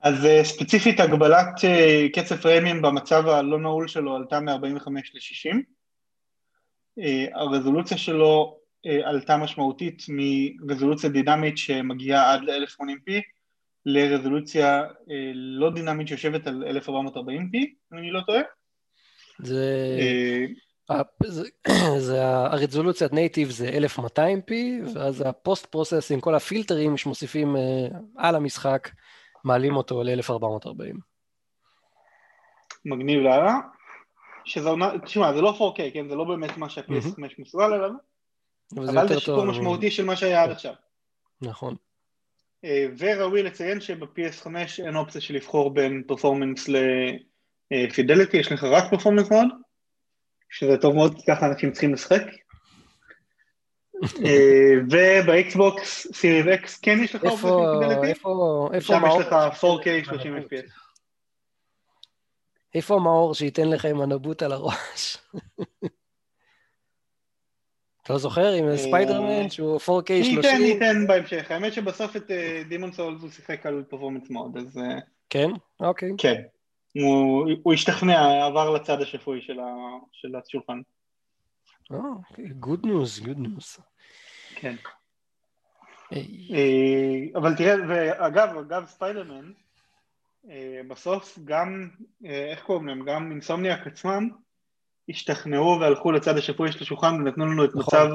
אז 0.01 0.25
uh, 0.25 0.43
ספציפית 0.43 0.99
הגבלת 0.99 1.47
uh, 1.57 2.19
קצב 2.19 2.35
פריימים 2.35 2.81
במצב 2.81 3.27
הלא 3.27 3.59
נעול 3.59 3.87
שלו 3.87 4.15
עלתה 4.15 4.39
מ-45 4.39 4.89
ל-60. 4.89 5.55
Uh, 6.99 7.39
הרזולוציה 7.39 7.97
שלו 7.97 8.59
עלתה 9.03 9.37
משמעותית 9.37 10.03
מרזולוציה 10.09 11.09
דינמית 11.09 11.57
שמגיעה 11.57 12.33
עד 12.33 12.43
ל-1080p 12.43 13.21
לרזולוציה 13.85 14.83
uh, 14.83 15.11
לא 15.33 15.71
דינמית 15.71 16.07
שיושבת 16.07 16.47
על 16.47 16.77
1440p, 16.77 17.55
אם 17.93 17.97
אני 17.97 18.11
לא 18.11 18.21
טועה. 18.25 18.41
זה... 19.39 19.99
זה, 21.23 21.43
זה 22.07 22.25
הרזולוציית 22.25 23.13
native 23.13 23.49
זה 23.49 23.69
1200p, 23.97 24.51
ואז 24.95 25.23
ה 25.25 25.33
post 25.33 25.65
processing, 25.65 26.21
כל 26.21 26.35
הפילטרים 26.35 26.97
שמוסיפים 26.97 27.55
על 28.17 28.35
המשחק, 28.35 28.89
מעלים 29.43 29.75
אותו 29.75 30.03
ל-1440. 30.03 30.97
מגניב 32.85 33.19
לאללה. 33.19 33.59
שזה 34.45 34.69
עונה, 34.69 34.99
תשמע, 35.05 35.33
זה 35.33 35.41
לא 35.41 35.53
4K, 35.57 35.93
כן? 35.93 36.09
זה 36.09 36.15
לא 36.15 36.23
באמת 36.23 36.57
מה 36.57 36.69
שה-PS5 36.69 37.21
מסוגל 37.39 37.73
עליו, 37.73 37.91
אבל 38.77 39.07
זה 39.07 39.19
שיפור 39.19 39.45
משמעותי 39.45 39.91
של 39.91 40.05
מה 40.05 40.15
שהיה 40.15 40.43
עד 40.43 40.49
עכשיו. 40.49 40.73
נכון. 41.41 41.75
אה, 42.63 42.85
וראוי 42.97 43.43
לציין 43.43 43.81
שב-PS5 43.81 44.47
אין 44.85 44.95
אופציה 44.95 45.21
של 45.21 45.33
לבחור 45.33 45.73
בין 45.73 46.03
performance 46.07 46.69
ל 47.71 47.78
fidelity, 47.78 48.37
יש 48.37 48.51
לך 48.51 48.63
רק 48.63 48.89
performance 48.89 49.31
mode. 49.31 49.47
שזה 50.49 50.77
טוב 50.77 50.95
מאוד, 50.95 51.15
כי 51.15 51.31
ככה 51.31 51.45
אנשים 51.45 51.71
צריכים 51.71 51.93
לשחק. 51.93 52.21
ובאקסבוקס 54.91 56.07
סירייס 56.13 56.47
אקס 56.47 56.79
כן 56.79 56.97
יש 57.03 57.15
לך 57.15 57.23
איפה, 57.23 57.81
איפה, 58.03 58.69
איפה 58.73 58.87
שם 58.87 59.01
יש 59.07 59.25
לך 59.27 59.33
4K 59.33 60.05
30 60.05 60.37
FPS. 60.37 60.71
איפה 62.75 62.99
מאור 62.99 63.33
שייתן 63.33 63.69
לך 63.69 63.85
עם 63.85 64.01
הנבוט 64.01 64.43
על 64.43 64.51
הראש? 64.51 65.17
אתה 68.03 68.13
לא 68.13 68.19
זוכר 68.19 68.53
עם 68.53 68.69
אה, 68.69 68.77
ספיידרמן 68.77 69.49
שהוא 69.49 69.79
4K 69.79 70.07
30? 70.07 70.35
ניתן, 70.35 70.57
ניתן 70.61 71.07
בהמשך. 71.07 71.51
האמת 71.51 71.73
שבסוף 71.73 72.15
את 72.15 72.31
דימון 72.67 72.89
אה, 72.89 72.95
סולס 72.95 73.21
הוא 73.21 73.29
שיחק 73.29 73.65
על 73.65 73.83
performance 73.89 74.29
mode, 74.29 74.57
אז... 74.57 74.79
כן? 75.29 75.49
אוקיי. 75.79 76.11
כן. 76.17 76.41
הוא, 76.93 77.49
הוא 77.63 77.73
השתכנע, 77.73 78.45
עבר 78.45 78.69
לצד 78.69 79.01
השפוי 79.01 79.41
של, 79.41 79.59
ה, 79.59 79.65
של 80.11 80.35
השולחן. 80.35 80.81
good 82.59 82.85
news, 82.85 83.19
good 83.19 83.37
news. 83.39 83.77
כן. 84.55 84.75
אה, 86.13 87.39
אבל 87.39 87.55
תראה, 87.55 87.75
ואגב, 87.89 88.57
אגב 88.57 88.85
ספיידרמן, 88.85 89.51
אה, 90.49 90.81
בסוף 90.87 91.39
גם, 91.45 91.89
אה, 92.25 92.51
איך 92.51 92.63
קוראים 92.63 92.87
להם, 92.87 93.05
גם 93.05 93.31
אינסומניאק 93.31 93.87
עצמם, 93.87 94.29
השתכנעו 95.09 95.79
והלכו 95.79 96.11
לצד 96.11 96.37
השפוי 96.37 96.71
של 96.71 96.79
השולחן 96.81 97.15
ונתנו 97.15 97.45
לנו 97.45 97.65
את 97.65 97.69
נכון. 97.75 97.99
מצב 97.99 98.09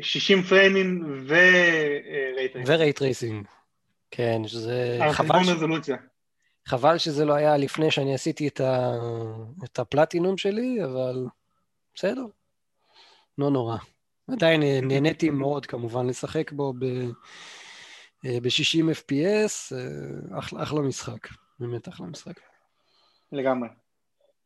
60 0.00 0.42
פריימים 0.42 1.24
ורייטרייסינג. 1.26 2.64
ורייטרייסינג, 2.66 3.46
כן, 4.10 4.42
שזה 4.46 4.98
חבל. 5.12 5.36
על 5.36 5.50
רזולוציה. 5.50 5.96
חבל 6.66 6.98
שזה 6.98 7.24
לא 7.24 7.34
היה 7.34 7.56
לפני 7.56 7.90
שאני 7.90 8.14
עשיתי 8.14 8.48
את, 8.48 8.60
ה... 8.60 8.92
את 9.64 9.78
הפלטינום 9.78 10.36
שלי, 10.36 10.84
אבל 10.84 11.26
בסדר, 11.94 12.24
לא 13.38 13.50
נורא. 13.50 13.76
עדיין 14.30 14.62
נהניתי 14.62 15.30
מאוד 15.30 15.66
כמובן 15.66 16.06
לשחק 16.06 16.52
בו 16.52 16.72
ב-60 16.72 18.82
FPS, 18.92 19.74
אה, 19.74 20.38
אחלה, 20.38 20.62
אחלה 20.62 20.80
משחק, 20.80 21.28
באמת 21.58 21.88
אחלה 21.88 22.06
משחק. 22.06 22.40
לגמרי. 23.32 23.68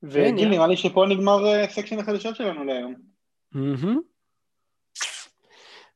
וגיל, 0.02 0.48
נראה 0.48 0.66
לי 0.66 0.76
שפה 0.76 1.06
נגמר 1.08 1.66
section 1.68 1.96
אה, 1.96 2.00
החדשות 2.00 2.36
שלנו 2.36 2.64
להיום. 2.64 2.94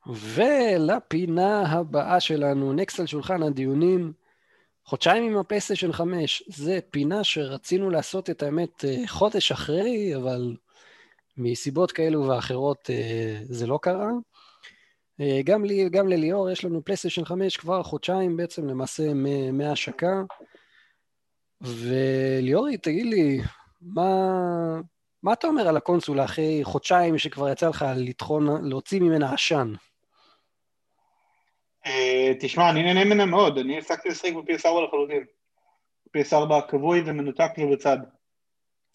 ולפינה 0.07 1.73
הבאה 1.73 2.21
שלנו, 2.21 2.73
next 2.73 3.01
על 3.01 3.07
שולחן 3.07 3.43
הדיונים, 3.43 4.13
חודשיים 4.85 5.25
עם 5.25 5.39
הפלייסטיישן 5.39 5.93
5, 5.93 6.43
זה 6.47 6.79
פינה 6.91 7.25
שרצינו 7.25 7.91
לעשות 7.91 8.31
את 8.31 8.43
האמת 8.43 8.85
אה, 8.85 8.97
חודש 9.07 9.53
אחרי, 9.53 10.17
אבל 10.17 10.57
מסיבות 11.37 11.93
כאלו 11.93 12.29
ואחרות 12.29 12.91
אה, 12.91 13.41
זה 13.45 13.67
לא 13.67 13.79
קרה. 13.83 14.11
גם 15.45 15.65
לי, 15.65 15.89
גם 15.89 16.09
לליאור, 16.09 16.51
יש 16.51 16.65
לנו 16.65 16.85
פלייסטיישן 16.85 17.25
5 17.25 17.57
כבר 17.57 17.83
חודשיים 17.83 18.37
בעצם, 18.37 18.67
למעשה 18.67 19.15
מההשקה. 19.53 20.23
וליאורי, 21.61 22.77
תגיד 22.77 23.07
לי, 23.07 23.41
מה, 23.83 24.81
מה 25.23 25.33
אתה 25.33 25.47
אומר 25.47 25.69
על 25.69 25.77
הקונסולה 25.77 26.25
אחרי 26.25 26.61
חודשיים 26.65 27.19
שכבר 27.19 27.49
יצא 27.49 27.69
לך 27.69 27.85
לטחון, 27.97 28.69
להוציא 28.69 29.01
ממנה 29.01 29.35
עשן? 29.35 29.73
אה, 31.87 32.33
תשמע, 32.41 32.71
אני 32.71 32.83
נהנה 32.83 33.05
ממנה 33.05 33.27
מאוד, 33.27 33.59
אני 33.59 33.79
הפסקתי 33.79 34.09
לשחק 34.09 34.33
ב-PS4 34.33 34.81
לחלוטין. 34.87 35.25
PS4 36.17 36.69
כבוי 36.69 37.03
ומנותק 37.07 37.51
ובצד. 37.59 37.99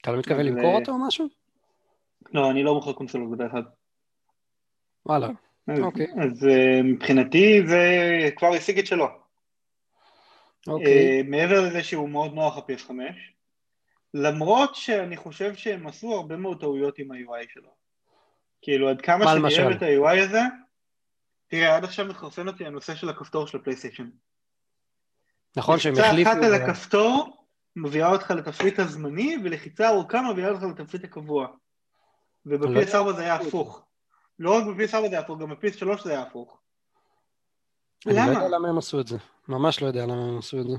אתה 0.02 0.12
לא 0.12 0.20
מתכוון 0.20 0.46
למכור 0.46 0.80
אותו 0.80 0.92
או 0.92 1.08
משהו? 1.08 1.28
לא, 2.34 2.52
אני 2.52 2.64
לא 2.64 2.74
מוכר 2.74 2.94
קונסולות 2.94 3.32
בדרך 3.32 3.52
כלל. 3.52 3.64
וואלה, 5.06 5.28
אוקיי. 5.82 6.08
אז 6.24 6.48
אה, 6.48 6.84
מבחינתי 6.84 7.62
זה 7.68 7.82
כבר 8.36 8.48
השיג 8.48 8.80
את 8.80 8.86
שלו. 8.86 9.08
אוקיי. 10.68 10.88
אה, 10.88 11.22
מעבר 11.26 11.62
לזה 11.62 11.84
שהוא 11.84 12.10
מאוד 12.10 12.34
נוח 12.34 12.58
ה-PS5, 12.58 12.92
למרות 14.14 14.76
שאני 14.76 15.18
חושב 15.18 15.56
שהם 15.56 15.88
עשו 15.88 16.14
הרבה 16.14 16.38
מאוד 16.38 16.60
טעויות 16.60 17.00
עם 17.00 17.12
ה-UI 17.12 17.54
שלו. 17.54 17.70
כאילו, 18.62 18.90
עד 18.90 19.02
כמה 19.02 19.26
שאני 19.26 19.66
אוהב 19.66 19.76
את 19.76 19.82
ה-UI 19.82 20.24
הזה, 20.24 20.42
תראה, 21.48 21.76
עד 21.76 21.84
עכשיו 21.84 22.06
מחרפן 22.06 22.48
אותי 22.48 22.66
הנושא 22.66 22.96
של 22.96 23.10
הכפתור 23.10 23.48
של 23.48 23.58
הפלייסטיישן. 23.58 24.10
נכון 25.58 25.80
שהם 25.80 25.94
החליפו... 25.94 26.12
לחיצה 26.14 26.32
אחת 26.32 26.44
על 26.44 26.54
הכפתור 26.54 27.46
מביאה 27.76 28.12
אותך 28.12 28.32
לתפריט 28.32 28.80
הזמני, 28.80 29.38
ולחיצה 29.44 29.90
ארוכה 29.90 30.22
מביאה 30.22 30.50
אותך 30.50 30.64
לתפריט 30.64 31.04
הקבוע. 31.04 31.48
וב-PS4 32.46 32.94
לא 32.94 33.14
זה 33.14 33.22
היה 33.22 33.36
הפוך. 33.36 33.86
לא 34.40 34.58
רק 34.58 34.64
ב-PS4 34.64 35.02
זה 35.02 35.08
היה 35.08 35.20
הפוך, 35.20 35.40
גם 35.40 35.50
ב-PS3 35.50 36.04
זה 36.04 36.12
היה 36.12 36.22
הפוך. 36.22 36.60
למה? 38.06 38.24
אני 38.24 38.34
לא 38.36 38.40
יודע 38.40 38.58
למה 38.58 38.70
הם 38.70 38.78
עשו 38.78 39.00
את 39.00 39.08
זה. 39.08 39.18
ממש 39.48 39.82
לא 39.82 39.88
יודע 39.88 40.04
למה 40.04 40.28
הם 40.28 40.38
עשו 40.38 40.62
את 40.62 40.68
זה. 40.68 40.78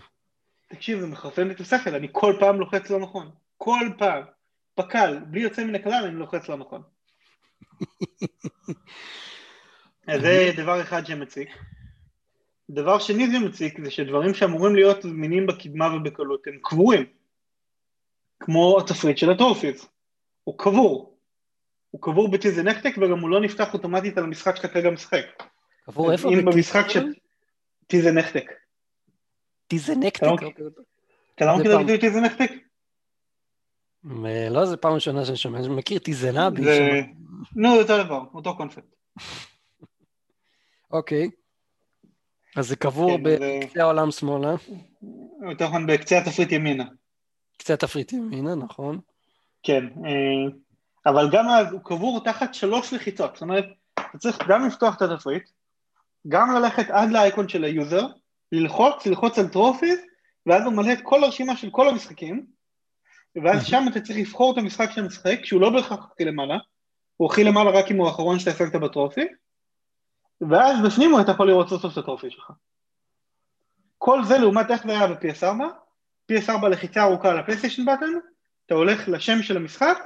תקשיב, 0.68 1.00
זה 1.00 1.06
מחרפן 1.06 1.48
לי 1.48 1.54
את 1.54 1.60
השכל, 1.60 1.94
אני 1.94 2.08
כל 2.12 2.36
פעם 2.40 2.60
לוחץ 2.60 2.90
לא 2.90 2.98
נכון. 2.98 3.30
כל 3.56 3.88
פעם. 3.98 4.22
פק"ל, 4.74 5.18
בלי 5.26 5.40
יוצא 5.40 5.64
מן 5.64 5.74
הכלל 5.74 6.04
אני 6.04 6.14
לוחץ 6.14 6.48
לא 6.48 6.56
נכון. 6.56 6.82
אז 10.08 10.20
זה 10.20 10.50
דבר 10.56 10.82
אחד 10.82 11.06
שמציק. 11.06 11.48
דבר 12.70 12.98
שני 12.98 13.30
זה 13.30 13.38
מציק 13.38 13.80
זה 13.84 13.90
שדברים 13.90 14.34
שאמורים 14.34 14.74
להיות 14.74 15.02
זמינים 15.02 15.46
בקדמה 15.46 15.96
ובקלות 15.96 16.46
הם 16.46 16.58
קבורים. 16.62 17.06
כמו 18.40 18.80
התפריט 18.80 19.18
של 19.18 19.30
הטורפיס. 19.30 19.88
הוא 20.44 20.58
קבור. 20.58 21.18
הוא 21.90 22.02
קבור 22.02 22.30
בטיזנקטק 22.30 22.94
וגם 22.98 23.20
הוא 23.20 23.30
לא 23.30 23.40
נפתח 23.40 23.74
אוטומטית 23.74 24.18
על 24.18 24.24
המשחק 24.24 24.56
שאתה 24.56 24.68
כרגע 24.68 24.90
משחק. 24.90 25.24
קבור 25.84 26.12
איפה? 26.12 26.28
אם 26.28 26.44
במשחק 26.44 26.88
ש... 26.88 26.96
טיזנקטק. 27.86 28.52
טיזנקטק? 29.68 30.24
אתה 31.34 31.44
לא 31.44 31.58
מכיר 31.58 31.74
את 31.74 31.80
הביטוי 31.80 31.98
טיזנקטק? 31.98 32.50
לא, 34.50 34.64
זו 34.66 34.80
פעם 34.80 34.92
ראשונה 34.92 35.24
שאני 35.24 35.36
שומע, 35.36 35.58
אני 35.58 35.68
מכיר 35.68 35.98
טיזנבי. 35.98 36.62
נו, 37.56 37.74
אותו 37.80 38.04
דבר, 38.04 38.24
אותו 38.34 38.56
קונספט. 38.56 38.94
אוקיי. 40.90 41.30
אז 42.56 42.68
זה 42.68 42.76
קבור 42.76 43.16
כן, 43.16 43.22
בקצה. 43.22 43.82
העולם 43.82 44.10
שמאלה. 44.10 44.54
יותר 45.50 45.64
נכון 45.68 45.86
בקצה 45.86 46.18
התפריט 46.18 46.52
ימינה. 46.52 46.84
קצה 47.58 47.74
התפריט 47.74 48.12
ימינה, 48.12 48.54
נכון. 48.54 49.00
כן, 49.62 49.84
אה, 49.84 50.52
אבל 51.06 51.28
גם 51.32 51.48
אז 51.48 51.72
הוא 51.72 51.80
קבור 51.84 52.24
תחת 52.24 52.54
שלוש 52.54 52.92
לחיצות, 52.92 53.34
זאת 53.34 53.42
אומרת, 53.42 53.64
אתה 53.94 54.18
צריך 54.18 54.38
גם 54.48 54.66
לפתוח 54.66 54.96
את 54.96 55.02
התפריט, 55.02 55.50
גם 56.28 56.50
ללכת 56.54 56.90
עד 56.90 57.10
לאייקון 57.10 57.48
של 57.48 57.64
ה 57.64 57.71
user, 57.71 58.06
ללחוץ, 58.52 59.06
ללחוץ 59.06 59.38
על 59.38 59.48
trophies, 59.48 60.00
ואז 60.46 60.64
הוא 60.64 60.72
מלא 60.72 60.92
את 60.92 60.98
כל 61.02 61.24
הרשימה 61.24 61.56
של 61.56 61.70
כל 61.70 61.88
המשחקים, 61.88 62.46
ואז 63.44 63.66
שם 63.66 63.84
אתה 63.90 64.00
צריך 64.00 64.18
לבחור 64.18 64.52
את 64.52 64.58
המשחק 64.58 64.90
שאתה 64.90 65.02
משחק, 65.02 65.44
שהוא 65.44 65.60
לא 65.60 65.70
בהכרח 65.70 66.10
הכי 66.12 66.24
למעלה, 66.24 66.56
הוא 67.16 67.30
הכי 67.30 67.44
למעלה 67.44 67.70
רק 67.70 67.90
אם 67.90 67.96
הוא 67.96 68.06
האחרון 68.06 68.38
שאתה 68.38 68.50
הפקת 68.50 68.80
ב 68.80 68.86
trophy, 68.86 69.24
ואז 70.40 70.76
בפנים 70.86 71.20
אתה 71.20 71.32
יכול 71.32 71.46
לראות 71.46 71.68
סוף 71.68 71.82
סוף 71.82 71.92
את 71.92 71.98
ה 71.98 72.03
trophy 72.03 72.30
שלך. 72.30 72.50
כל 73.98 74.24
זה 74.24 74.38
לעומת 74.38 74.70
איך 74.70 74.86
זה 74.86 74.92
היה 74.92 75.06
ב-PS4, 75.06 75.62
PS4 76.32 76.68
לחיצה 76.68 77.02
ארוכה 77.02 77.30
על 77.30 77.38
הפלייסטיישן 77.38 77.84
button, 77.84 78.12
אתה 78.66 78.74
הולך 78.74 79.08
לשם 79.08 79.42
של 79.42 79.56
המשחק, 79.56 79.98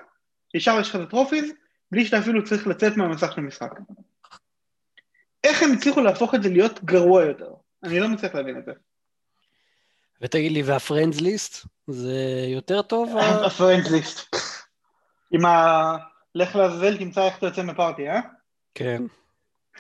ישר 0.55 0.80
יש 0.80 0.88
לך 0.88 0.97
את 0.97 1.01
ה 1.00 1.06
trophies, 1.06 1.53
בלי 1.90 2.05
שאתה 2.05 2.18
אפילו 2.18 2.45
צריך 2.45 2.66
לצאת 2.66 2.97
מהמסך 2.97 3.32
של 3.32 3.40
המשחק. 3.40 3.70
איך 5.45 5.62
הם 5.62 5.72
הצליחו 5.72 6.01
להפוך 6.01 6.34
את 6.34 6.43
זה 6.43 6.49
להיות 6.49 6.84
גרוע 6.84 7.24
יותר? 7.24 7.53
אני 7.85 8.01
לא 8.01 8.09
מצליח 8.09 8.35
להבין 8.35 8.59
את 8.59 8.64
זה. 8.64 8.72
ותגיד 10.20 10.53
לי, 10.53 10.62
וה 10.62 10.75
friends 10.75 11.20
list? 11.20 11.66
זה 11.87 12.45
יותר 12.49 12.83
טוב? 12.83 13.16
ה 13.46 13.52
friends 13.52 13.90
list. 13.90 14.36
עם 15.30 15.45
ה... 15.45 15.97
לך 16.35 16.57
לעזאזל, 16.57 16.99
תמצא 16.99 17.26
איך 17.26 17.39
אתה 17.39 17.47
יוצא 17.47 17.62
מ 17.62 17.69
party, 17.69 18.09
אה? 18.09 18.20
כן. 18.74 19.03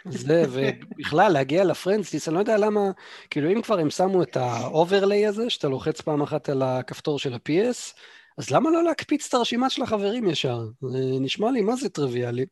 זה, 0.04 0.42
ובכלל, 0.52 1.32
להגיע 1.32 1.64
ל 1.64 1.70
friends 1.70 2.12
list, 2.12 2.28
אני 2.28 2.34
לא 2.34 2.40
יודע 2.40 2.56
למה, 2.56 2.80
כאילו 3.30 3.50
אם 3.50 3.62
כבר 3.62 3.78
הם 3.78 3.90
שמו 3.90 4.22
את 4.22 4.36
ה 4.36 4.48
overlay 4.48 5.26
הזה, 5.26 5.50
שאתה 5.50 5.68
לוחץ 5.68 6.00
פעם 6.00 6.22
אחת 6.22 6.48
על 6.48 6.62
הכפתור 6.62 7.18
של 7.18 7.34
ה-PS, 7.34 7.94
אז 8.38 8.50
למה 8.50 8.70
לא 8.70 8.84
להקפיץ 8.84 9.28
את 9.28 9.34
הרשימה 9.34 9.70
של 9.70 9.82
החברים 9.82 10.28
ישר? 10.28 10.58
זה 10.80 10.98
נשמע 11.20 11.50
לי 11.50 11.60
מה 11.60 11.76
זה 11.76 11.88
טריוויאלי. 11.88 12.46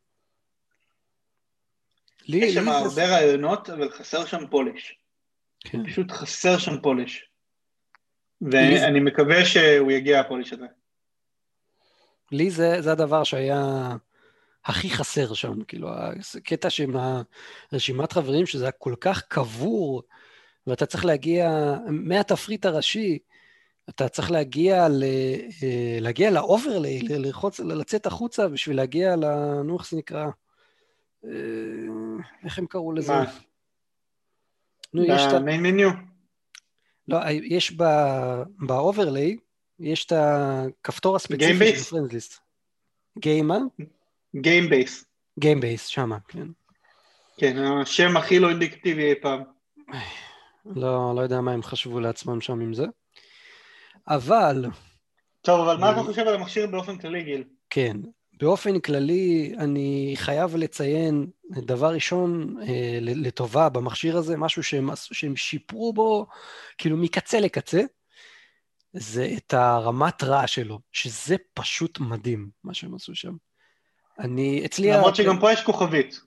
יש 2.27 2.53
שם 2.53 2.69
הרבה 2.69 3.05
רעיונות, 3.05 3.69
אבל 3.69 3.91
חסר 3.91 4.25
שם 4.25 4.47
polish. 4.47 5.00
כן. 5.63 5.85
פשוט 5.85 6.11
חסר 6.11 6.57
שם 6.57 6.81
polish. 6.81 7.27
ואני 8.41 8.99
מקווה 8.99 9.45
שהוא 9.45 9.91
יגיע 9.91 10.19
ה 10.19 10.24
polish 10.24 10.53
הזה. 10.53 10.65
לי 12.31 12.51
זה, 12.51 12.81
זה 12.81 12.91
הדבר 12.91 13.23
שהיה 13.23 13.95
הכי 14.65 14.89
חסר 14.89 15.33
שם, 15.33 15.63
כאילו, 15.63 15.89
הקטע 16.37 16.69
עם 16.83 16.95
הרשימת 17.71 18.11
חברים, 18.11 18.45
שזה 18.45 18.63
היה 18.63 18.71
כל 18.71 18.95
כך 19.01 19.21
קבור, 19.21 20.03
ואתה 20.67 20.85
צריך 20.85 21.05
להגיע 21.05 21.75
מהתפריט 21.87 22.65
הראשי, 22.65 23.19
אתה 23.89 24.09
צריך 24.09 24.31
להגיע, 24.31 24.87
ל, 24.89 25.03
אה, 25.63 25.97
להגיע 26.01 26.31
ל 26.31 26.39
overlay, 26.39 27.01
ללחוץ, 27.01 27.59
לצאת 27.59 28.05
החוצה 28.05 28.47
בשביל 28.47 28.77
להגיע 28.77 29.15
ל... 29.15 29.25
נו, 29.63 29.77
איך 29.77 29.89
זה 29.89 29.97
נקרא? 29.97 30.27
אה, 31.25 31.29
איך 32.45 32.59
הם 32.59 32.65
קראו 32.65 32.93
לזה? 32.93 33.13
מה? 33.13 33.31
נו, 34.93 35.03
יש 35.03 35.21
את 35.27 35.33
ה... 35.33 35.39
מיין 35.39 35.63
מניו? 35.63 35.89
לא, 37.07 37.19
יש 37.29 37.77
ב 38.59 38.68
overlay, 38.68 39.37
יש 39.79 40.05
את 40.05 40.11
הכפתור 40.15 41.15
הספציפי 41.15 41.75
של 41.75 41.83
friend 41.83 42.13
list. 42.13 42.39
game 43.19 43.47
מה? 43.47 43.57
game 44.35 44.69
base. 44.69 45.05
game 45.39 45.59
base, 45.59 45.85
שמה, 45.85 46.17
כן. 46.27 46.47
כן, 47.37 47.57
השם 47.57 48.17
הכי 48.17 48.39
לא 48.39 48.49
אינדיקטיבי 48.49 49.09
אי 49.09 49.15
פעם. 49.21 49.43
לא, 50.65 51.15
לא 51.15 51.21
יודע 51.21 51.41
מה 51.41 51.51
הם 51.51 51.63
חשבו 51.63 51.99
לעצמם 51.99 52.41
שם 52.41 52.59
עם 52.59 52.73
זה. 52.73 52.85
אבל... 54.07 54.65
טוב, 55.41 55.67
אבל 55.67 55.77
מה 55.77 55.91
אתה 55.91 56.03
חושב 56.03 56.21
על 56.21 56.35
המכשיר 56.35 56.67
באופן 56.67 56.97
כללי, 56.97 57.23
גיל? 57.23 57.43
כן, 57.69 57.97
באופן 58.41 58.79
כללי 58.79 59.53
אני 59.57 60.13
חייב 60.15 60.55
לציין, 60.55 61.27
דבר 61.51 61.93
ראשון, 61.93 62.55
אה, 62.61 62.97
לטובה 63.01 63.69
במכשיר 63.69 64.17
הזה, 64.17 64.37
משהו 64.37 64.63
שהם, 64.63 64.89
שהם 64.95 65.35
שיפרו 65.35 65.93
בו, 65.93 66.27
כאילו 66.77 66.97
מקצה 66.97 67.39
לקצה, 67.39 67.81
זה 68.93 69.29
את 69.37 69.53
הרמת 69.53 70.23
רעש 70.23 70.55
שלו, 70.55 70.79
שזה 70.91 71.35
פשוט 71.53 71.99
מדהים, 71.99 72.49
מה 72.63 72.73
שהם 72.73 72.95
עשו 72.95 73.15
שם. 73.15 73.33
אני, 74.19 74.65
אצלי... 74.65 74.91
למרות 74.91 75.15
שגם 75.15 75.39
פה 75.39 75.51
יש 75.51 75.63
כוכבית. 75.63 76.21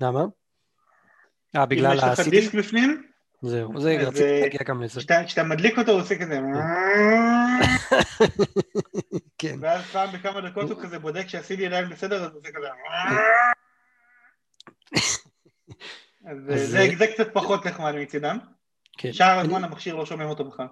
למה? 0.00 0.24
אה, 1.56 1.66
בגלל 1.66 2.00
ה-CD? 2.00 2.06
אם 2.06 2.12
יש 2.12 2.20
לך 2.20 2.28
דיסק 2.28 2.54
בפנים, 2.54 3.06
זהו, 3.46 3.80
זה 3.80 3.96
רציתי 4.00 4.24
אה, 4.24 4.40
להגיע 4.40 4.60
גם 4.66 4.82
לזה. 4.82 5.00
כשאתה 5.26 5.42
מדליק 5.42 5.78
אותו 5.78 5.92
הוא 5.92 6.00
עושה 6.00 6.18
כזה... 6.18 6.40
כן. 9.38 9.56
ואז 9.60 9.82
פעם 9.82 10.12
בכמה 10.12 10.40
דקות 10.40 10.70
הוא 10.70 10.82
כזה 10.82 10.98
בודק 10.98 11.28
שהסידי 11.28 11.66
עדיין 11.66 11.88
בסדר, 11.88 12.24
אז 12.24 12.30
הוא 12.30 12.40
עושה 12.40 12.48
כזה... 12.52 12.66
אז 16.30 16.36
זה 16.98 17.06
קצת 17.14 17.34
פחות 17.34 17.66
נחמד 17.66 17.94
מצידם. 17.94 18.38
כן. 18.98 19.12
שאר 19.12 19.38
הזמן 19.38 19.64
המכשיר 19.64 19.94
לא 19.94 20.06
שומע 20.06 20.24
אותו 20.24 20.44
בכלל. 20.44 20.66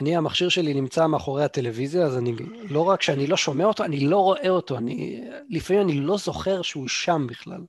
אני, 0.00 0.16
המכשיר 0.16 0.48
שלי 0.48 0.74
נמצא 0.74 1.06
מאחורי 1.06 1.44
הטלוויזיה, 1.44 2.06
אז 2.06 2.18
אני, 2.18 2.32
לא 2.68 2.88
רק 2.88 3.02
שאני 3.02 3.26
לא 3.26 3.36
שומע 3.36 3.64
אותו, 3.64 3.84
אני 3.84 4.00
לא 4.00 4.18
רואה 4.18 4.48
אותו, 4.48 4.78
אני, 4.78 5.24
לפעמים 5.48 5.82
אני 5.82 5.94
לא 6.00 6.16
זוכר 6.16 6.62
שהוא 6.62 6.88
שם 6.88 7.26
בכלל. 7.28 7.60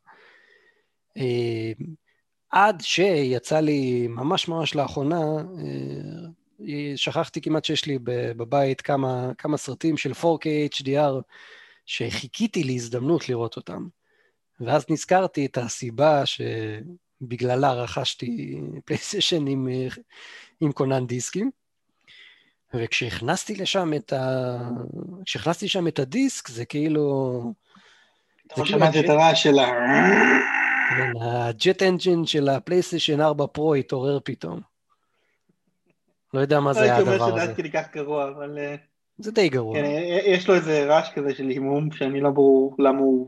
עד 2.53 2.81
שיצא 2.81 3.59
לי 3.59 4.07
ממש 4.07 4.47
ממש 4.47 4.75
לאחרונה, 4.75 5.21
אה, 6.61 6.93
שכחתי 6.95 7.41
כמעט 7.41 7.65
שיש 7.65 7.85
לי 7.85 7.97
בבית 8.37 8.81
כמה, 8.81 9.31
כמה 9.37 9.57
סרטים 9.57 9.97
של 9.97 10.11
4K 10.11 10.75
HDR 10.75 11.21
שחיכיתי 11.85 12.63
להזדמנות 12.63 13.29
לראות 13.29 13.55
אותם. 13.55 13.87
ואז 14.59 14.85
נזכרתי 14.89 15.45
את 15.45 15.57
הסיבה 15.57 16.23
שבגללה 16.25 17.73
רכשתי 17.73 18.61
פלייסטיישן 18.85 19.47
עם, 19.47 19.67
עם 20.61 20.71
קונן 20.71 21.07
דיסקים. 21.07 21.51
וכשהכנסתי 22.73 23.55
לשם 23.55 23.93
את 23.93 24.13
ה... 24.13 24.57
כשהכנסתי 25.25 25.67
שם 25.67 25.87
את 25.87 25.99
הדיסק, 25.99 26.47
זה 26.47 26.65
כאילו... 26.65 27.43
אתה 28.47 28.61
לא 28.61 28.65
שמעתי 28.65 28.99
את 28.99 29.09
הרעש 29.09 29.43
של 29.43 29.59
ה... 29.59 29.69
ה 31.21 31.37
jet 31.37 31.83
engine 31.83 32.25
של 32.25 32.49
הפלייסטיישן 32.49 33.21
4 33.21 33.47
פרו 33.47 33.75
התעורר 33.75 34.19
פתאום. 34.23 34.59
לא 36.33 36.39
יודע 36.39 36.59
מה 36.59 36.73
זה 36.73 36.81
היה 36.81 36.97
הדבר 36.97 37.09
הזה. 37.09 37.19
לא 37.19 37.23
הייתי 37.23 37.31
אומר 37.31 37.41
שזה 37.41 37.51
עד 37.51 37.57
כדי 37.57 37.71
כך 37.71 37.93
גרוע, 37.93 38.29
אבל... 38.29 38.57
אה, 38.57 38.75
זה 39.17 39.31
די 39.31 39.49
גרוע. 39.49 39.75
כן, 39.75 39.85
יש 40.25 40.47
לו 40.47 40.55
איזה 40.55 40.85
רעש 40.85 41.09
כזה 41.13 41.35
של 41.35 41.47
זמזום, 41.47 41.91
שאני 41.91 42.21
לא 42.21 42.29
ברור 42.29 42.75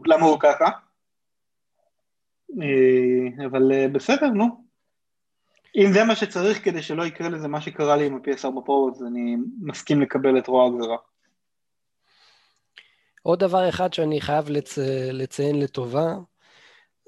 למה 0.06 0.26
הוא 0.26 0.39
ככה. 0.39 0.66
אה, 2.62 3.45
אבל 3.45 3.72
אה, 3.72 3.88
בסדר, 3.88 4.28
נו. 4.28 4.66
אם 5.76 5.93
זה 5.93 6.03
מה 6.03 6.16
שצריך 6.16 6.66
כדי 6.66 6.82
שלא 6.82 7.06
יקרה 7.06 7.30
לזה 7.30 7.47
מה 7.47 7.62
שקרה 7.62 7.95
לי 7.95 8.06
עם 8.06 8.16
ה-PS4 8.16 8.66
Pro, 8.65 8.91
אז 8.95 9.03
אני 9.03 9.36
מסכים 9.62 10.01
לקבל 10.01 10.38
את 10.38 10.47
רוע 10.47 10.68
הגזרה. 10.68 10.97
עוד 13.24 13.39
דבר 13.39 13.70
אחד 13.70 13.93
שאני 13.93 14.22
חייב 14.22 14.49
לצ... 14.49 14.78
לציין 15.12 15.60
לטובה, 15.60 16.14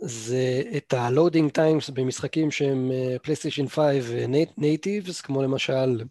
זה 0.01 0.61
את 0.77 0.93
ה-loading 0.93 1.57
times 1.57 1.91
במשחקים 1.93 2.51
שהם 2.51 2.91
פלייסטיישן 3.21 3.67
5 3.67 3.85
natives, 4.57 5.21
כמו 5.21 5.43
למשל 5.43 6.03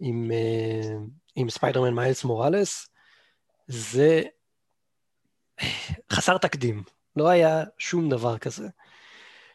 עם, 0.00 0.30
uh, 0.30 1.10
עם 1.36 1.50
ספיידרמן 1.50 1.94
מיילס 1.94 2.24
מוראלס, 2.24 2.88
זה 3.66 4.22
חסר 6.12 6.38
תקדים, 6.38 6.82
לא 7.16 7.28
היה 7.28 7.64
שום 7.78 8.08
דבר 8.08 8.38
כזה. 8.38 8.68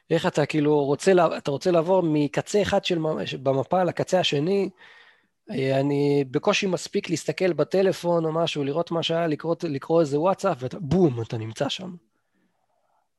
איך 0.10 0.26
אתה 0.26 0.46
כאילו 0.46 0.86
רוצה, 0.86 1.12
אתה 1.38 1.52
רוצה 1.52 1.72
לעבור 1.72 2.04
מקצה 2.04 2.62
אחד 2.62 2.86
של 2.86 3.00
במפה 3.44 3.84
לקצה 3.84 4.20
השני, 4.20 4.70
אה, 5.52 5.80
אני 5.80 6.26
בקושי 6.32 6.68
מספיק 6.68 7.10
להסתכל 7.10 7.54
בטלפון 7.54 8.26
או 8.26 8.32
משהו, 8.32 8.64
לראות 8.64 8.92
מה 8.92 9.04
שהיה, 9.04 9.28
לקרוא, 9.28 9.56
לקרוא 9.64 10.02
איזה 10.02 10.20
וואטסאפ, 10.20 10.58
ובום, 10.62 11.22
אתה 11.22 11.38
נמצא 11.38 11.70
שם. 11.70 11.96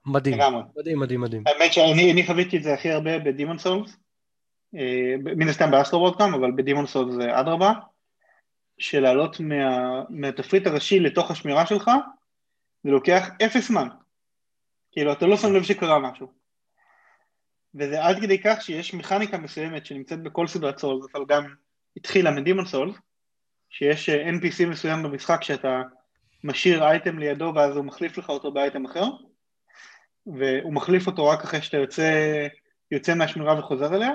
מדהים, 0.06 0.38
מדהים, 0.76 1.00
מדהים, 1.00 1.20
מדהים. 1.20 1.42
האמת 1.46 1.72
שאני 1.72 2.26
חוויתי 2.26 2.56
את 2.56 2.62
זה 2.62 2.74
הכי 2.74 2.90
הרבה 2.90 3.18
בדימון 3.18 3.58
סולס, 3.58 3.96
אה, 4.74 5.14
מן 5.36 5.48
הסתם 5.48 5.70
באסטרובוט 5.70 6.20
גם, 6.20 6.34
אבל 6.34 6.50
בדימון 6.56 6.86
סולס 6.86 7.14
זה 7.14 7.40
אדרבה, 7.40 7.72
של 8.78 9.00
לעלות 9.00 9.40
מה, 9.40 10.02
מהתפריט 10.10 10.66
הראשי 10.66 11.00
לתוך 11.00 11.30
השמירה 11.30 11.66
שלך, 11.66 11.90
זה 12.84 12.90
לוקח 12.90 13.28
אפס 13.44 13.68
זמן. 13.68 13.88
כאילו, 14.92 15.12
אתה 15.12 15.26
לא 15.26 15.36
שם 15.36 15.52
לב 15.52 15.62
שקרה 15.62 15.98
משהו. 15.98 16.26
וזה 17.74 18.04
עד 18.04 18.16
כדי 18.20 18.38
כך 18.38 18.62
שיש 18.62 18.94
מכניקה 18.94 19.38
מסוימת 19.38 19.86
שנמצאת 19.86 20.22
בכל 20.22 20.46
סדרת 20.46 20.78
סולס, 20.78 21.06
אבל 21.14 21.24
גם 21.28 21.54
התחילה 21.96 22.30
מדימון 22.30 22.66
סולס, 22.66 22.96
שיש 23.70 24.08
אה, 24.08 24.30
NPC 24.30 24.66
מסוים 24.66 25.02
במשחק 25.02 25.42
שאתה 25.42 25.82
משאיר 26.44 26.84
אייטם 26.84 27.18
לידו 27.18 27.52
ואז 27.54 27.76
הוא 27.76 27.84
מחליף 27.84 28.18
לך 28.18 28.28
אותו 28.28 28.52
באייטם 28.52 28.84
אחר, 28.84 29.04
והוא 30.26 30.72
מחליף 30.72 31.06
אותו 31.06 31.26
רק 31.26 31.42
אחרי 31.44 31.62
שאתה 31.62 31.76
יוצא, 31.76 32.46
יוצא 32.90 33.14
מהשמירה 33.14 33.58
וחוזר 33.58 33.94
אליה, 33.94 34.10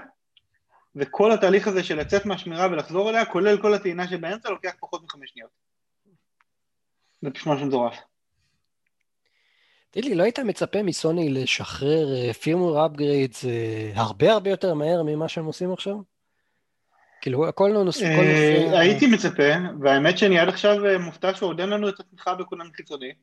וכל 0.95 1.32
התהליך 1.32 1.68
הזה 1.68 1.84
של 1.84 1.99
לצאת 1.99 2.26
מהשמירה 2.26 2.68
ולחזור 2.68 3.10
אליה, 3.10 3.26
כולל 3.26 3.62
כל 3.62 3.74
הטעינה 3.74 4.08
שבאמצע, 4.08 4.49
לוקח 4.49 4.72
פחות 4.80 5.03
מחמש 5.03 5.30
שניות. 5.30 5.49
זה 7.22 7.32
פשוט 7.32 7.47
משהו 7.47 7.66
מטורף. 7.66 7.95
תגיד 9.91 10.05
לי, 10.05 10.16
לא 10.16 10.24
היית 10.24 10.39
מצפה 10.39 10.84
מסוני 10.84 11.30
לשחרר 11.30 12.34
firmware 12.34 12.86
upgrades 12.86 13.45
הרבה 13.95 14.32
הרבה 14.32 14.49
יותר 14.49 14.74
מהר 14.74 15.03
ממה 15.03 15.28
שהם 15.28 15.45
עושים 15.45 15.74
עכשיו? 15.74 15.95
כאילו, 17.22 17.47
הכל 17.47 17.72
לא 17.74 17.84
נושא... 17.84 18.05
אה, 18.05 18.80
הייתי 18.80 19.08
מצפה, 19.08 19.43
והאמת 19.82 20.18
שאני 20.18 20.39
עד 20.39 20.47
עכשיו 20.47 20.86
אה, 20.86 20.97
מופתע 20.97 21.34
שעוד 21.34 21.60
אין 21.60 21.70
לנו 21.70 21.89
את 21.89 21.99
התמיכה 21.99 22.36
בכונן 22.36 22.72
חיצוני. 22.74 23.14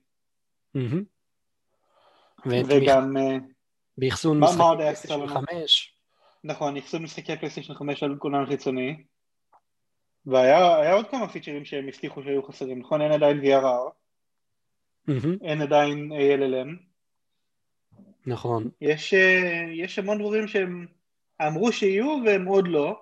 וגם... 2.47 3.16
אה, 3.16 3.36
באחסון 3.99 4.40
משחקי 4.40 4.62
פלייסטיישן 4.76 5.26
5. 5.26 5.95
נכון, 6.45 6.76
אחסון 6.76 7.03
משחקי 7.03 7.36
פלייסטיישן 7.36 7.74
5 7.74 8.03
על 8.03 8.16
כונן 8.18 8.47
חיצוני. 8.47 8.97
והיה 10.26 10.92
עוד 10.92 11.07
כמה 11.11 11.28
פיצ'רים 11.28 11.64
שהם 11.64 11.88
הבטיחו 11.88 12.22
שהיו 12.22 12.42
חסרים, 12.42 12.78
נכון? 12.78 13.03
אין 13.03 13.12
עדיין 13.12 13.40
VRR. 13.40 13.90
אין 15.42 15.62
עדיין 15.62 16.12
ALLM. 16.12 16.84
נכון. 18.26 18.68
יש, 18.80 19.14
אה, 19.14 19.64
יש 19.72 19.99
המון 19.99 20.18
דברים 20.18 20.49
שהם 20.49 20.86
אמרו 21.47 21.72
שיהיו 21.72 22.18
והם 22.26 22.45
עוד 22.45 22.68
לא, 22.68 23.01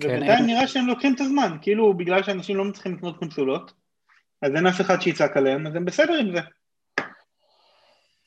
כן, 0.00 0.08
ובינתיים 0.08 0.46
נראה 0.46 0.68
שהם 0.68 0.86
לוקחים 0.86 1.14
את 1.14 1.20
הזמן, 1.20 1.56
כאילו 1.62 1.94
בגלל 1.94 2.22
שאנשים 2.22 2.56
לא 2.56 2.64
מצליחים 2.64 2.94
לקנות 2.94 3.18
קונסולות, 3.18 3.72
אז 4.42 4.54
אין 4.54 4.66
אף 4.66 4.80
אחד 4.80 5.00
שיצעק 5.00 5.36
עליהם, 5.36 5.66
אז 5.66 5.76
הם 5.76 5.84
בסדר 5.84 6.14
עם 6.14 6.36
זה. 6.36 6.40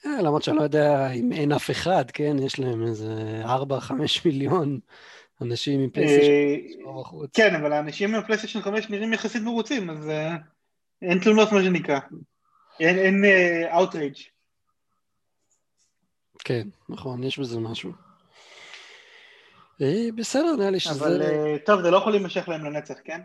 אה, 0.08 0.22
למרות 0.22 0.44
שאני 0.44 0.58
לא 0.58 0.62
יודע 0.62 1.12
אם 1.12 1.32
אין 1.32 1.52
אף 1.52 1.72
אחד, 1.72 2.12
כן? 2.12 2.36
יש 2.40 2.60
להם 2.60 2.88
איזה 2.88 3.42
4-5 3.46 3.92
מיליון 4.26 4.80
אנשים 5.42 5.80
עם 5.80 5.90
פלייסטיישן 5.90 6.88
אה, 6.88 7.02
בחוץ. 7.02 7.36
כן, 7.36 7.56
אבל 7.56 7.74
האנשים 7.74 8.16
עם 8.16 8.22
הפלייסטיישן 8.24 8.62
5 8.62 8.90
נראים 8.90 9.14
יחסית 9.14 9.42
מרוצים, 9.42 9.90
אז 9.90 10.10
אה, 10.10 10.36
אין 11.02 11.20
תלונות 11.20 11.52
מה 11.52 11.64
שנקרא. 11.64 12.00
אין, 12.80 13.24
outrage. 13.74 14.16
כן, 16.40 16.68
נכון, 16.90 17.24
יש 17.24 17.40
בזה 17.40 17.60
משהו. 17.60 17.92
בסדר, 20.16 20.56
נראה 20.58 20.70
לי 20.70 20.80
שזה... 20.80 21.06
אבל 21.06 21.22
טוב, 21.66 21.82
זה 21.82 21.92
לא 21.92 21.98
יכול 21.98 22.12
להימשך 22.12 22.50
להם 22.50 22.66
לנצח, 22.66 22.96
כן? 23.04 23.22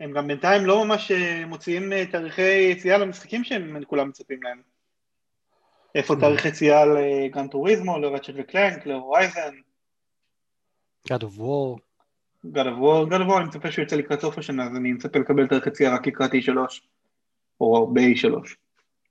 הם 0.00 0.12
גם 0.12 0.26
בינתיים 0.26 0.66
לא 0.66 0.84
ממש 0.84 1.12
מוציאים 1.46 2.04
תאריכי 2.04 2.42
יציאה 2.42 2.98
למשחקים 2.98 3.44
שהם 3.44 3.84
כולם 3.84 4.08
מצפים 4.08 4.42
להם. 4.42 4.62
איפה 5.94 6.14
Mm. 6.14 6.20
תאריך 6.20 6.44
יציאה 6.44 6.84
לגן 6.86 7.48
טוריזמו, 7.48 7.98
לרצ'ט 7.98 8.30
וקלנק, 8.36 8.86
להורייזן, 8.86 9.54
God 11.08 11.20
of 11.20 11.38
War. 11.38 11.80
God 12.46 12.66
of 12.66 12.78
War, 12.80 13.10
God 13.10 13.20
of 13.20 13.28
War 13.28 13.36
אני 13.38 13.44
מצפה 13.46 13.72
שהוא 13.72 13.82
יצא 13.82 13.96
לקראת 13.96 14.20
סוף 14.20 14.38
השנה, 14.38 14.64
אז 14.66 14.76
אני 14.76 14.92
מצפה 14.92 15.18
לקבל 15.18 15.46
תאריך 15.46 15.66
יציאה 15.66 15.94
רק 15.94 16.06
לקראת 16.06 16.30
E3, 16.32 16.80
או 17.60 17.86
ב-E3. 17.94 18.54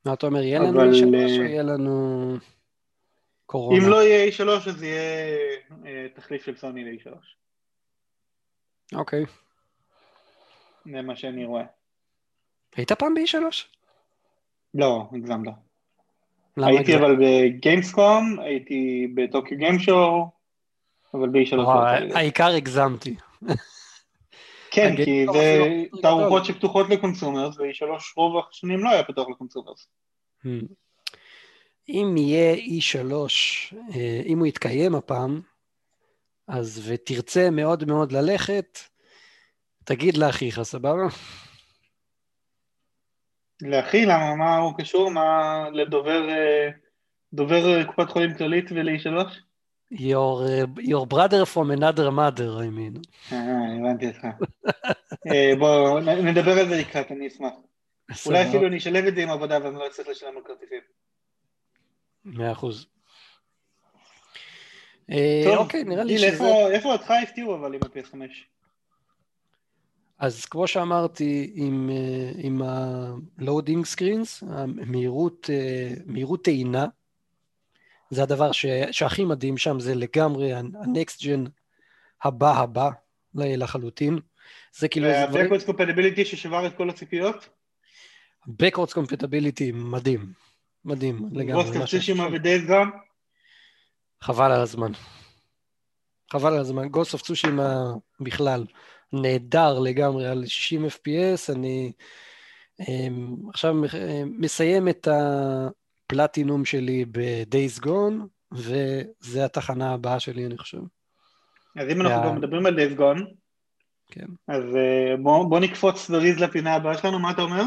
מה 0.06 0.14
אתה 0.14 0.28
אומר, 0.28 0.42
יהיה 0.42 0.60
לנו 0.60 0.82
אבל, 0.82 0.94
שלוש 0.94 1.32
אה, 1.32 1.38
או 1.38 1.44
יהיה 1.44 1.64
לנו 1.64 2.34
קורונה? 3.46 3.84
אם 3.84 3.90
לא 3.90 4.04
יהיה 4.04 4.32
E3 4.32 4.70
אז 4.70 4.84
יהיה 4.84 5.38
אה, 5.86 6.08
תחליף 6.14 6.46
של 6.46 6.58
סוני 6.58 6.84
ל-E3. 6.84 7.14
אוקיי. 8.96 9.26
זה 10.86 11.02
מה 11.02 11.16
שאני 11.16 11.46
רואה. 11.46 11.64
היית 12.76 12.92
פעם 12.92 13.14
ב-E3? 13.14 13.38
לא, 14.74 15.10
הגזמת. 15.14 15.54
למה 16.58 16.68
הייתי? 16.68 16.96
אבל 16.96 17.16
בגיימסקום, 17.16 18.40
הייתי 18.40 19.08
בטוקיו 19.16 19.58
גיים 19.58 19.80
שואו, 19.80 20.30
אבל 21.14 21.30
ב-E3 21.30 21.56
לאוואי, 21.56 21.96
יצא 21.96 22.06
לי. 22.06 22.14
העיקר 22.14 22.48
הגזמתי. 22.48 23.16
כן, 24.72 24.96
כי 24.96 25.02
אפילו 25.02 25.34
זה 25.34 25.60
יותר 25.92 26.02
תערוכות. 26.02 26.46
שפתוחות 26.46 26.90
ל 26.90 26.96
consumers, 26.96 27.58
ו-E3 27.58 27.86
רוב 28.16 28.46
השנים 28.50 28.84
לא 28.84 28.90
היה 28.90 29.04
פתוח 29.04 29.30
ל 29.30 29.35
consumers. 29.35 29.88
Hmm. 30.44 30.48
אם 31.90 32.16
יהיה 32.18 32.56
E3, 32.56 33.12
אה, 33.96 34.22
אם 34.26 34.40
הוא 34.40 34.48
יתקיים 34.48 34.96
הפעם, 34.96 35.42
אז 36.48 36.82
ותרצה 36.88 37.50
מאוד 37.50 37.86
מאוד 37.86 38.12
ללכת, 38.12 38.80
תגיד 39.84 40.18
לאחיך, 40.18 40.62
סבבה? 40.62 41.08
לאחי, 43.62 44.06
למה? 44.06 44.36
מה 44.36 44.58
הוא 44.58 44.74
קשור? 44.78 45.12
מה 45.12 45.54
לדובר 45.74 46.30
אה, 46.30 46.70
דובר 47.34 47.78
אה, 47.78 47.86
קופת 47.86 48.10
חולים 48.10 48.34
כללית 48.38 48.66
ול-E3? 48.72 49.32
Your, 49.94 49.98
uh, 49.98 50.82
your 50.82 51.06
brother 51.14 51.46
from 51.46 51.72
another 51.72 52.12
mother, 52.12 52.50
I 52.60 52.70
mean. 52.78 53.02
אה, 53.32 53.40
הבנתי 53.80 54.08
אותך. 54.08 54.26
אה, 55.28 55.52
בוא, 55.60 56.00
נ- 56.00 56.28
נדבר 56.28 56.52
על 56.52 56.70
זה 56.70 56.78
לקראת, 56.80 57.12
אני 57.12 57.28
אשמח. 57.28 57.54
אולי 58.26 58.48
אפילו 58.50 58.68
אני 58.68 58.78
אשלב 58.78 59.06
את 59.06 59.16
זה 59.16 59.22
עם 59.24 59.30
עבודה 59.30 59.58
ואז 59.64 59.74
לא 59.74 59.88
אצטרך 59.88 60.08
לשלם 60.08 60.38
על 60.38 60.44
כרטיסים. 60.46 60.80
מאה 62.26 62.52
אחוז. 62.52 62.88
אה, 65.12 65.44
אוקיי, 65.58 65.84
נראה 65.84 66.04
לי 66.04 66.18
שזה... 66.18 66.68
איפה 66.72 66.94
אותך 66.94 67.12
הפתיעו 67.24 67.56
אבל 67.56 67.74
עם 67.74 67.80
ה-PS5? 67.84 68.18
אז 70.20 70.46
כמו 70.46 70.68
שאמרתי, 70.68 71.52
עם, 71.54 71.90
אה, 71.90 72.32
עם 72.38 72.62
ה-loading 72.62 73.96
screens, 73.96 74.46
המהירות, 74.50 75.50
אה, 75.50 75.94
מהירות 76.06 76.44
טעינה, 76.44 76.86
זה 78.10 78.24
הדבר 78.24 78.52
ש, 78.52 78.66
שהכי 78.92 79.26
מדהים 79.26 79.58
שם, 79.58 79.80
זה 79.80 79.96
לגמרי 79.96 80.54
ה-next 80.54 81.22
gen 81.22 81.50
הבא 82.24 82.60
הבא 82.60 82.90
לחלוטין. 83.34 84.20
זה 84.78 84.88
כאילו 84.88 85.08
איזה 85.08 85.26
דברים... 85.26 85.52
וה-Backwards 85.52 85.68
Compatibility 85.68 86.26
ששבר 86.26 86.68
את 86.68 86.78
כל 86.78 86.90
הציפיות? 86.90 87.50
Backwards 88.48 88.94
compatibility 88.94 89.74
מדהים, 89.74 90.34
מדהים 90.86 91.30
לגמרי. 91.32 91.64
גוסט 91.64 91.76
מה 91.76 91.82
אוף 91.82 91.90
צושימה 91.90 92.24
שעשו. 92.24 92.36
ודייז 92.36 92.68
גון? 92.68 92.92
חבל 94.22 94.52
על 94.52 94.62
הזמן. 94.62 94.92
חבל 96.32 96.54
על 96.54 96.60
הזמן. 96.60 96.88
גוסט 96.88 97.14
אוף 97.14 97.22
צושימה 97.22 97.94
בכלל 98.20 98.66
נהדר 99.14 99.80
לגמרי 99.80 100.28
על 100.28 100.46
60 100.46 100.86
FPS. 100.86 101.54
אני 101.56 101.92
um, 102.82 102.86
עכשיו 103.50 103.76
אה, 103.94 104.24
מסיים 104.26 104.88
את 104.88 105.08
הפלטינום 105.12 106.66
שלי 106.66 107.06
ב-Days 107.12 107.84
Gone, 107.84 108.14
וזה 108.52 109.46
התחנה 109.46 109.94
הבאה 109.94 110.20
שלי, 110.20 110.46
אני 110.46 110.58
חושב. 110.58 110.82
אז 111.76 111.90
אם 111.90 112.02
אנחנו 112.02 112.22
כבר 112.22 112.32
מדברים 112.32 112.66
על 112.66 112.76
דייז 112.76 112.94
גון, 112.94 113.26
כן, 114.12 114.26
אז 114.48 114.64
אה, 114.76 115.18
בוא 115.18 115.50
בוא 115.50 115.60
נקפוץ 115.60 116.08
זריז 116.08 116.40
לפינה 116.40 116.76
הבאה 116.76 116.98
שלנו, 116.98 117.20
מה 117.20 117.32
אתה 117.32 117.42
אומר? 117.42 117.64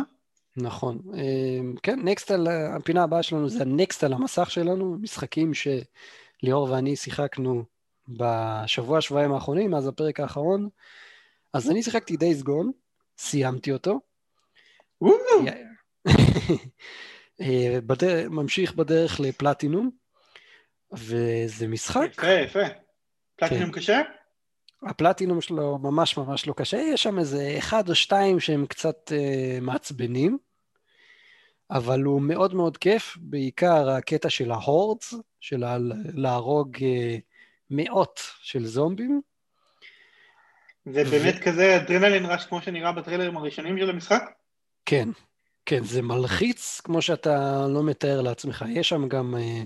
נכון. 0.56 0.98
Um, 1.04 1.80
כן, 1.82 2.00
נקסט 2.04 2.30
על 2.30 2.48
הפינה 2.76 3.02
הבאה 3.02 3.22
שלנו 3.22 3.48
זה 3.48 3.62
הנקסט 3.62 4.04
על 4.04 4.12
המסך 4.12 4.50
שלנו, 4.50 4.96
משחקים 5.00 5.52
שליאור 5.54 6.70
ואני 6.70 6.96
שיחקנו 6.96 7.64
בשבוע, 8.08 9.00
שבועיים 9.00 9.32
האחרונים, 9.32 9.70
מאז 9.70 9.86
הפרק 9.86 10.20
האחרון. 10.20 10.68
אז 11.54 11.70
אני 11.70 11.82
שיחקתי 11.82 12.14
Days 12.14 12.44
Gone, 12.44 12.72
סיימתי 13.18 13.72
אותו. 13.72 14.00
אה, 17.40 17.78
בדר... 17.86 18.30
ממשיך 18.30 18.74
בדרך 18.74 19.20
לפלטינום, 19.20 19.90
וזה 20.92 21.68
משחק, 21.68 22.08
יפה, 22.12 22.32
יפה. 22.32 22.74
פלטינום 23.36 23.72
קשה? 23.72 24.00
הפלטינום 24.82 25.40
שלו 25.40 25.78
ממש 25.78 26.16
ממש 26.16 26.46
לא 26.46 26.52
קשה, 26.52 26.76
יש 26.76 27.02
שם 27.02 27.18
איזה 27.18 27.54
אחד 27.58 27.88
או 27.88 27.94
שתיים 27.94 28.40
שהם 28.40 28.66
קצת 28.66 29.12
אה, 29.12 29.58
מעצבנים, 29.60 30.38
אבל 31.70 32.02
הוא 32.02 32.22
מאוד 32.22 32.54
מאוד 32.54 32.76
כיף, 32.76 33.16
בעיקר 33.20 33.90
הקטע 33.90 34.30
של 34.30 34.50
ההורדס, 34.50 35.14
של 35.40 35.64
ה- 35.64 35.78
להרוג 36.14 36.76
אה, 36.82 37.16
מאות 37.70 38.20
של 38.42 38.64
זומבים. 38.66 39.20
זה 40.86 41.04
באמת 41.04 41.38
כזה 41.38 41.76
אדרנלין 41.76 42.26
ראש 42.26 42.46
כמו 42.46 42.62
שנראה 42.62 42.92
בטריילרים 42.92 43.36
הראשונים 43.36 43.78
של 43.78 43.90
המשחק? 43.90 44.22
כן, 44.86 45.08
כן, 45.66 45.84
זה 45.84 46.02
מלחיץ 46.02 46.80
כמו 46.84 47.02
שאתה 47.02 47.66
לא 47.68 47.82
מתאר 47.82 48.20
לעצמך. 48.20 48.64
יש 48.68 48.88
שם 48.88 49.08
גם 49.08 49.34
אה, 49.34 49.62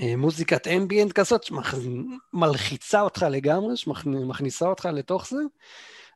אה, 0.00 0.16
מוזיקת 0.16 0.68
אמביאנט 0.68 1.12
כזאת 1.12 1.44
שמלחיצה 1.44 3.00
אותך 3.00 3.26
לגמרי, 3.30 3.76
שמכניסה 3.76 4.66
אותך 4.66 4.88
לתוך 4.92 5.28
זה. 5.28 5.40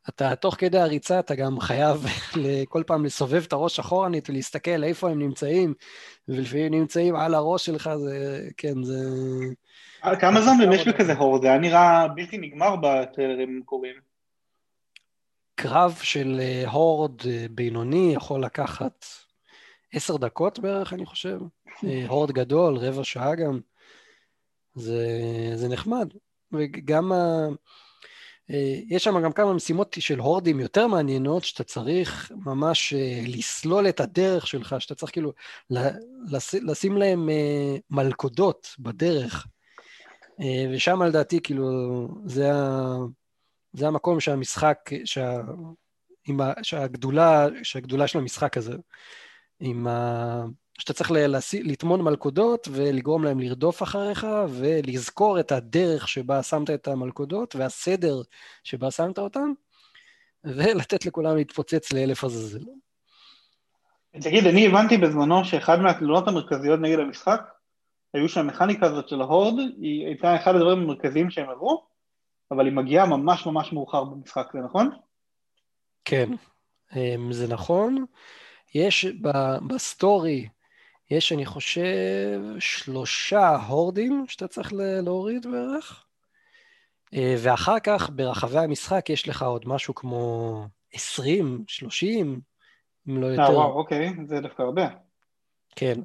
אתה 0.08 0.36
תוך 0.36 0.54
כדי 0.58 0.78
הריצה 0.78 1.18
אתה 1.20 1.34
גם 1.34 1.60
חייב 1.60 2.06
כל 2.68 2.82
פעם 2.86 3.04
לסובב 3.04 3.42
את 3.46 3.52
הראש 3.52 3.78
אחורנית 3.78 4.30
ולהסתכל 4.30 4.84
איפה 4.84 5.10
הם 5.10 5.18
נמצאים, 5.18 5.74
ולפעמים 6.28 6.74
נמצאים 6.74 7.16
על 7.16 7.34
הראש 7.34 7.66
שלך, 7.66 7.90
זה, 7.96 8.48
כן, 8.56 8.82
זה... 8.82 8.94
כמה 10.20 10.40
זומבים 10.40 10.72
יש 10.72 10.88
בכזה 10.88 11.14
הורד? 11.14 11.42
זה 11.42 11.48
היה 11.48 11.58
נראה 11.58 12.08
בלתי 12.08 12.38
נגמר 12.38 12.76
בטריילרים 12.76 13.48
המקוריים. 13.48 14.07
קרב 15.60 16.00
של 16.02 16.40
אה, 16.40 16.70
הורד 16.70 17.26
אה, 17.26 17.46
בינוני 17.50 18.12
יכול 18.14 18.44
לקחת 18.44 19.06
עשר 19.92 20.16
דקות 20.16 20.58
בערך, 20.58 20.92
אני 20.92 21.06
חושב. 21.06 21.38
אה, 21.84 22.04
הורד 22.08 22.32
גדול, 22.32 22.76
רבע 22.76 23.04
שעה 23.04 23.34
גם. 23.34 23.60
זה, 24.74 25.06
זה 25.54 25.68
נחמד. 25.68 26.08
וגם, 26.52 27.12
ה... 27.12 27.48
יש 28.88 29.04
שם 29.04 29.22
גם 29.22 29.32
כמה 29.32 29.52
משימות 29.52 29.96
של 30.00 30.18
הורדים 30.18 30.60
יותר 30.60 30.86
מעניינות, 30.86 31.44
שאתה 31.44 31.64
צריך 31.64 32.32
ממש 32.44 32.94
לסלול 33.26 33.88
את 33.88 34.00
הדרך 34.00 34.46
שלך, 34.46 34.76
שאתה 34.78 34.94
צריך 34.94 35.12
כאילו 35.12 35.32
לש... 35.70 36.54
לשים 36.54 36.96
להם 36.96 37.28
מלכודות 37.90 38.74
בדרך. 38.78 39.46
ושם 40.72 41.02
לדעתי, 41.02 41.40
כאילו, 41.42 42.08
זה 42.26 42.54
ה... 42.54 42.96
זה 43.72 43.86
המקום 43.86 44.20
שהמשחק, 44.20 44.78
שה, 45.04 45.40
ה, 46.40 46.52
שהגדולה, 46.62 47.46
שהגדולה 47.62 48.06
של 48.06 48.18
המשחק 48.18 48.56
הזה, 48.56 48.76
עם 49.60 49.86
שאתה 50.78 50.92
צריך 50.92 51.10
לטמון 51.64 52.02
מלכודות 52.02 52.68
ולגרום 52.72 53.24
להם 53.24 53.40
לרדוף 53.40 53.82
אחריך 53.82 54.26
ולזכור 54.48 55.40
את 55.40 55.52
הדרך 55.52 56.08
שבה 56.08 56.42
שמת 56.42 56.70
את 56.70 56.88
המלכודות 56.88 57.56
והסדר 57.56 58.22
שבה 58.64 58.90
שמת 58.90 59.18
אותן, 59.18 59.52
ולתת 60.44 61.06
לכולם 61.06 61.36
להתפוצץ 61.36 61.92
לאלף 61.92 62.24
עזאזל. 62.24 62.64
תגיד, 64.20 64.46
אני 64.46 64.66
הבנתי 64.66 64.96
בזמנו 64.96 65.44
שאחד 65.44 65.80
מהתלונות 65.80 66.28
המרכזיות 66.28 66.80
נגד 66.80 66.98
המשחק 66.98 67.40
היו 68.14 68.28
שהמכניקה 68.28 68.86
הזאת 68.86 69.08
של 69.08 69.20
ה 69.20 69.26
horde 69.26 69.54
היא 69.80 70.06
הייתה 70.06 70.36
אחד 70.36 70.54
הדברים 70.54 70.78
המרכזיים 70.78 71.30
שהם 71.30 71.50
עברו, 71.50 71.86
אבל 72.50 72.66
היא 72.66 72.74
מגיעה 72.74 73.06
ממש 73.06 73.46
ממש 73.46 73.72
מאוחר 73.72 74.04
במשחק, 74.04 74.48
זה 74.52 74.58
נכון? 74.58 74.90
כן, 76.04 76.30
אמ, 76.96 77.32
זה 77.32 77.48
נכון. 77.48 78.04
יש 78.74 79.06
ב 79.66 79.78
story, 79.78 80.48
יש, 81.10 81.32
אני 81.32 81.46
חושב, 81.46 82.40
שלושה 82.58 83.56
hordeים 83.56 84.24
שאתה 84.28 84.48
צריך 84.48 84.72
להוריד 84.72 85.46
בערך, 85.46 86.04
אה, 87.14 87.34
ואחר 87.38 87.80
כך 87.80 88.10
ברחבי 88.10 88.58
המשחק 88.58 89.10
יש 89.10 89.28
לך 89.28 89.42
עוד 89.42 89.68
משהו 89.68 89.94
כמו 89.94 90.66
20, 90.92 91.64
30, 91.66 92.40
אם 93.08 93.20
לא 93.20 93.26
אה, 93.26 93.30
יותר. 93.30 93.42
אה, 93.42 93.50
וואו, 93.50 93.78
אוקיי, 93.78 94.12
זה 94.26 94.40
דווקא 94.40 94.62
הרבה. 94.62 94.88
כן. 95.76 96.00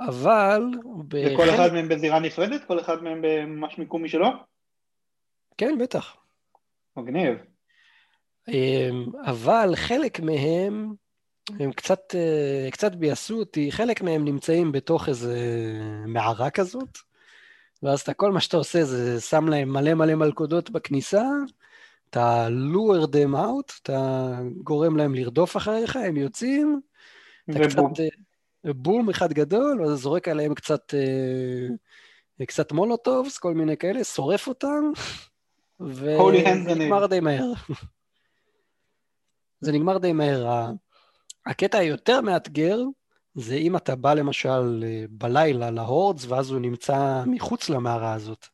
אבל... 0.00 0.62
וכל 1.10 1.50
אחד 1.54 1.72
מהם 1.72 1.88
בזירה 1.88 2.20
נפרדת? 2.20 2.64
כל 2.64 2.80
אחד 2.80 3.02
מהם 3.02 3.22
ממש 3.46 3.78
מיקום 3.78 4.04
משלו? 4.04 4.28
כן, 5.58 5.78
בטח. 5.80 6.16
מגניב. 6.96 7.38
אמ, 8.48 9.04
אבל 9.24 9.72
חלק 9.76 10.20
מהם, 10.20 10.94
הם 11.60 11.72
קצת, 11.72 12.14
אה, 12.14 12.68
קצת 12.70 12.94
ביאסו 12.94 13.38
אותי, 13.38 13.72
חלק 13.72 14.02
מהם 14.02 14.24
נמצאים 14.24 14.72
בתוך 14.72 15.08
איזה 15.08 15.36
מערה 16.06 16.50
כזאת, 16.50 16.98
ואז 17.82 18.00
אתה, 18.00 18.14
כל 18.14 18.32
מה 18.32 18.40
שאתה 18.40 18.56
עושה 18.56 18.84
זה 18.84 19.20
שם 19.20 19.48
להם 19.48 19.72
מלא 19.72 19.94
מלא 19.94 20.14
מלכודות 20.14 20.70
בכניסה, 20.70 21.24
אתה 22.10 22.48
lure 22.48 23.06
them 23.06 23.34
out, 23.34 23.72
אתה 23.82 24.30
גורם 24.62 24.96
להם 24.96 25.14
לרדוף 25.14 25.56
אחריך, 25.56 25.96
הם 25.96 26.16
יוצאים, 26.16 26.80
אתה 27.50 27.58
ובום. 27.58 27.92
קצת, 27.94 28.00
אה, 28.66 28.72
בום 28.72 29.10
אחד 29.10 29.32
גדול, 29.32 29.80
ואז 29.80 29.98
זורק 29.98 30.28
עליהם 30.28 30.54
קצת, 30.54 30.94
אה, 30.94 32.46
קצת 32.46 32.72
מולוטובס, 32.72 33.38
כל 33.38 33.54
מיני 33.54 33.76
כאלה, 33.76 34.04
שורף 34.04 34.48
אותם, 34.48 34.92
ונגמר 35.80 37.06
די 37.06 37.20
מהר. 37.20 37.52
זה 39.60 39.72
נגמר 39.72 39.98
די 39.98 40.12
מהר. 40.12 40.70
הקטע 41.46 41.78
היותר 41.78 42.20
מאתגר 42.20 42.78
זה 43.36 43.54
אם 43.54 43.76
אתה 43.76 43.96
בא 43.96 44.14
למשל 44.14 44.84
אה, 44.84 45.04
בלילה 45.10 45.70
להורדס, 45.70 46.26
ואז 46.26 46.50
הוא 46.50 46.60
נמצא 46.60 47.22
מחוץ 47.26 47.70
למערה 47.70 48.12
הזאת. 48.14 48.46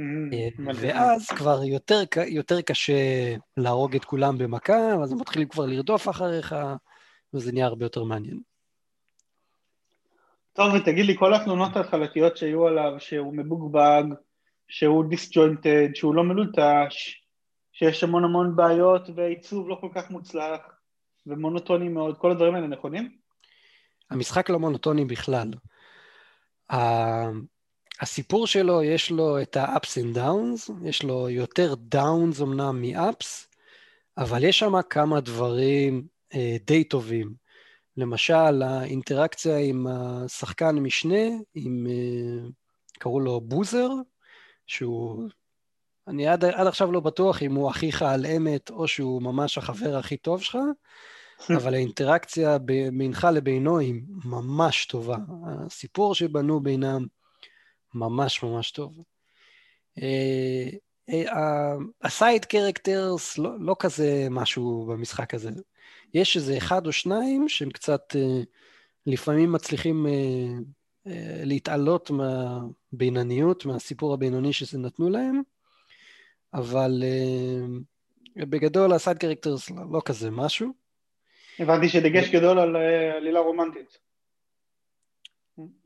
Mm, 0.00 0.02
אה, 0.32 0.48
ואז 0.74 1.26
כבר 1.26 1.64
יותר, 1.64 2.02
יותר 2.26 2.60
קשה 2.60 3.34
להרוג 3.56 3.96
את 3.96 4.04
כולם 4.04 4.38
במכה, 4.38 4.96
ואז 5.00 5.12
הם 5.12 5.20
מתחילים 5.20 5.48
כבר 5.48 5.66
לרדוף 5.66 6.08
אחריך, 6.08 6.56
וזה 7.34 7.52
נהיה 7.52 7.66
הרבה 7.66 7.84
יותר 7.84 8.04
מעניין. 8.04 8.40
טוב, 10.52 10.74
ותגיד 10.74 11.06
לי, 11.06 11.16
כל 11.18 11.34
התלונות 11.34 11.76
ההתחלתיות 11.76 12.36
שהיו 12.36 12.66
עליו, 12.66 12.92
שהוא 12.98 13.34
מבוגבג, 13.34 14.02
שהוא 14.70 15.04
דיסג'וינטד, 15.04 15.88
שהוא 15.94 16.14
לא 16.14 16.24
מלוטש, 16.24 17.24
שיש 17.72 18.04
המון 18.04 18.24
המון 18.24 18.56
בעיות 18.56 19.02
ועיצוב 19.14 19.68
לא 19.68 19.76
כל 19.80 19.88
כך 19.94 20.10
מוצלח, 20.10 20.60
ומונוטוני 21.26 21.88
מאוד, 21.88 22.18
כל 22.18 22.30
הדברים 22.30 22.54
האלה 22.54 22.66
נכונים? 22.66 23.16
המשחק 24.10 24.50
לא 24.50 24.58
מונוטוני 24.58 25.04
בכלל. 25.04 25.50
הסיפור 28.00 28.46
שלו, 28.46 28.82
יש 28.82 29.10
לו 29.10 29.42
את 29.42 29.56
ה-ups 29.56 29.98
and 30.02 30.16
downs, 30.16 30.72
יש 30.84 31.02
לו 31.02 31.28
יותר 31.28 31.74
downs 31.94 32.42
אמנם 32.42 32.82
מ-ups, 32.82 33.46
אבל 34.18 34.44
יש 34.44 34.58
שם 34.58 34.82
כמה 34.90 35.20
דברים 35.20 36.06
אה, 36.34 36.56
די 36.66 36.84
טובים. 36.84 37.34
למשל, 37.96 38.62
האינטראקציה 38.62 39.58
עם 39.58 39.86
השחקן 39.86 40.78
משנה, 40.78 41.24
עם, 41.54 41.86
אה, 41.86 42.48
קראו 42.98 43.20
לו 43.20 43.40
בוזר, 43.40 43.88
שהוא, 44.70 45.28
אני 46.08 46.26
עד, 46.26 46.44
עד 46.44 46.66
עכשיו 46.66 46.92
לא 46.92 47.00
בטוח 47.00 47.42
אם 47.42 47.54
הוא 47.54 47.70
אחיך 47.70 48.02
על 48.02 48.26
אמת 48.26 48.70
או 48.70 48.88
שהוא 48.88 49.22
ממש 49.22 49.58
החבר 49.58 49.96
הכי 49.96 50.16
טוב 50.16 50.42
שלך, 50.42 50.58
אבל 51.56 51.74
האינטראקציה 51.74 52.58
בינך 52.92 53.28
לבינו 53.32 53.78
היא 53.78 53.94
ממש 54.24 54.86
טובה. 54.86 55.16
הסיפור 55.46 56.14
שבנו 56.14 56.60
בינם, 56.60 57.06
ממש 57.94 58.42
ממש 58.42 58.70
טוב. 58.70 58.98
ה 62.02 62.10
side 62.10 62.44
characters 62.44 63.38
לא, 63.38 63.50
לא 63.60 63.76
כזה 63.78 64.26
משהו 64.30 64.86
במשחק 64.90 65.34
הזה. 65.34 65.50
יש 66.14 66.36
איזה 66.36 66.56
אחד 66.56 66.86
או 66.86 66.92
שניים 66.92 67.48
שהם 67.48 67.70
קצת 67.70 68.16
אה, 68.16 68.42
לפעמים 69.06 69.52
מצליחים 69.52 70.06
אה, 70.06 70.12
אה, 70.12 70.58
להתעלות 71.44 72.10
מהבינוניות, 72.10 73.66
מהסיפור 73.66 74.14
הבינוני 74.14 74.52
שזה 74.52 74.78
נתנו 74.78 75.10
להם, 75.10 75.42
אבל 76.54 77.02
בגדול 78.36 78.92
ה 78.92 78.97
side 78.97 79.18
characters 79.18 79.70
לא, 79.70 79.82
לא 79.92 80.00
כזה 80.04 80.30
משהו. 80.30 80.72
הבנתי 81.58 81.88
שדגש 81.88 82.28
גדול 82.28 82.58
על 82.58 82.76
עלילה 83.16 83.40
רומנטית. 83.40 83.98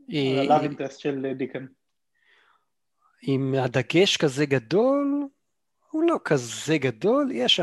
על 0.08 0.38
הלאב 0.38 0.62
אינטרסט 0.62 1.00
של 1.00 1.32
דיקן. 1.36 1.66
עם 3.22 3.54
הדגש 3.54 4.16
כזה 4.16 4.46
גדול, 4.46 5.28
הוא 5.90 6.02
לא 6.02 6.16
כזה 6.24 6.78
גדול, 6.78 7.32
יש 7.32 7.60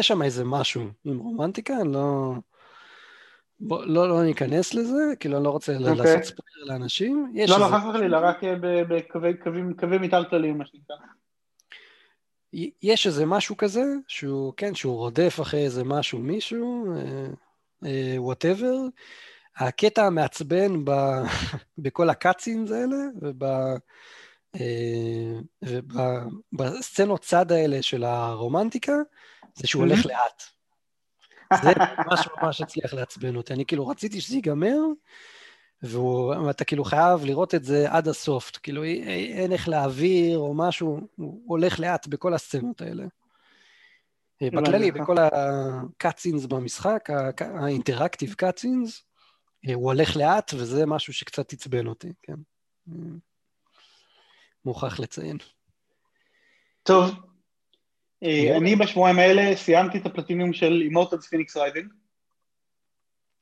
שם 0.00 0.22
איזה 0.22 0.44
משהו 0.44 0.82
עם 1.04 1.18
רומנטיקה, 1.18 1.74
אני 1.80 1.92
לא... 1.92 2.34
בוא, 3.60 3.84
לא, 3.84 4.08
לא 4.08 4.24
ניכנס 4.24 4.74
לזה, 4.74 5.12
כאילו 5.20 5.36
אני 5.36 5.44
לא 5.44 5.50
רוצה 5.50 5.72
okay. 5.72 5.78
אוקיי. 5.78 5.96
לעשות 5.96 6.24
ספוילר 6.24 6.64
לאנשים. 6.64 7.32
לא, 7.48 7.60
לא, 7.60 7.66
חס 7.66 7.82
וחלילה, 7.90 8.18
רק 8.18 8.44
אה, 8.44 8.54
בקווי 8.88 9.98
מתאר 9.98 10.24
כלליים, 10.24 10.58
מה 10.58 10.64
שנקרא. 10.66 10.96
יש 12.82 13.06
איזה 13.06 13.26
משהו 13.26 13.56
כזה, 13.56 13.82
שהוא, 14.08 14.52
כן, 14.56 14.74
שהוא 14.74 14.96
רודף 14.96 15.38
אחרי 15.42 15.64
איזה 15.64 15.84
משהו, 15.84 16.18
מישהו, 16.18 16.94
whatever. 18.16 18.74
Uh, 18.74 19.60
uh, 19.60 19.64
הקטע 19.64 20.06
המעצבן 20.06 20.84
ב, 20.84 20.90
בכל 21.78 22.10
ה 22.10 22.16
cutscenes 22.16 22.70
האלה, 22.70 22.96
וב... 23.22 23.44
ובסצנות 25.62 27.20
צד 27.20 27.52
האלה 27.52 27.82
של 27.82 28.04
הרומנטיקה, 28.04 28.92
זה 29.54 29.66
שהוא 29.66 29.82
הולך 29.82 30.06
לאט. 30.06 30.57
זה 31.62 31.72
ממש 31.98 32.28
ממש 32.42 32.60
הצליח 32.60 32.94
לעצבן 32.94 33.36
אותי. 33.36 33.52
אני 33.52 33.66
כאילו 33.66 33.88
רציתי 33.88 34.20
שזה 34.20 34.34
ייגמר, 34.34 34.78
ואתה 35.82 36.64
כאילו 36.64 36.84
חייב 36.84 37.24
לראות 37.24 37.54
את 37.54 37.64
זה 37.64 37.86
עד 37.90 38.08
הסוף. 38.08 38.50
כאילו 38.62 38.84
אין 38.84 39.52
איך 39.52 39.68
להעביר 39.68 40.38
או 40.38 40.54
משהו, 40.54 41.00
הוא 41.16 41.42
הולך 41.46 41.80
לאט 41.80 42.06
בכל 42.06 42.34
הסצנות 42.34 42.80
האלה. 42.80 43.04
בכללי, 44.42 44.90
בכל 44.90 45.16
ה 45.18 45.31
cutscenes 45.31 46.46
במשחק, 46.46 47.08
ה 47.40 47.48
interactive 47.48 48.34
cutscenes, 48.34 49.02
הוא 49.74 49.84
הולך 49.84 50.16
לאט, 50.16 50.54
וזה 50.54 50.86
משהו 50.86 51.12
שקצת 51.12 51.52
עצבן 51.52 51.86
אותי, 51.86 52.12
כן. 52.22 52.36
מוכרח 54.64 55.00
לציין. 55.00 55.36
טוב, 56.82 57.04
אה, 57.04 57.14
אני 58.56 58.76
בשבועיים 58.76 59.18
האלה 59.18 59.56
סיימתי 59.56 59.98
את 59.98 60.06
הפלטינום 60.06 60.52
של 60.52 60.80
אימורטלס 60.82 61.26
פיניקס 61.26 61.56
רייזינג, 61.56 61.92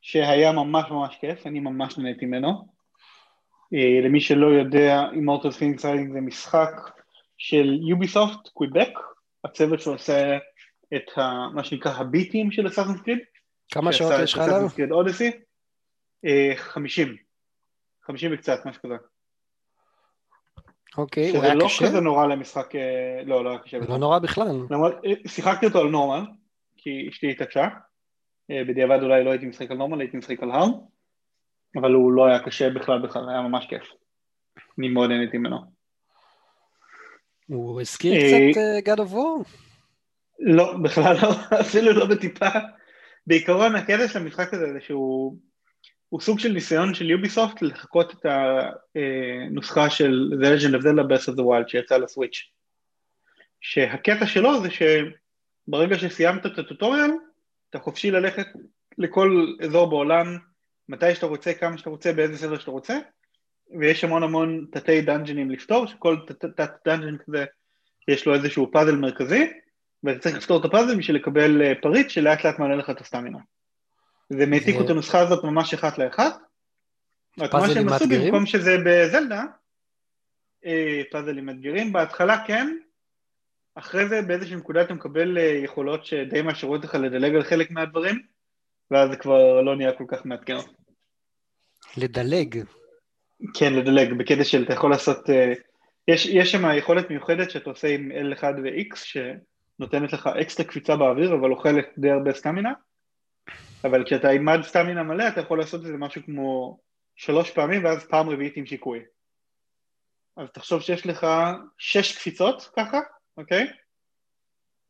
שהיה 0.00 0.52
ממש 0.52 0.90
ממש 0.90 1.16
כיף, 1.20 1.46
אני 1.46 1.60
ממש 1.60 1.98
נהניתי 1.98 2.26
ממנו. 2.26 2.68
אה, 3.74 4.00
למי 4.04 4.20
שלא 4.20 4.46
יודע, 4.46 5.02
אימורטלס 5.12 5.56
פיניקס 5.56 5.84
רייזינג 5.84 6.12
זה 6.12 6.20
משחק 6.20 6.70
של 7.38 7.78
יוביסופט, 7.88 8.48
קוויבק, 8.48 8.92
הצוות 9.44 9.80
שעושה 9.80 10.38
את 10.96 11.18
ה, 11.18 11.48
מה 11.54 11.64
שנקרא 11.64 11.92
הביטים 11.92 12.50
של 12.50 12.66
אסאסנס 12.66 13.00
קריד. 13.00 13.18
כמה 13.72 13.92
שעות 13.92 14.12
יש 14.22 14.34
לך 14.34 14.38
עליו? 14.38 14.68
אודיסי. 14.90 15.30
50. 16.56 17.16
50 18.02 18.30
וקצת, 18.34 18.66
משהו 18.66 18.82
כזה. 18.82 18.94
אוקיי, 20.98 21.30
הוא 21.30 21.42
היה 21.42 21.54
לא 21.54 21.64
קשה? 21.64 21.74
שזה 21.74 21.84
לא 21.84 21.90
כזה 21.90 22.00
נורא 22.00 22.26
למשחק, 22.26 22.74
אה, 22.74 23.22
לא, 23.24 23.44
לא 23.44 23.50
היה 23.50 23.58
קשה. 23.58 23.78
לא 23.78 23.98
נורא 23.98 24.18
בכלל. 24.18 24.66
אה, 24.72 25.12
שיחקתי 25.26 25.66
אותו 25.66 25.80
על 25.80 25.88
נורמל, 25.88 26.26
כי 26.76 27.08
אשתי 27.10 27.30
התעקשה. 27.30 27.68
אה, 28.50 28.62
בדיעבד 28.68 29.02
אולי 29.02 29.24
לא 29.24 29.30
הייתי 29.30 29.46
משחק 29.46 29.70
על 29.70 29.76
נורמל, 29.76 30.00
הייתי 30.00 30.16
משחק 30.16 30.42
על 30.42 30.50
הר, 30.50 30.66
אבל 31.76 31.92
הוא 31.92 32.12
לא 32.12 32.26
היה 32.26 32.38
קשה 32.38 32.70
בכלל 32.70 33.02
בכלל, 33.02 33.28
היה 33.28 33.40
ממש 33.40 33.66
כיף. 33.66 33.92
אני 34.78 34.88
מאוד 34.88 35.10
נהניתי 35.10 35.38
ממנו. 35.38 35.56
הוא 37.46 37.80
הזכיר 37.80 38.12
קצת 38.52 38.60
God 38.92 38.98
of 38.98 39.12
War? 39.12 39.48
לא, 40.38 40.76
בכלל 40.82 41.16
לא, 41.22 41.28
אפילו 41.60 41.92
לא 41.92 42.06
בטיפה. 42.06 42.48
בעיקרון 43.26 43.74
הקטע 43.74 44.08
של 44.08 44.18
המשחק 44.18 44.54
הזה 44.54 44.72
זה 44.72 44.80
שהוא 44.80 45.36
הוא 46.08 46.20
סוג 46.20 46.38
של 46.38 46.52
ניסיון 46.52 46.94
של 46.94 47.10
יוביסופט 47.10 47.62
לחקות 47.62 48.12
את 48.12 48.26
הנוסחה 48.26 49.90
של 49.90 50.32
The 50.32 50.44
Legend 50.44 50.74
of 50.74 50.82
Zelda 50.82 51.08
Breath 51.08 51.32
of 51.32 51.36
the 51.36 51.42
Wild 51.42 51.68
שיצא 51.68 51.96
לסוויץ'. 51.96 52.42
שהקטע 53.60 54.26
שלו 54.26 54.62
זה 54.62 54.68
שברגע 54.70 55.98
שסיימת 55.98 56.46
את 56.46 56.58
הטוטוריאל, 56.58 57.10
אתה 57.70 57.78
חופשי 57.78 58.10
ללכת 58.10 58.46
לכל 58.98 59.46
אזור 59.62 59.90
בעולם, 59.90 60.38
מתי 60.88 61.14
שאתה 61.14 61.26
רוצה, 61.26 61.54
כמה 61.54 61.78
שאתה 61.78 61.90
רוצה, 61.90 62.12
באיזה 62.12 62.38
סדר 62.38 62.58
שאתה 62.58 62.70
רוצה, 62.70 62.98
ויש 63.80 64.04
המון 64.04 64.22
המון 64.22 64.66
תתי 64.72 65.02
dungeonים 65.02 65.50
לפתור, 65.50 65.86
שכל 65.86 66.16
תת 66.56 66.70
dungeon 66.86 67.16
כזה 67.18 67.44
יש 68.08 68.26
לו 68.26 68.34
איזשהו 68.34 68.72
פאזל 68.72 68.96
מרכזי, 68.96 69.52
ואתה 70.04 70.18
צריך 70.18 70.36
לפתור 70.36 70.60
את 70.60 70.64
הפאזל 70.64 70.98
בשביל 70.98 71.16
לקבל 71.16 71.62
אה, 71.62 71.72
פריט 71.82 72.10
שלאט 72.10 72.44
לאט 72.44 72.58
מעלה 72.58 72.76
לך 72.76 72.90
את 72.90 73.00
הסטמינה. 73.00 73.38
והם 74.30 74.52
העתיקו 74.52 74.84
את 74.84 74.90
הנוסחה 74.90 75.20
הזאת 75.20 75.44
ממש 75.44 75.74
אחת 75.74 75.98
לאחת. 75.98 76.38
רק 77.38 77.54
מה 77.54 77.68
שהם 77.68 77.88
עשו 77.88 78.04
במקום 78.08 78.46
שזה 78.46 78.76
בזלדה, 78.84 79.44
אה, 80.66 81.02
puzzleים 81.10 81.46
מאתגרים, 81.46 81.92
בהתחלה 81.92 82.44
כן, 82.46 82.76
אחרי 83.74 84.08
זה 84.08 84.22
באיזושהי 84.22 84.56
נקודה 84.56 84.82
אתה 84.82 84.94
מקבל 84.94 85.38
אה, 85.38 85.42
יכולות 85.42 86.06
שדי 86.06 86.42
מאפשרות 86.42 86.84
לך 86.84 86.94
לדלג 86.94 87.34
על 87.34 87.42
חלק 87.42 87.70
מהדברים, 87.70 88.22
ואז 88.90 89.10
זה 89.10 89.16
כבר 89.16 89.62
לא 89.62 89.76
נהיה 89.76 89.92
כל 89.92 90.04
כך 90.08 90.26
מאתגר. 90.26 90.58
לדלג. 91.96 92.64
כן, 93.54 93.74
לדלג, 93.74 94.12
בקטע 94.18 94.44
של 94.44 94.62
אתה 94.62 94.72
יכול 94.72 94.90
לעשות, 94.90 95.30
אה, 95.30 95.52
יש, 96.08 96.26
יש 96.26 96.52
שם 96.52 96.62
יכולת 96.78 97.10
מיוחדת 97.10 97.50
שאתה 97.50 97.70
עושה 97.70 97.88
עם 97.88 98.12
L1 98.12 98.42
ו-X, 98.42 98.96
שנותנת 98.96 100.12
לך 100.12 100.26
אקסטרה 100.26 100.66
קפיצה 100.66 100.96
באוויר, 100.96 101.34
אבל 101.34 101.50
אוכלת 101.50 101.86
די 101.98 102.10
הרבה 102.10 102.32
סטמינה, 102.32 102.72
אבל 103.86 104.04
כשאתה 104.04 104.28
עם 104.28 104.44
מד 104.44 104.62
סטמינה 104.62 105.02
מלא, 105.02 105.28
אתה 105.28 105.40
יכול 105.40 105.58
לעשות 105.58 105.80
את 105.80 105.86
זה 105.86 105.96
משהו 105.96 106.22
כמו 106.24 106.78
שלוש 107.16 107.50
פעמים, 107.50 107.84
ואז 107.84 108.06
פעם 108.06 108.28
רביעית 108.28 108.56
עם 108.56 108.66
שיקוי. 108.66 109.00
אז 110.36 110.48
תחשוב 110.50 110.82
שיש 110.82 111.06
לך 111.06 111.26
שש 111.78 112.16
קפיצות 112.16 112.70
ככה, 112.76 113.00
אוקיי? 113.36 113.66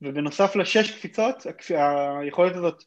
ובנוסף 0.03 0.57
לשש 0.57 0.90
קפיצות, 0.90 1.47
היכולת 2.20 2.57
הזאת 2.57 2.84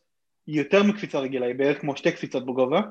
היא 0.47 0.57
יותר 0.57 0.83
מקפיצה 0.83 1.19
רגילה, 1.19 1.45
היא 1.45 1.55
בערך 1.55 1.81
כמו 1.81 1.97
שתי 1.97 2.11
קפיצות 2.11 2.45
בגובה, 2.45 2.81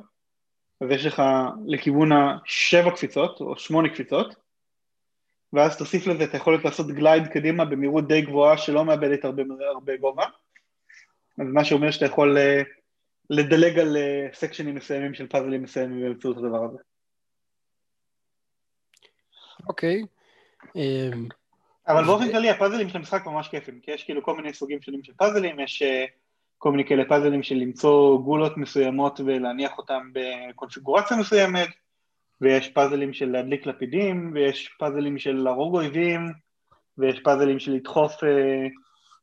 אז 0.81 0.91
יש 0.91 1.07
לך 1.07 1.23
לכיוון 1.67 2.11
השבע 2.13 2.91
קפיצות, 2.91 3.41
או 3.41 3.59
שמונה 3.59 3.89
קפיצות, 3.89 4.35
ואז 5.53 5.79
תוסיף 5.79 6.07
לזה 6.07 6.25
את 6.25 6.35
היכולת 6.35 6.65
לעשות 6.65 6.87
גלייד 6.87 7.27
קדימה 7.27 7.65
במהירות 7.65 8.09
די 8.09 8.23
גבוהה 8.23 8.59
שלא 8.59 8.85
מאבדת 8.85 9.25
הרבה, 9.25 9.43
הרבה 9.73 9.97
גובה, 9.97 10.25
אז 11.39 11.47
מה 11.53 11.65
שאומר 11.65 11.91
שאתה 11.91 12.07
יכול 12.07 12.37
uh, 12.37 12.78
לדלג 13.31 13.79
על 13.79 13.97
סקשנים 14.33 14.75
מסוימים 14.75 15.15
של 15.15 15.27
פאזלים 15.27 15.63
מסוימים 15.63 16.03
באמצעות 16.03 16.37
הדבר 16.37 16.65
הזה. 16.65 16.79
אוקיי. 19.69 20.03
Okay. 20.03 20.19
אמ. 20.77 21.29
אבל 21.89 22.05
באופן 22.05 22.33
כללי 22.33 22.51
הפאזלים 22.51 22.89
של 22.89 22.97
המשחק 22.97 23.27
ממש 23.27 23.49
כיפים, 23.49 23.81
כי 23.81 23.91
יש 23.91 24.05
כאילו 24.05 24.23
כל 24.23 24.37
מיני 24.37 24.53
סוגים 24.53 24.83
שונים 24.83 25.05
של 25.05 25.13
פאזלים, 25.13 25.61
יש 25.61 25.83
uh, 25.83 26.11
כל 26.59 26.71
מיני 26.71 26.85
כאלה 26.89 27.05
פאזלים 27.09 27.43
של 27.43 27.55
למצוא 27.55 28.19
גולות 28.19 28.57
מסוימות 28.57 29.21
ולהניח 29.21 29.79
אותם 29.79 30.11
בקונפיגורציה 30.13 31.17
מסוימת, 31.17 31.69
ויש 32.41 32.69
פאזלים 32.69 33.13
של 33.13 33.31
להדליק 33.31 33.67
לפידים, 33.67 34.31
ויש 34.35 34.69
פאזלים 34.79 35.19
של 35.19 35.37
להרוג 35.37 35.75
אויבים, 35.75 36.33
ויש 36.99 37.21
פאזלים 37.21 37.59
של 37.59 37.73
לדחוף 37.73 38.13
uh, 38.13 38.27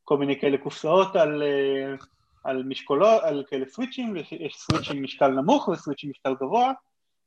כל 0.04 0.18
מיני 0.18 0.40
כאלה 0.40 0.58
קופסאות 0.58 1.16
על, 1.16 1.44
על 2.46 2.64
משקולות, 2.64 3.24
על 3.24 3.44
כאלה 3.50 3.66
סוויצ'ים, 3.66 4.14
ויש 4.14 4.56
סוויץ' 4.56 4.90
עם 4.90 5.04
משקל 5.04 5.28
נמוך 5.28 5.68
וסוויץ' 5.68 6.04
עם 6.04 6.10
משקל 6.10 6.34
גבוה, 6.36 6.72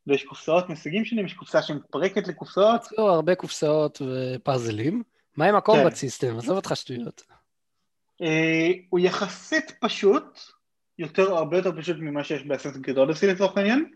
ויש 0.06 0.24
קופסאות 0.24 0.68
מסוגים 0.68 1.04
שונים, 1.04 1.26
יש 1.26 1.34
קופסה 1.34 1.62
שמתפרקת 1.62 2.28
לקופסאות. 2.28 2.80
הרבה 2.98 3.34
קופסאות 3.34 4.02
ופאזלים. 4.02 5.02
מה 5.36 5.44
עם 5.44 5.54
הקומבט 5.54 5.84
כן. 5.84 5.94
סיסטם? 5.94 6.36
עזוב 6.38 6.56
אותך 6.56 6.72
שטויות. 6.74 7.22
אה, 8.22 8.70
הוא 8.90 9.00
יחסית 9.00 9.72
פשוט, 9.80 10.40
יותר, 10.98 11.36
הרבה 11.36 11.56
יותר 11.56 11.80
פשוט 11.80 11.96
ממה 12.00 12.24
שיש 12.24 12.42
באסנסים 12.42 12.82
קריד 12.82 12.98
אודסי 12.98 13.26
לצורך 13.26 13.56
העניין, 13.56 13.90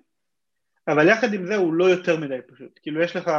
אבל 0.88 1.08
יחד 1.08 1.34
עם 1.34 1.46
זה 1.46 1.56
הוא 1.56 1.72
לא 1.72 1.84
יותר 1.84 2.16
מדי 2.16 2.38
פשוט. 2.48 2.78
כאילו 2.82 3.02
יש 3.02 3.16
לך 3.16 3.30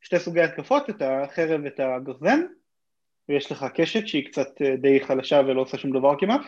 שתי 0.00 0.18
סוגי 0.18 0.40
התקפות, 0.40 0.90
את 0.90 1.02
החרב 1.02 1.60
ואת 1.64 1.80
הגרזן, 1.80 2.40
ויש 3.28 3.52
לך 3.52 3.66
קשת 3.74 4.08
שהיא 4.08 4.26
קצת 4.26 4.48
אה, 4.62 4.76
די 4.76 5.00
חלשה 5.04 5.40
ולא 5.46 5.60
עושה 5.60 5.78
שום 5.78 5.98
דבר 5.98 6.14
כמעט, 6.18 6.40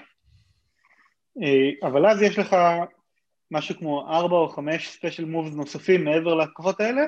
אבל 1.82 2.06
אז 2.06 2.22
יש 2.22 2.38
לך 2.38 2.56
משהו 3.50 3.74
כמו 3.78 4.08
ארבע 4.08 4.36
או 4.36 4.48
חמש 4.48 4.88
special 4.88 5.24
moves 5.24 5.54
נוספים 5.54 6.04
מעבר 6.04 6.34
להתקפות 6.34 6.80
האלה, 6.80 7.02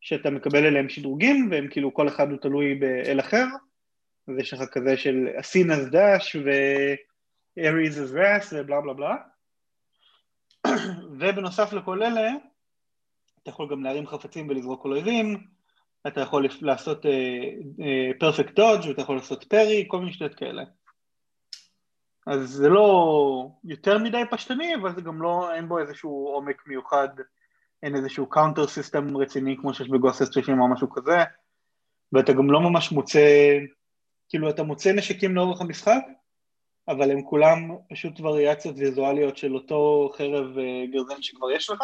שאתה 0.00 0.30
מקבל 0.30 0.66
אליהם 0.66 0.88
שדרוגים, 0.88 1.48
והם 1.50 1.68
כאילו 1.68 1.94
כל 1.94 2.08
אחד 2.08 2.30
הוא 2.30 2.38
תלוי 2.38 2.74
באל 2.74 3.20
אחר, 3.20 3.44
אז 4.28 4.38
יש 4.38 4.52
לך 4.52 4.60
כזה 4.72 4.96
של 4.96 5.28
Athena's 5.40 5.84
Dash 5.92 6.36
ו- 6.36 7.94
Ares's 7.94 8.14
Wrath 8.14 8.46
ובלה 8.52 8.80
בלה 8.80 8.94
בלה. 8.94 9.16
ובנוסף 11.20 11.72
לכל 11.72 12.02
אלה, 12.02 12.30
אתה 13.42 13.50
יכול 13.50 13.68
גם 13.70 13.84
להרים 13.84 14.06
חפצים 14.06 14.48
ולזרוק 14.48 14.82
על 14.82 14.92
אויבים, 14.92 15.46
אתה 16.06 16.20
יכול 16.20 16.46
לעשות 16.60 17.06
perfect 18.18 18.50
uh, 18.50 18.52
dodge 18.52 18.88
ואתה 18.88 19.02
יכול 19.02 19.16
לעשות 19.16 19.44
parry, 19.44 19.84
כל 19.88 19.98
מיני 19.98 20.12
שטויות 20.12 20.34
כאלה. 20.34 20.62
אז 22.26 22.50
זה 22.50 22.68
לא 22.68 23.48
יותר 23.64 23.98
מדי 23.98 24.22
פשטני, 24.30 24.74
אבל 24.74 24.94
זה 24.94 25.00
גם 25.00 25.22
לא, 25.22 25.54
אין 25.54 25.68
בו 25.68 25.78
איזשהו 25.78 26.28
עומק 26.34 26.62
מיוחד, 26.66 27.08
אין 27.82 27.96
איזשהו 27.96 28.26
קאונטר 28.26 28.66
סיסטם 28.66 29.16
רציני 29.16 29.56
כמו 29.60 29.74
שיש 29.74 29.88
בגוסס 29.88 30.32
30 30.32 30.60
או 30.60 30.68
משהו 30.68 30.90
כזה, 30.90 31.18
ואתה 32.12 32.32
גם 32.32 32.50
לא 32.50 32.60
ממש 32.60 32.92
מוצא 32.92 33.58
כאילו 34.28 34.50
אתה 34.50 34.62
מוצא 34.62 34.92
נשקים 34.92 35.34
לאורך 35.34 35.60
המשחק, 35.60 36.02
אבל 36.88 37.10
הם 37.10 37.22
כולם 37.22 37.76
פשוט 37.90 38.20
וריאציות 38.20 38.74
ויזואליות 38.78 39.36
של 39.36 39.54
אותו 39.54 40.10
חרב 40.16 40.58
אה, 40.58 40.84
גרזן 40.92 41.22
שכבר 41.22 41.50
יש 41.50 41.70
לך, 41.70 41.82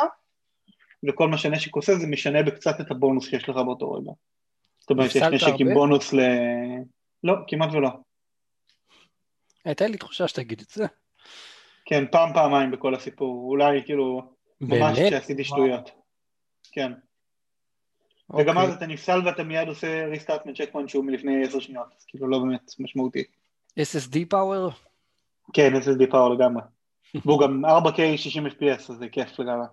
וכל 1.09 1.28
מה 1.28 1.39
שנשק 1.39 1.76
עושה 1.76 1.95
זה 1.95 2.07
משנה 2.07 2.43
בקצת 2.43 2.80
את 2.80 2.91
הבונוס 2.91 3.28
שיש 3.28 3.49
לך 3.49 3.57
באותו 3.57 3.93
רגע. 3.93 4.11
זאת 4.80 4.91
אומרת 4.91 5.11
שיש 5.11 5.22
נשק 5.22 5.47
הרבה? 5.47 5.64
עם 5.64 5.74
בונוס 5.74 6.12
ל... 6.12 6.20
לא, 7.24 7.34
כמעט 7.47 7.72
ולא. 7.72 7.91
הייתה 9.67 9.87
לי 9.87 9.97
תחושה 9.97 10.29
שתגיד 10.29 10.61
את 10.61 10.69
זה. 10.69 10.87
כן, 11.85 12.05
פעם 12.12 12.35
פעמיים 12.35 12.71
בכל 12.71 12.95
הסיפור, 12.95 13.51
אולי 13.51 13.83
כאילו, 13.85 14.23
ממש 14.61 14.99
כשעשיתי 14.99 15.45
שטויות. 15.45 15.91
כן. 16.73 16.93
Okay. 18.33 18.41
וגם 18.41 18.59
אז 18.59 18.75
אתה 18.75 18.87
נפסל 18.87 19.27
ואתה 19.27 19.45
מיד 19.45 19.69
עושה 19.69 20.07
ריסטארט 20.07 20.47
מצ'ק 20.47 20.73
פוינט 20.73 20.89
שהוא 20.89 21.05
מלפני 21.05 21.45
עשר 21.45 21.61
שניות, 21.61 21.87
אז 21.99 22.05
כאילו 22.05 22.29
לא 22.29 22.39
באמת 22.39 22.73
משמעותי. 22.79 23.25
SSD 23.81 24.19
פאוור? 24.29 24.71
כן, 25.53 25.73
SSD 25.75 26.11
פאוור 26.11 26.35
לגמרי. 26.35 26.62
והוא 27.25 27.41
גם 27.41 27.64
4K 27.64 28.17
60 28.17 28.47
FPS, 28.47 28.93
אז 28.93 28.99
זה 28.99 29.09
כיף 29.09 29.39
לגמרי. 29.39 29.67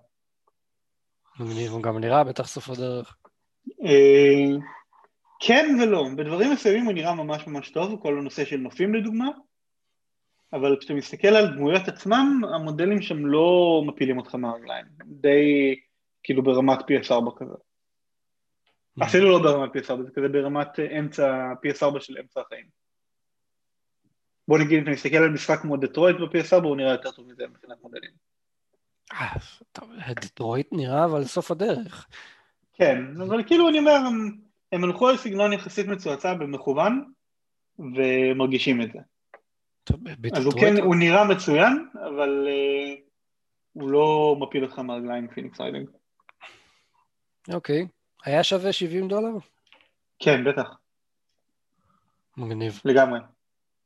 הוא 1.68 1.82
גם 1.82 1.98
נראה 1.98 2.24
בטח 2.24 2.46
סוף 2.46 2.70
הדרך. 2.70 3.16
אה, 3.84 4.56
כן 5.40 5.76
ולא, 5.82 6.04
בדברים 6.16 6.52
מסוימים 6.52 6.84
הוא 6.84 6.92
נראה 6.92 7.14
ממש 7.14 7.46
ממש 7.46 7.70
טוב, 7.70 8.02
כל 8.02 8.18
הנושא 8.18 8.44
של 8.44 8.56
נופים 8.56 8.94
לדוגמה, 8.94 9.28
אבל 10.54 10.76
כשאתה 10.80 10.94
מסתכל 10.94 11.28
על 11.28 11.46
דמויות 11.46 11.88
עצמם, 11.88 12.40
המודלים 12.54 13.02
שם 13.02 13.26
לא 13.26 13.82
מפילים 13.86 14.18
אותך 14.18 14.34
מהרגליים, 14.34 14.86
די 15.04 15.74
כאילו 16.22 16.42
ברמת 16.42 16.78
PS4 16.78 17.38
כזה. 17.38 17.54
אפילו 19.02 19.30
לא 19.30 19.38
ברמת 19.38 19.76
PS4, 19.76 20.02
זה 20.02 20.10
כזה 20.14 20.28
ברמת 20.28 20.78
אמצע, 20.98 21.52
PS4 21.52 22.00
של 22.00 22.18
אמצע 22.20 22.40
החיים. 22.40 22.64
בוא 24.48 24.58
נגיד, 24.58 24.78
אם 24.78 24.82
אתה 24.82 24.90
מסתכל 24.90 25.16
על 25.16 25.30
משחק 25.30 25.58
כמו 25.60 25.76
דטרויט 25.76 26.16
ב-PS4, 26.16 26.64
הוא 26.64 26.76
נראה 26.76 26.92
יותר 26.92 27.10
טוב 27.10 27.28
מזה 27.28 27.46
מבחינת 27.46 27.76
מודלים. 27.82 28.10
אה, 29.12 30.14
דטרויט 30.14 30.68
נראה 30.72 31.04
אבל 31.04 31.24
סוף 31.24 31.50
הדרך. 31.50 32.06
כן, 32.72 33.20
אבל 33.28 33.44
כאילו 33.46 33.68
אני 33.68 33.78
אומר, 33.78 33.92
הם, 33.92 34.38
הם 34.72 34.84
הלכו 34.84 35.08
על 35.08 35.16
סגנון 35.16 35.52
יחסית 35.52 35.86
מצועצע 35.86 36.34
במכוון, 36.34 37.12
ומרגישים 37.78 38.82
את 38.82 38.92
זה. 38.92 38.98
טוב, 39.84 40.00
אז 40.36 40.44
הוא 40.44 40.52
כן, 40.60 40.76
הוא 40.82 40.96
נראה 40.96 41.24
מצוין, 41.24 41.88
אבל 41.94 42.46
uh, 42.48 43.00
הוא 43.72 43.90
לא 43.90 44.36
מפיל 44.40 44.64
אותך 44.64 44.78
מהרגליים 44.78 45.28
Fenyx 45.28 45.60
Rising. 45.60 45.88
אוקיי. 47.52 47.86
היה 48.24 48.44
שווה 48.44 48.72
70 48.72 49.08
דולר? 49.08 49.30
כן, 50.18 50.44
בטח. 50.44 50.76
מגניב. 52.36 52.80
לגמרי. 52.84 53.20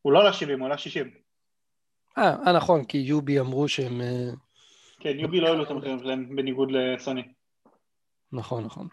הוא 0.03 0.13
לא 0.13 0.21
עלה 0.21 0.33
70, 0.33 0.59
הוא 0.59 0.67
עלה 0.67 0.79
60. 0.79 1.11
אה, 2.19 2.37
אה, 2.47 2.53
נכון, 2.53 2.85
כי 2.85 2.99
יובי 2.99 3.41
אמרו 3.41 3.69
שהם... 3.69 4.01
אה, 4.01 4.31
כן, 5.01 5.19
יובי 5.19 5.41
לא 5.41 5.49
העלו 5.49 5.63
את 5.63 5.71
המחירים 5.71 5.99
שלהם 5.99 6.37
בניגוד 6.37 6.69
לסוני. 6.71 7.23
נכון, 8.33 8.65
נכון. 8.65 8.89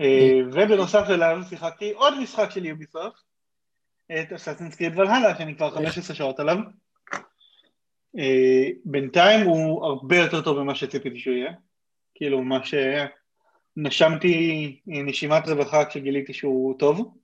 אה, 0.00 0.40
ובנוסף 0.52 1.04
אליו 1.10 1.38
שיחקתי 1.48 1.92
עוד 1.92 2.20
משחק 2.20 2.50
של 2.50 2.64
יוביסופט, 2.64 3.22
את 4.12 4.32
אסאסינס 4.32 4.74
קריד 4.74 4.98
ולהלה, 4.98 5.38
שאני 5.38 5.56
כבר 5.56 5.70
15 5.70 6.16
שעות 6.16 6.40
עליו. 6.40 6.56
אה, 8.18 8.68
בינתיים 8.84 9.46
הוא 9.46 9.84
הרבה 9.84 10.16
יותר 10.16 10.42
טוב 10.42 10.58
ממה 10.58 10.74
שציפיתי 10.74 11.18
שהוא 11.18 11.34
יהיה. 11.34 11.52
כאילו, 12.14 12.42
מה 12.42 12.60
שנשמתי 13.76 14.80
נשימת 14.86 15.48
רווחה 15.48 15.84
כשגיליתי 15.84 16.32
שהוא 16.32 16.78
טוב, 16.78 17.14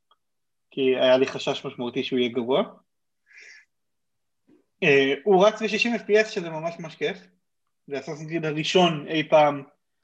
כי 0.71 0.97
היה 0.97 1.17
לי 1.17 1.27
חשש 1.27 1.67
משמעותי 1.67 2.05
שהוא 2.05 2.19
יהיה 2.19 2.33
גבוה. 2.33 2.63
אה, 4.83 5.15
הוא 5.25 5.47
רץ 5.47 5.63
ב-60 5.63 6.01
FPS 6.01 6.29
שזה 6.29 6.51
ממש 6.51 6.75
ממש 6.79 6.97
כיף. 6.97 7.19
זה 7.87 7.99
אסאסינס 7.99 8.29
קריד 8.29 8.45
הראשון 8.45 9.07
אי 9.09 9.29
פעם 9.29 9.63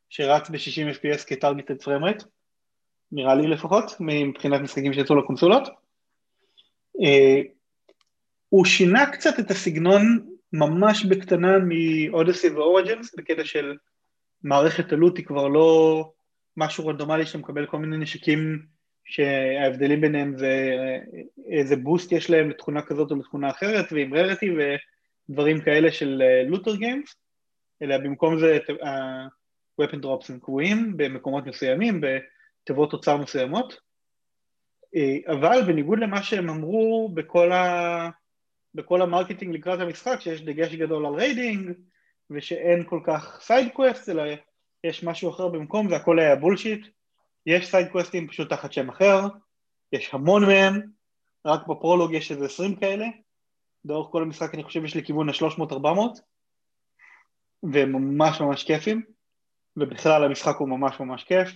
שרץ 0.09 0.51
ב-60 0.51 0.97
FPS 0.97 1.27
כטרגטד 1.27 1.83
פרמרט, 1.83 2.25
נראה 3.13 3.35
לי 3.35 3.49
לפחות, 3.49 3.85
מבחינת 4.01 4.61
משחקים 4.61 4.93
שיצאו 4.93 5.17
לקונסולות. 5.17 5.69
אה, 7.03 7.41
הוא 8.49 8.65
שינה 8.65 9.13
קצת 9.13 9.39
את 9.39 9.51
הסגנון 9.51 10.27
ממש 10.53 11.05
בקטנה 11.05 11.57
מאודסי 11.59 12.49
ואורג'נס, 12.49 13.15
בקטע 13.15 13.45
של 13.45 13.77
מערכת 14.43 14.93
עלות 14.93 15.17
היא 15.17 15.27
כבר 15.27 15.49
לא 15.49 16.13
משהו 16.57 16.87
רנדומלי 16.87 17.27
שאתה 17.27 17.39
מקבל 17.39 17.67
כל 17.67 17.79
מיני 17.79 17.97
נשקים 17.97 18.67
שההבדלים 19.05 20.01
ביניהם 20.01 20.39
זה 20.39 20.71
איזה 21.53 21.77
boost 21.77 22.13
יש 22.13 22.31
להם 22.31 22.51
לתכונה 22.51 22.83
כזאת 22.83 23.11
או 23.11 23.17
לתכונה 23.17 23.51
אחרת, 23.51 23.93
ועם 23.93 24.15
rarity 24.15 24.51
ודברים 25.31 25.61
כאלה 25.61 25.93
של 25.93 26.23
looter 26.47 26.77
games, 26.77 27.15
אלא 27.83 27.99
במקום 27.99 28.39
זה 28.39 28.59
ה-weapon 28.83 29.97
drops 30.05 30.33
הם 30.33 30.39
קבועים 30.41 30.97
במקומות 30.97 31.47
מסוימים, 31.47 32.01
בתיבות 32.01 32.93
אוצר 32.93 33.17
מסוימות, 33.17 33.73
אה, 33.73 33.79
אבל 35.27 35.63
בניגוד 35.67 35.99
למה 35.99 36.23
שהם 36.23 36.51
אמרו 36.51 37.11
בכל 37.15 37.53
ה... 37.53 38.11
בכל 38.75 39.03
ה-marketing 39.03 39.55
לקראת 39.55 39.81
המשחק, 39.81 40.21
שיש 40.21 40.43
דגש 40.43 40.75
גדול 40.75 41.07
על 41.07 41.15
raiding, 41.15 41.73
ושאין 42.31 42.85
כל 42.85 43.01
כך 43.07 43.39
side 43.43 43.73
quest, 43.73 44.09
אלא 44.09 44.23
יש 44.85 45.05
משהו 45.05 45.31
אחר 45.31 45.49
במקום, 45.49 45.87
והכל 45.87 46.19
היה 46.19 46.37
bullshit. 46.37 46.87
יש 47.47 47.71
side 47.71 47.89
quest 47.89 48.17
ים 48.17 48.29
פשוט 48.29 48.51
תחת 48.51 48.73
שם 48.73 48.89
אחר, 48.89 49.21
יש 49.93 50.15
המון 50.15 50.45
מהם, 50.45 50.81
רק 51.47 51.67
בפרולוג 51.67 52.13
יש 52.13 52.33
איזה 52.33 52.45
20 52.45 52.77
כאלה, 52.77 53.07
לאורך 53.85 54.13
כל 54.13 54.23
המשחק 54.23 54.55
אני 54.55 54.65
חושב 54.65 54.85
יש 54.85 54.95
לי 54.95 55.05
כיוון 55.05 55.29
ה-300-400, 55.29 56.21
והם 57.63 57.93
ממש 57.93 58.41
ממש 58.41 58.65
כיפים, 58.65 59.03
ובכלל 59.77 60.25
המשחק 60.25 60.57
הוא 60.57 60.69
ממש 60.69 61.01
ממש 61.01 61.25
כיף, 61.25 61.49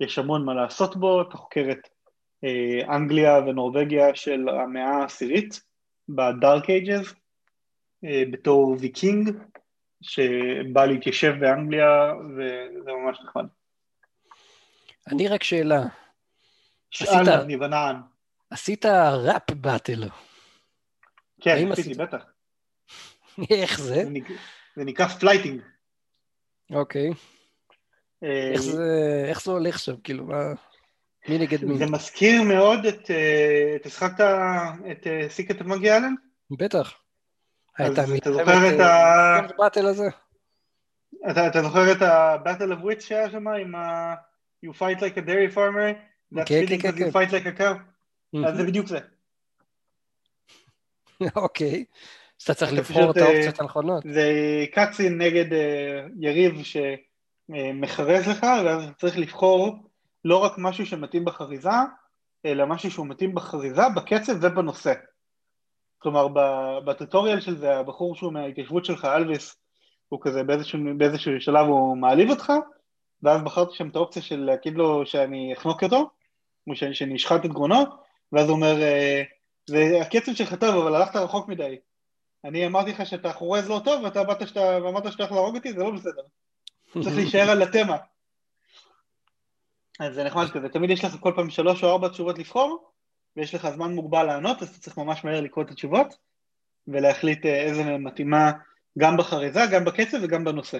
יש 0.00 0.18
המון 0.18 0.44
מה 0.44 0.54
לעשות 0.54 0.96
בו, 0.96 1.22
אתה 1.22 1.36
חוקר 1.36 1.68
את 1.70 1.88
אה, 1.88 1.93
אנגליה 2.88 3.38
ונורבגיה 3.38 4.14
של 4.14 4.48
המאה 4.48 5.00
העשירית, 5.00 5.62
ב-Dark 6.08 6.70
Ages 6.70 7.14
אה, 8.04 8.22
בתור 8.30 8.76
ויקינג 8.80 9.30
שבא 10.02 10.86
להתיישב 10.86 11.32
באנגליה 11.40 12.12
וזה 12.36 12.90
ממש 12.92 13.18
נחמד. 13.24 13.46
אני 15.12 15.28
רק 15.28 15.42
שאלה. 15.42 15.82
שאל 16.90 17.28
עשית... 17.28 17.58
בנען. 17.58 17.96
עשית 18.50 18.86
rap 19.26 19.50
battle. 19.50 20.08
כן, 21.40 21.72
עשיתי, 21.72 21.94
בטח. 21.94 22.24
איך 23.50 23.80
זה? 23.80 24.04
זה 24.76 24.84
נקרא 24.84 25.06
flyting. 25.06 25.60
אוקיי. 26.70 27.10
אה, 28.22 28.52
איך 29.28 29.42
זה 29.42 29.50
הולך 29.50 29.78
שם, 29.78 29.96
כאילו, 29.96 30.24
מה... 30.24 30.52
מי 31.28 31.38
נגד 31.38 31.64
מי? 31.64 31.78
זה 31.78 31.86
מזכיר 31.86 32.42
מאוד 32.42 32.86
את... 32.86 33.10
אה, 33.10 33.72
אתה 33.76 33.88
השחקת 33.88 34.24
את 34.90 35.06
סיקט 35.28 35.60
מגי 35.60 35.92
אלן? 35.92 36.14
בטח. 36.50 36.94
אז 37.78 37.98
אתה 37.98 38.32
זוכר 38.32 38.74
את 38.74 38.80
ה... 38.80 39.36
הבטל 39.36 39.86
הזה? 39.86 40.08
אתה 41.30 41.62
זוכר 41.62 41.92
את 41.92 42.02
הבטל 42.02 42.72
of 42.72 42.76
wits 42.76 43.00
שהיה 43.00 43.30
שם 43.30 43.48
עם 43.48 43.74
ה... 43.74 44.14
You 44.66 44.72
fight 44.72 44.98
like 45.00 45.16
a 45.16 45.26
dairy 45.26 45.54
farmer, 45.54 45.94
כן, 46.46 46.64
feeling 46.64 46.82
כן, 46.82 46.88
you 46.88 46.98
כן. 46.98 47.08
fight 47.08 47.30
like 47.30 47.46
a 47.46 47.60
cow? 47.60 47.74
אז 48.46 48.56
זה 48.56 48.64
בדיוק 48.64 48.86
זה. 48.86 48.98
אוקיי. 51.36 51.84
אז 52.40 52.44
אתה 52.44 52.54
צריך 52.54 52.72
לבחור 52.72 53.10
את 53.10 53.16
האופציות 53.16 53.60
אה, 53.60 53.64
הנכונות. 53.64 54.02
זה 54.12 54.30
קאצין 54.72 55.18
נגד 55.18 55.52
אה, 55.52 56.06
יריב 56.20 56.62
שמחרז 56.62 58.28
לך, 58.28 58.46
ואז 58.64 58.84
צריך 58.98 59.18
לבחור 59.18 59.83
לא 60.24 60.36
רק 60.36 60.52
משהו 60.58 60.86
שמתאים 60.86 61.24
בחריזה, 61.24 61.70
אלא 62.44 62.66
משהו 62.66 62.90
שהוא 62.90 63.06
מתאים 63.06 63.34
בחריזה, 63.34 63.82
בקצב 63.96 64.32
ובנושא. 64.40 64.92
כלומר, 65.98 66.28
בטוטוריאל 66.84 67.40
של 67.40 67.56
זה, 67.56 67.76
הבחור 67.76 68.16
שהוא 68.16 68.32
מההתיישבות 68.32 68.84
שלך, 68.84 69.04
אלוויס, 69.04 69.56
הוא 70.08 70.20
כזה 70.22 70.42
באיזשהו, 70.42 70.78
באיזשהו 70.96 71.40
שלב 71.40 71.66
הוא 71.66 71.96
מעליב 71.96 72.30
אותך, 72.30 72.52
ואז 73.22 73.42
בחרתי 73.42 73.74
שם 73.74 73.88
את 73.88 73.96
האופציה 73.96 74.22
של 74.22 74.40
להגיד 74.40 74.74
לו 74.74 75.06
שאני 75.06 75.54
אחנוק 75.58 75.82
אותו, 75.82 76.10
או 76.70 76.76
שאני 76.76 77.16
אשחט 77.16 77.44
את 77.44 77.50
גרונו, 77.50 77.84
ואז 78.32 78.48
הוא 78.48 78.56
אומר, 78.56 78.82
אה, 78.82 79.22
זה 79.66 79.98
הקצב 80.00 80.34
שלך 80.34 80.54
טוב, 80.54 80.76
אבל 80.76 80.94
הלכת 80.94 81.16
רחוק 81.16 81.48
מדי. 81.48 81.78
אני 82.44 82.66
אמרתי 82.66 82.90
לך 82.90 83.06
שאתה 83.06 83.32
חורז 83.32 83.68
לא 83.68 83.80
טוב, 83.84 84.02
ואתה 84.02 84.24
באת 84.24 84.48
שאתה, 84.48 84.78
ואמרת 84.84 85.12
שאתה 85.12 85.22
הולך 85.22 85.32
להרוג 85.32 85.56
אותי, 85.56 85.72
זה 85.72 85.82
לא 85.82 85.90
בסדר. 85.90 86.22
צריך 86.92 87.16
להישאר 87.16 87.50
על 87.50 87.62
התמה. 87.62 87.96
אז 90.00 90.14
זה 90.14 90.24
נחמד 90.24 90.50
כזה, 90.50 90.68
תמיד 90.68 90.90
יש 90.90 91.04
לך 91.04 91.16
כל 91.20 91.32
פעם 91.36 91.50
שלוש 91.50 91.84
או 91.84 91.88
ארבע 91.88 92.08
תשובות 92.08 92.38
לבחור, 92.38 92.90
ויש 93.36 93.54
לך 93.54 93.68
זמן 93.68 93.94
מוגבל 93.94 94.22
לענות, 94.22 94.62
אז 94.62 94.68
אתה 94.68 94.78
צריך 94.78 94.98
ממש 94.98 95.24
מהר 95.24 95.40
לקרוא 95.40 95.64
את 95.64 95.70
התשובות, 95.70 96.14
ולהחליט 96.88 97.46
אה, 97.46 97.62
איזה 97.62 97.84
מתאימה 97.98 98.52
גם 98.98 99.16
בחריזה, 99.16 99.60
גם 99.72 99.84
בקצב 99.84 100.18
וגם 100.22 100.44
בנושא. 100.44 100.78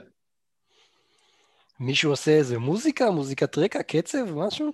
מישהו 1.81 2.11
עושה 2.11 2.31
איזה 2.31 2.59
מוזיקה, 2.59 3.11
מוזיקת 3.11 3.59
רקע, 3.59 3.83
קצב, 3.83 4.35
משהו? 4.35 4.73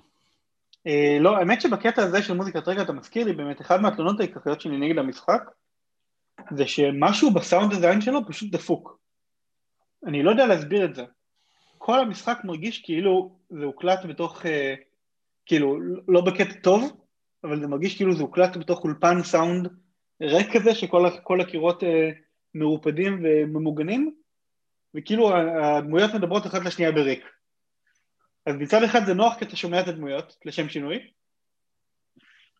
אה, 0.86 1.18
לא, 1.20 1.36
האמת 1.36 1.60
שבקטע 1.60 2.02
הזה 2.02 2.22
של 2.22 2.34
מוזיקת 2.34 2.68
רקע 2.68 2.82
אתה 2.82 2.92
מזכיר 2.92 3.24
לי 3.24 3.32
באמת, 3.32 3.60
אחת 3.60 3.80
מהתלונות 3.80 4.20
העיקריות 4.20 4.60
שלי 4.60 4.78
נגד 4.78 4.98
המשחק, 4.98 5.42
זה 6.56 6.66
שמשהו 6.66 7.30
בסאונד 7.30 7.70
דיזיין 7.74 8.00
שלו 8.00 8.20
פשוט 8.28 8.52
דפוק. 8.52 8.98
אני 10.06 10.22
לא 10.22 10.30
יודע 10.30 10.46
להסביר 10.46 10.84
את 10.84 10.94
זה. 10.94 11.04
כל 11.90 12.00
המשחק 12.00 12.38
מרגיש 12.44 12.82
כאילו 12.82 13.38
זה 13.50 13.64
הוקלט 13.64 13.98
בתוך, 14.08 14.46
אה, 14.46 14.74
כאילו, 15.46 15.78
לא 16.08 16.20
בקטע 16.20 16.52
טוב, 16.62 17.00
אבל 17.44 17.60
זה 17.60 17.66
מרגיש 17.66 17.96
כאילו 17.96 18.16
זה 18.16 18.22
הוקלט 18.22 18.56
בתוך 18.56 18.84
אולפן 18.84 19.22
סאונד 19.22 19.68
ריק 20.22 20.56
כזה, 20.56 20.74
שכל 20.74 21.40
הקירות 21.40 21.84
אה, 21.84 22.10
מרופדים 22.54 23.20
וממוגנים, 23.24 24.14
וכאילו 24.94 25.36
הדמויות 25.36 26.14
מדברות 26.14 26.46
אחת 26.46 26.64
לשנייה 26.64 26.92
בריק. 26.92 27.24
אז 28.46 28.56
מצד 28.56 28.82
אחד 28.82 29.04
זה 29.06 29.14
נוח 29.14 29.38
כי 29.38 29.44
אתה 29.44 29.56
שומע 29.56 29.80
את 29.80 29.88
הדמויות, 29.88 30.36
לשם 30.44 30.68
שינוי, 30.68 30.98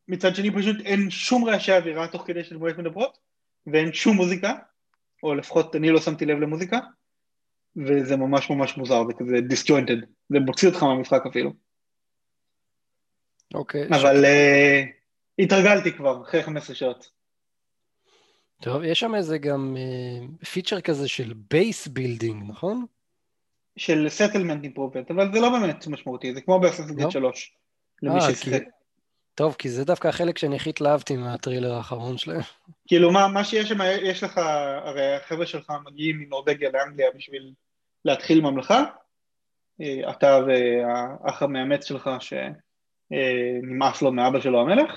מצד 0.08 0.34
שני 0.34 0.50
פשוט 0.50 0.76
אין 0.84 1.10
שום 1.10 1.44
רעשי 1.44 1.72
אווירה 1.72 2.08
תוך 2.08 2.26
כדי 2.26 2.44
שדמויות 2.44 2.78
מדברות, 2.78 3.18
ואין 3.66 3.92
שום 3.92 4.16
מוזיקה, 4.16 4.54
או 5.22 5.34
לפחות 5.34 5.76
אני 5.76 5.90
לא 5.90 6.00
שמתי 6.00 6.26
לב 6.26 6.38
למוזיקה, 6.38 6.78
וזה 7.76 8.16
ממש 8.16 8.50
ממש 8.50 8.76
מוזר, 8.76 9.06
זה 9.06 9.12
כזה 9.12 9.40
disjointed, 9.40 9.96
זה 10.28 10.40
מוציא 10.40 10.68
אותך 10.68 10.82
מהמשחק 10.82 11.26
אפילו. 11.26 11.52
אוקיי. 13.54 13.88
אבל 13.88 14.24
uh, 14.24 14.88
התרגלתי 15.42 15.92
כבר, 15.92 16.22
אחרי 16.22 16.42
15 16.42 16.76
שעות. 16.76 17.10
טוב, 18.62 18.82
יש 18.82 19.00
שם 19.00 19.14
איזה 19.14 19.38
גם 19.38 19.76
uh, 19.76 20.46
feature 20.46 20.80
כזה 20.80 21.08
של 21.08 21.34
base 21.50 21.88
building, 21.88 22.42
נכון? 22.48 22.86
של 23.76 24.08
settlement 24.08 24.64
improvement, 24.64 25.10
אבל 25.10 25.32
זה 25.32 25.40
לא 25.40 25.50
באמת 25.50 25.86
משמעותי, 25.86 26.34
זה 26.34 26.40
כמו 26.40 26.60
באססנגט 26.60 27.10
3, 27.10 27.56
למי 28.02 28.14
אה, 28.14 28.20
ששיחק. 28.20 28.62
טוב, 29.40 29.54
כי 29.58 29.68
זה 29.68 29.84
דווקא 29.84 30.08
החלק 30.08 30.38
שאני 30.38 30.56
הכי 30.56 30.70
התלהבתי 30.70 31.16
מהטרילר 31.16 31.72
האחרון 31.72 32.18
שלהם. 32.18 32.40
כאילו, 32.88 33.12
מה, 33.12 33.28
מה 33.28 33.44
שיש 33.44 33.68
שם, 33.68 33.78
יש 34.02 34.22
לך, 34.22 34.38
הרי 34.84 35.14
החבר'ה 35.16 35.46
שלך 35.46 35.72
מגיעים 35.84 36.18
מנורבגיה 36.18 36.70
לאנגליה 36.70 37.10
בשביל 37.16 37.52
להתחיל 38.04 38.40
ממלכה, 38.40 38.84
אה, 39.80 40.10
אתה 40.10 40.38
והאח 40.46 41.42
המאמץ 41.42 41.84
שלך 41.84 42.10
שנמאס 42.20 44.02
לו 44.02 44.12
מאבא 44.12 44.40
שלו 44.40 44.60
המלך, 44.60 44.94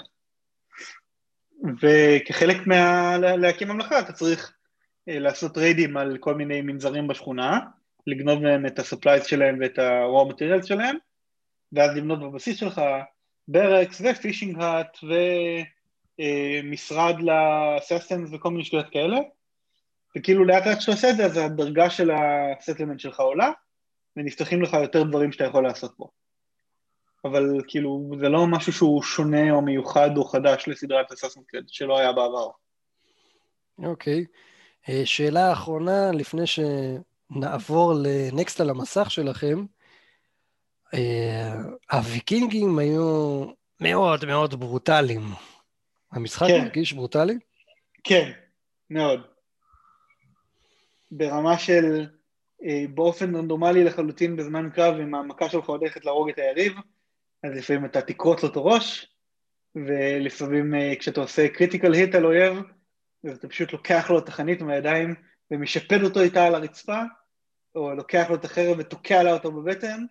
וכחלק 1.82 2.68
מה... 2.68 3.18
להקים 3.18 3.68
ממלכה 3.68 4.00
אתה 4.00 4.14
צריך 4.14 4.54
אה, 5.10 5.20
לעשות 5.20 5.58
ריידים 5.58 5.98
על 5.98 6.18
כל 6.20 6.36
מיני 6.36 6.62
מנזרים 6.62 7.08
בשכונה, 7.08 7.60
לגנוב 8.08 8.40
מהם 8.44 8.66
את 8.66 8.80
ה-supplies 8.80 9.26
שלהם 9.26 9.58
ואת 9.62 9.80
ה-raw 9.80 10.34
materials 10.34 10.66
שלהם, 10.66 10.96
ואז 11.74 11.98
לבנות 11.98 12.20
בבסיס 12.20 12.60
שלך 12.60 12.82
barracks 13.48 14.02
ו-fishing 14.04 14.60
hut 14.60 14.98
ומשרד 16.20 17.16
ל-assassins 17.20 18.30
וכל 18.34 18.50
מיני 18.50 18.66
שטויות 18.66 18.90
כאלה 18.92 19.18
וכאילו 20.18 20.46
לאט 20.46 20.68
לאט 20.68 20.82
שאתה 20.82 20.92
עושה 20.92 21.10
את 21.10 21.18
זה 21.18 21.26
אז 21.26 21.38
הדרגה 21.38 21.90
של 21.90 22.12
ה-settlement 22.12 23.00
שלך 23.00 23.20
עולה 23.20 23.52
ונפתחים 24.18 24.62
לך 24.62 24.74
יותר 24.74 25.04
דברים 25.04 25.32
שאתה 25.32 25.44
יכול 25.44 25.64
לעשות 25.64 25.94
פה 25.98 26.08
אבל 27.26 27.62
כאילו 27.68 28.12
זה 28.20 28.30
לא 28.30 28.48
משהו 28.48 28.74
שהוא 28.74 29.04
שונה 29.04 29.52
או 29.52 29.62
מיוחד 29.62 30.18
או 30.18 30.26
חדש 30.26 30.68
לסדרת 30.68 31.12
ה-Assassin's 31.12 31.48
Creed 31.48 31.64
שלא 31.68 32.00
היה 32.00 32.12
בעבר. 32.12 32.50
אוקיי. 33.84 34.26
Okay. 34.26 34.90
אה, 34.90 35.02
שאלה 35.06 35.54
אחרונה, 35.54 36.12
לפני 36.12 36.44
שנעבור 36.48 37.94
לנקסט 38.04 38.62
על 38.62 38.70
המסך 38.70 39.12
שלכם. 39.12 39.66
אה, 40.94 41.54
הוויקינגים 41.92 42.80
היו 42.80 43.46
מאוד 43.82 44.26
מאוד 44.26 44.60
ברוטליים. 44.60 45.22
המשחק 46.12 46.48
כן. 46.48 46.62
מרגיש 46.64 46.94
ברוטלי? 46.94 47.38
כן, 48.04 48.32
מאוד. 48.90 49.22
ברמה 51.12 51.58
של 51.58 52.08
אה, 52.66 52.86
באופן 52.94 53.36
רנדומלי 53.36 53.84
לחלוטין 53.84 54.36
בזמן 54.36 54.70
קרב, 54.70 54.96
אם 54.96 55.16
המכה 55.16 55.50
שלך 55.50 55.66
הולכת 55.66 56.06
להרוג 56.06 56.30
את 56.30 56.38
היריב, 56.38 56.74
אז 57.44 57.52
לפעמים 57.54 57.86
אתה 57.86 58.02
תקרוץ 58.02 58.44
לו 58.44 58.50
את 58.50 58.56
הראש, 58.56 59.08
ולפעמים 59.76 60.76
אה, 60.76 60.94
כשאתה 61.00 61.22
עושה 61.22 61.48
critical 61.48 61.94
hit 61.94 62.16
על 62.16 62.26
אויב, 62.26 62.58
אז 63.30 63.38
אתה 63.38 63.48
פשוט 63.48 63.74
לוקח 63.74 64.10
לו 64.10 64.20
את 64.20 64.28
החנית 64.28 64.62
מהידיים 64.62 65.16
ומשפד 65.52 66.04
אותו 66.04 66.22
איתה 66.22 66.46
על 66.46 66.56
הרצפה, 66.56 67.02
או 67.76 67.96
לוקח 67.96 68.26
לו 68.30 68.36
את 68.36 68.46
החרב 68.46 68.76
ותוקע 68.80 69.24
לה 69.24 69.34
אותו 69.34 69.52
בבטן, 69.52 70.06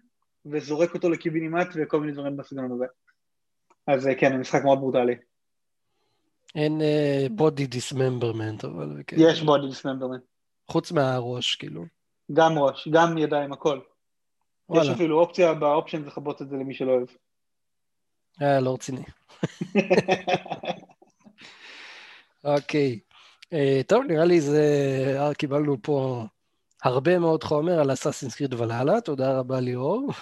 וזורק 0.46 0.94
אותו 0.94 1.10
לקיבינימט 1.10 1.68
וכל 1.74 2.00
מיני 2.00 2.12
דברים 2.12 2.36
בסגנון 2.36 2.72
הזה. 2.72 2.84
אז 3.86 4.06
אה, 4.06 4.14
כן, 4.14 4.32
המשחק 4.32 4.64
מאוד 4.64 4.78
ברוטלי. 4.78 5.14
אין 6.54 6.80
body 7.30 7.64
uh, 7.64 7.66
dismemberment, 7.66 8.64
אבל... 8.64 9.02
יש 9.16 9.42
body 9.42 9.66
dismemberment. 9.66 10.22
חוץ 10.68 10.92
מהראש, 10.92 11.56
כאילו. 11.56 11.84
גם 12.32 12.58
ראש, 12.58 12.88
גם 12.88 13.18
ידיים, 13.18 13.52
הכל. 13.52 13.80
וואלה. 14.68 14.84
יש 14.84 14.90
אפילו 14.90 15.20
אופציה 15.20 15.54
באופשן 15.54 16.04
לכבות 16.04 16.42
את 16.42 16.48
זה 16.48 16.56
למי 16.56 16.74
שלא 16.74 16.90
אוהב. 16.90 17.08
אה, 18.42 18.60
לא 18.60 18.74
רציני. 18.74 19.02
אוקיי. 22.44 22.98
אה, 23.52 23.80
טוב, 23.86 24.04
נראה 24.04 24.24
לי 24.24 24.40
זה... 24.40 24.64
אה, 25.18 25.34
קיבלנו 25.34 25.76
פה 25.82 26.24
הרבה 26.82 27.18
מאוד 27.18 27.44
חומר 27.44 27.80
על 27.80 27.92
אסאסינס 27.92 28.34
קריד 28.34 28.54
ולהלה, 28.54 29.00
תודה 29.00 29.38
רבה 29.38 29.60
ליאור. 29.60 30.12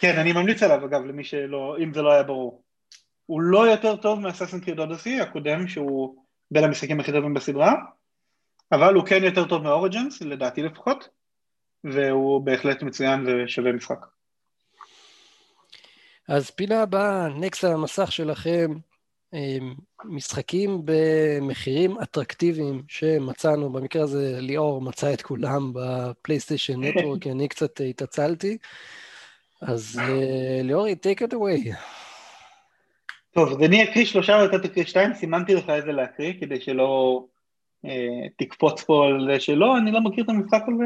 כן, 0.00 0.18
אני 0.18 0.32
ממליץ 0.32 0.62
עליו 0.62 0.84
אגב, 0.86 1.04
למי 1.04 1.24
שלא, 1.24 1.76
אם 1.82 1.94
זה 1.94 2.02
לא 2.02 2.12
היה 2.12 2.22
ברור. 2.22 2.62
הוא 3.26 3.40
לא 3.40 3.70
יותר 3.70 3.96
טוב 3.96 4.20
מאסאסינס 4.20 4.64
קריד 4.64 4.78
אודסי 4.78 5.20
הקודם, 5.20 5.68
שהוא 5.68 6.24
בין 6.50 6.64
המשחקים 6.64 7.00
הכי 7.00 7.12
טובים 7.12 7.34
בסדרה, 7.34 7.74
אבל 8.72 8.94
הוא 8.94 9.06
כן 9.06 9.24
יותר 9.24 9.48
טוב 9.48 9.62
מאוריג'נס, 9.62 10.22
לדעתי 10.22 10.62
לפחות, 10.62 11.08
והוא 11.84 12.46
בהחלט 12.46 12.82
מצוין 12.82 13.26
ושווה 13.26 13.72
משחק. 13.72 14.06
אז 16.28 16.50
פינה 16.50 16.82
הבאה, 16.82 17.28
נקסט 17.28 17.64
על 17.64 17.72
המסך 17.72 18.12
שלכם, 18.12 18.70
משחקים 20.04 20.82
במחירים 20.84 21.98
אטרקטיביים 22.02 22.82
שמצאנו, 22.88 23.72
במקרה 23.72 24.02
הזה 24.02 24.36
ליאור 24.40 24.82
מצא 24.82 25.12
את 25.12 25.22
כולם 25.22 25.72
בפלייסטיישן 25.74 26.80
נטוורק, 26.84 27.26
אני 27.26 27.48
קצת 27.48 27.80
התעצלתי. 27.90 28.58
אז 29.62 30.00
אה, 30.02 30.60
ליאורי, 30.62 30.94
take 31.06 31.20
it 31.20 31.32
away. 31.32 31.74
טוב, 33.34 33.48
אז 33.48 33.56
אני 33.62 33.84
אקריא 33.84 34.04
שלושה 34.04 34.32
ואתה 34.32 34.68
תקריא 34.68 34.84
שתיים, 34.84 35.14
סימנתי 35.14 35.54
לך 35.54 35.70
איזה 35.70 35.92
להקריא 35.92 36.32
כדי 36.40 36.60
שלא 36.60 37.24
אה, 37.84 38.28
תקפוץ 38.38 38.82
פה 38.82 39.06
על 39.06 39.28
זה 39.32 39.40
שלא, 39.40 39.78
אני 39.78 39.92
לא 39.92 40.00
מכיר 40.00 40.24
את 40.24 40.28
המשחק 40.28 40.62
הזה. 40.74 40.84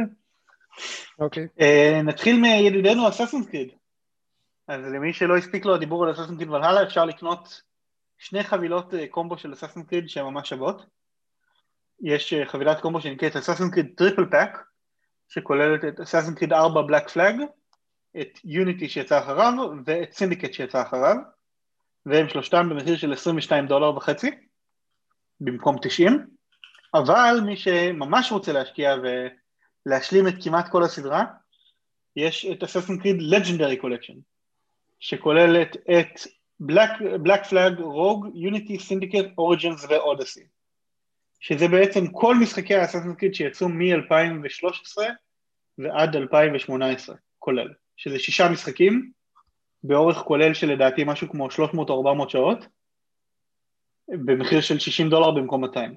אוקיי. 1.18 1.44
Okay. 1.44 1.60
אה, 1.60 2.00
נתחיל 2.04 2.40
מידידנו 2.40 3.08
Assassin's 3.08 3.46
Creed. 3.46 3.68
אז 4.68 4.80
למי 4.84 5.12
שלא 5.12 5.36
הספיק 5.36 5.64
לו 5.64 5.74
הדיבור 5.74 6.04
על 6.04 6.12
Assassin's 6.12 6.36
Creed 6.36 6.50
והלאה, 6.50 6.82
אפשר 6.82 7.04
לקנות 7.04 7.62
שני 8.18 8.44
חבילות 8.44 8.94
אה, 8.94 9.08
קומבו 9.08 9.38
של 9.38 9.52
Assassin's 9.52 9.86
Creed 9.86 10.08
שהן 10.08 10.24
ממש 10.24 10.48
שוות. 10.48 10.86
יש 12.00 12.32
אה, 12.32 12.46
חבילת 12.46 12.80
קומבו 12.80 13.00
שנקראת 13.00 13.36
Assassin's 13.36 13.70
Creed 13.72 13.94
Triple 13.96 14.26
Pack, 14.30 14.58
שכוללת 15.28 15.84
את 15.84 16.00
Assassin's 16.00 16.34
Creed 16.34 16.52
4 16.52 16.82
Black 16.82 17.08
Flag, 17.08 17.36
את 18.20 18.38
Unity 18.44 18.88
שיצא 18.88 19.18
אחריו 19.18 19.52
ואת 19.86 20.12
Syndicate 20.12 20.52
שיצא 20.52 20.82
אחריו, 20.82 21.16
והם 22.06 22.28
שלושתם 22.28 22.68
במחיר 22.68 22.96
של 22.96 23.12
22 23.12 23.66
דולר 23.66 23.96
וחצי, 23.96 24.30
במקום 25.40 25.76
90, 25.82 26.26
אבל 26.94 27.40
מי 27.46 27.56
שממש 27.56 28.32
רוצה 28.32 28.52
להשקיע 28.52 28.94
ולהשלים 29.86 30.28
את 30.28 30.34
כמעט 30.44 30.68
כל 30.68 30.82
הסדרה, 30.82 31.24
יש 32.16 32.46
את 32.46 32.62
Assassin's 32.62 32.98
Creed 32.98 33.16
Legendary 33.22 33.76
Collection, 33.76 34.14
שכוללת 35.00 35.76
את 35.76 36.20
Black 36.60 37.44
Flag, 37.48 37.80
Rogue, 37.80 38.28
Unity, 38.34 38.78
Syndicate, 38.78 39.28
Origins 39.38 39.86
ו-Odyssey, 39.88 40.46
שזה 41.40 41.68
בעצם 41.68 42.06
כל 42.12 42.34
משחקי 42.34 42.74
ה-Assassin's 42.74 43.14
Creed 43.14 43.34
שיצאו 43.34 43.68
מ-2013 43.68 45.02
ועד 45.78 46.16
2018, 46.16 47.16
כולל, 47.38 47.68
שזה 47.96 48.18
שישה 48.18 48.48
משחקים, 48.48 49.10
באורך 49.82 50.16
כולל 50.16 50.54
של 50.54 50.72
לדעתי 50.72 51.04
משהו 51.06 51.30
כמו 51.30 51.50
300 51.50 51.90
או 51.90 51.96
400 51.96 52.30
שעות, 52.30 52.66
במחיר 54.08 54.60
של 54.60 54.78
60 54.78 55.10
דולר 55.10 55.30
במקום 55.30 55.60
200. 55.60 55.94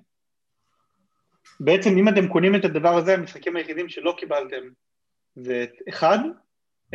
בעצם 1.59 1.89
אם 1.97 2.09
אתם 2.09 2.27
קונים 2.27 2.55
את 2.55 2.65
הדבר 2.65 2.95
הזה, 2.95 3.13
המשחקים 3.13 3.55
היחידים 3.55 3.89
שלא 3.89 4.15
קיבלתם 4.17 4.69
זה 5.35 5.63
את 5.63 5.89
אחד, 5.89 6.19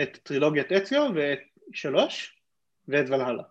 את 0.02 0.18
טרילוגיית 0.22 0.72
אציו 0.72 1.10
ואת 1.14 1.40
שלוש 1.72 2.36
ואת 2.88 3.04
ולהלה. 3.08 3.42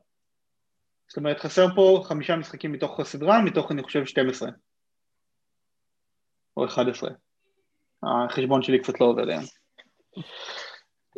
זאת 1.11 1.17
אומרת 1.17 1.39
חסר 1.39 1.65
פה 1.75 2.01
חמישה 2.05 2.35
משחקים 2.35 2.71
מתוך 2.71 2.99
הסדרה, 2.99 3.41
מתוך 3.41 3.71
אני 3.71 3.83
חושב 3.83 4.05
12 4.05 4.49
או 6.57 6.65
11. 6.65 7.09
החשבון 8.03 8.61
שלי 8.61 8.79
קצת 8.79 9.01
לא 9.01 9.05
עובד 9.05 9.29
היום. 9.29 9.43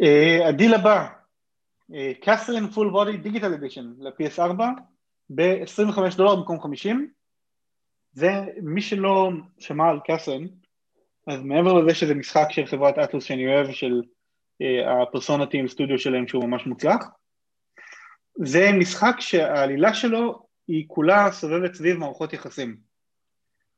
Uh, 0.02 0.48
הדיל 0.48 0.74
הבא, 0.74 1.08
Catherine 2.22 2.68
Full 2.68 2.90
Body 2.90 3.18
Digital 3.18 3.54
Edition 3.54 3.94
ל-PS4 4.00 4.62
ב-25 5.30 6.18
דולר 6.18 6.36
במקום 6.36 6.62
50 6.62 7.12
ומי 8.16 8.82
שלא 8.82 9.30
שמע 9.60 9.90
על 9.90 10.00
Catherine, 10.06 10.46
אז 11.28 11.42
מעבר 11.42 11.74
לזה 11.74 11.96
שזה 11.96 12.16
משחק 12.16 12.48
של 12.52 12.66
חברת 12.66 12.98
Atlus 12.98 13.24
שאני 13.24 13.48
אוהב, 13.48 13.72
של 13.72 14.02
אה, 14.62 15.04
ה-Persona 15.04 15.46
Team 15.46 15.68
Studio 15.68 16.00
שלהם 16.00 16.28
שהוא 16.28 16.44
ממש 16.44 16.66
מוצלח, 16.66 17.06
זה 18.36 18.72
משחק 18.80 19.16
שהעלילה 19.20 19.94
שלו 19.94 20.46
היא 20.68 20.86
כולה 20.88 21.32
סובבת 21.32 21.74
סביב 21.74 21.98
מערכות 21.98 22.34
יחסים. 22.34 22.78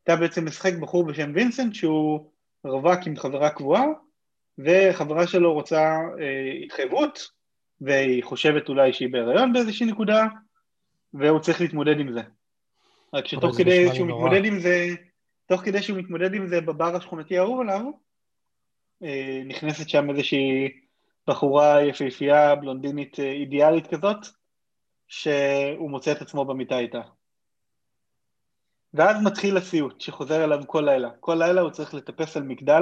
אתה 0.03 0.15
בעצם 0.15 0.45
משחק 0.45 0.73
בחור 0.73 1.06
בשם 1.06 1.32
וינסנט 1.36 1.76
שהוא 1.76 2.32
רווק 2.64 2.99
עם 3.07 3.15
חברה 3.15 3.49
קבועה, 3.49 3.86
וחברה 4.57 5.27
שלו 5.27 5.53
רוצה 5.53 5.98
אה, 6.19 6.52
התחייבות, 6.65 7.27
והיא 7.82 8.23
חושבת 8.23 8.69
אולי 8.69 8.94
שהיא 8.94 9.10
בהיריון 9.11 9.53
באיזושהי 9.53 9.86
נקודה, 9.86 10.26
והוא 11.14 11.40
צריך 11.40 11.61
להתמודד 11.61 11.99
עם 11.99 12.11
זה. 12.11 12.22
רק 13.14 13.27
שתוך 13.27 13.57
כדי 13.57 13.95
שהוא 13.95 14.07
נורא. 14.07 14.26
מתמודד 14.26 14.45
עם 14.45 14.60
זה, 14.60 14.88
תוך 15.48 15.61
כדי 15.61 15.82
שהוא 15.82 15.99
מתמודד 15.99 16.34
עם 16.34 16.48
זה 16.48 16.61
בבר 16.61 16.95
השכונתי 16.95 17.38
האהוב 17.38 17.61
עליו, 17.61 17.82
אה, 19.03 19.41
נכנסת 19.45 19.90
שם 19.90 20.10
איזושהי 20.10 20.72
בחורה 21.27 21.84
יפהפייה, 21.84 22.56
בלונדינית 22.56 23.19
אה, 23.19 23.32
אידיאלית 23.32 23.88
כזאת, 23.88 24.18
שהוא 25.07 25.90
מוצא 25.90 26.11
את 26.11 26.22
עצמו 26.22 26.45
במיטה 26.45 26.80
איתה. 26.80 27.02
ואז 28.94 29.23
מתחיל 29.23 29.57
הסיוט 29.57 30.02
שחוזר 30.02 30.44
אליו 30.44 30.60
כל 30.68 30.82
לילה. 30.86 31.10
כל 31.19 31.36
לילה 31.36 31.61
הוא 31.61 31.69
צריך 31.69 31.94
לטפס 31.94 32.38
על 32.38 32.44
מגדל 32.44 32.82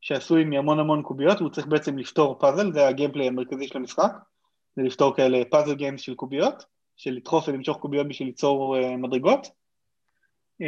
שעשוי 0.00 0.44
מהמון 0.44 0.78
המון 0.78 1.02
קוביות, 1.02 1.40
והוא 1.40 1.50
צריך 1.50 1.66
בעצם 1.66 1.98
לפתור 1.98 2.38
פאזל, 2.38 2.72
זה 2.72 2.88
הגיימפליי 2.88 3.26
המרכזי 3.26 3.68
של 3.68 3.78
המשחק, 3.78 4.12
זה 4.76 4.82
לפתור 4.82 5.16
כאלה 5.16 5.44
פאזל 5.50 5.74
גיימס 5.74 6.00
של 6.00 6.14
קוביות, 6.14 6.64
של 6.96 7.10
לדחוף 7.10 7.48
ולמשוך 7.48 7.76
קוביות 7.76 8.08
בשביל 8.08 8.28
ליצור 8.28 8.76
uh, 8.76 8.96
מדרגות, 8.96 9.46
uh, 9.46 10.66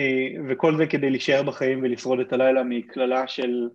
וכל 0.49 0.77
זה 0.77 0.87
כדי 0.87 1.11
להישאר 1.11 1.43
בחיים 1.43 1.83
ולשרוד 1.83 2.21
את 2.21 2.33
הלילה 2.33 2.63
מקללה 2.63 3.29
של 3.29 3.69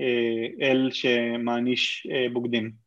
uh, 0.00 0.62
אל 0.62 0.90
שמעניש 0.92 2.06
בוגדים. 2.32 2.83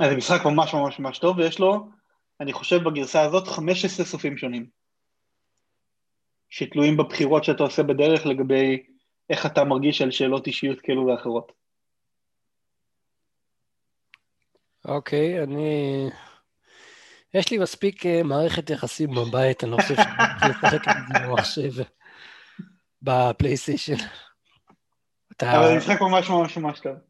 אז 0.00 0.10
זה 0.10 0.16
משחק 0.16 0.44
ממש 0.44 0.74
ממש 0.74 0.98
ממש 0.98 1.18
טוב, 1.18 1.38
ויש 1.38 1.58
לו, 1.58 1.88
אני 2.40 2.52
חושב 2.52 2.76
בגרסה 2.88 3.22
הזאת, 3.22 3.48
15 3.48 4.06
סופים 4.06 4.38
שונים, 4.38 4.66
שתלויים 6.50 6.96
בבחירות 6.96 7.44
שאתה 7.44 7.62
עושה 7.62 7.82
בדרך 7.82 8.26
לגבי 8.26 8.82
איך 9.30 9.46
אתה 9.46 9.64
מרגיש 9.64 10.02
על 10.02 10.10
שאלות 10.10 10.46
אישיות 10.46 10.80
כאלו 10.80 11.06
ואחרות. 11.06 11.52
אוקיי, 14.84 15.42
אני... 15.42 16.08
יש 17.34 17.50
לי 17.50 17.58
מספיק 17.58 18.06
אה, 18.06 18.22
מערכת 18.22 18.70
יחסים 18.70 19.10
בבית, 19.10 19.64
אני 19.64 19.70
לא 19.70 19.76
חושב 19.76 19.94
שאני 19.94 20.50
לשחק 20.50 20.88
עם 20.88 20.94
זה 21.12 21.26
במחשב 21.26 21.82
בפלייסטיישן. 23.02 23.94
אבל 25.42 25.68
זה 25.68 25.76
משחק 25.76 26.00
ממש 26.00 26.30
ממש 26.30 26.56
ממש 26.58 26.80
טוב. 26.80 27.09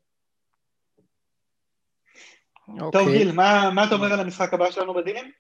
טוב, 2.79 2.95
אוקיי. 2.95 3.19
גיל, 3.19 3.33
מה 3.33 3.85
אתה 3.87 3.95
אומר 3.95 4.13
על 4.13 4.21
המשחק 4.21 4.55
הבא 4.55 4.71
שלנו 4.71 4.95
בדילים? 4.95 5.31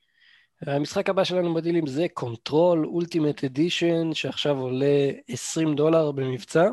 המשחק 0.66 1.08
הבא 1.08 1.24
שלנו 1.24 1.54
בדילים 1.54 1.86
זה 1.86 2.06
Control 2.14 2.86
Ultimate 2.86 3.44
Edition, 3.44 4.14
שעכשיו 4.14 4.56
עולה 4.58 5.10
20 5.28 5.74
דולר 5.74 6.12
במבצע. 6.12 6.68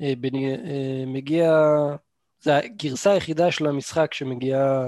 אה, 0.00 0.12
אה, 0.34 1.04
מגיע, 1.06 1.52
זה 2.40 2.56
הגרסה 2.56 3.12
היחידה 3.12 3.52
של 3.52 3.66
המשחק 3.66 4.14
שמגיעה 4.14 4.82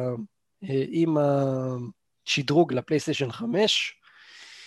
אה, 0.64 0.84
עם 0.88 1.16
השדרוג 2.26 2.72
לפלייסטיישן 2.72 3.30
5. 3.30 4.00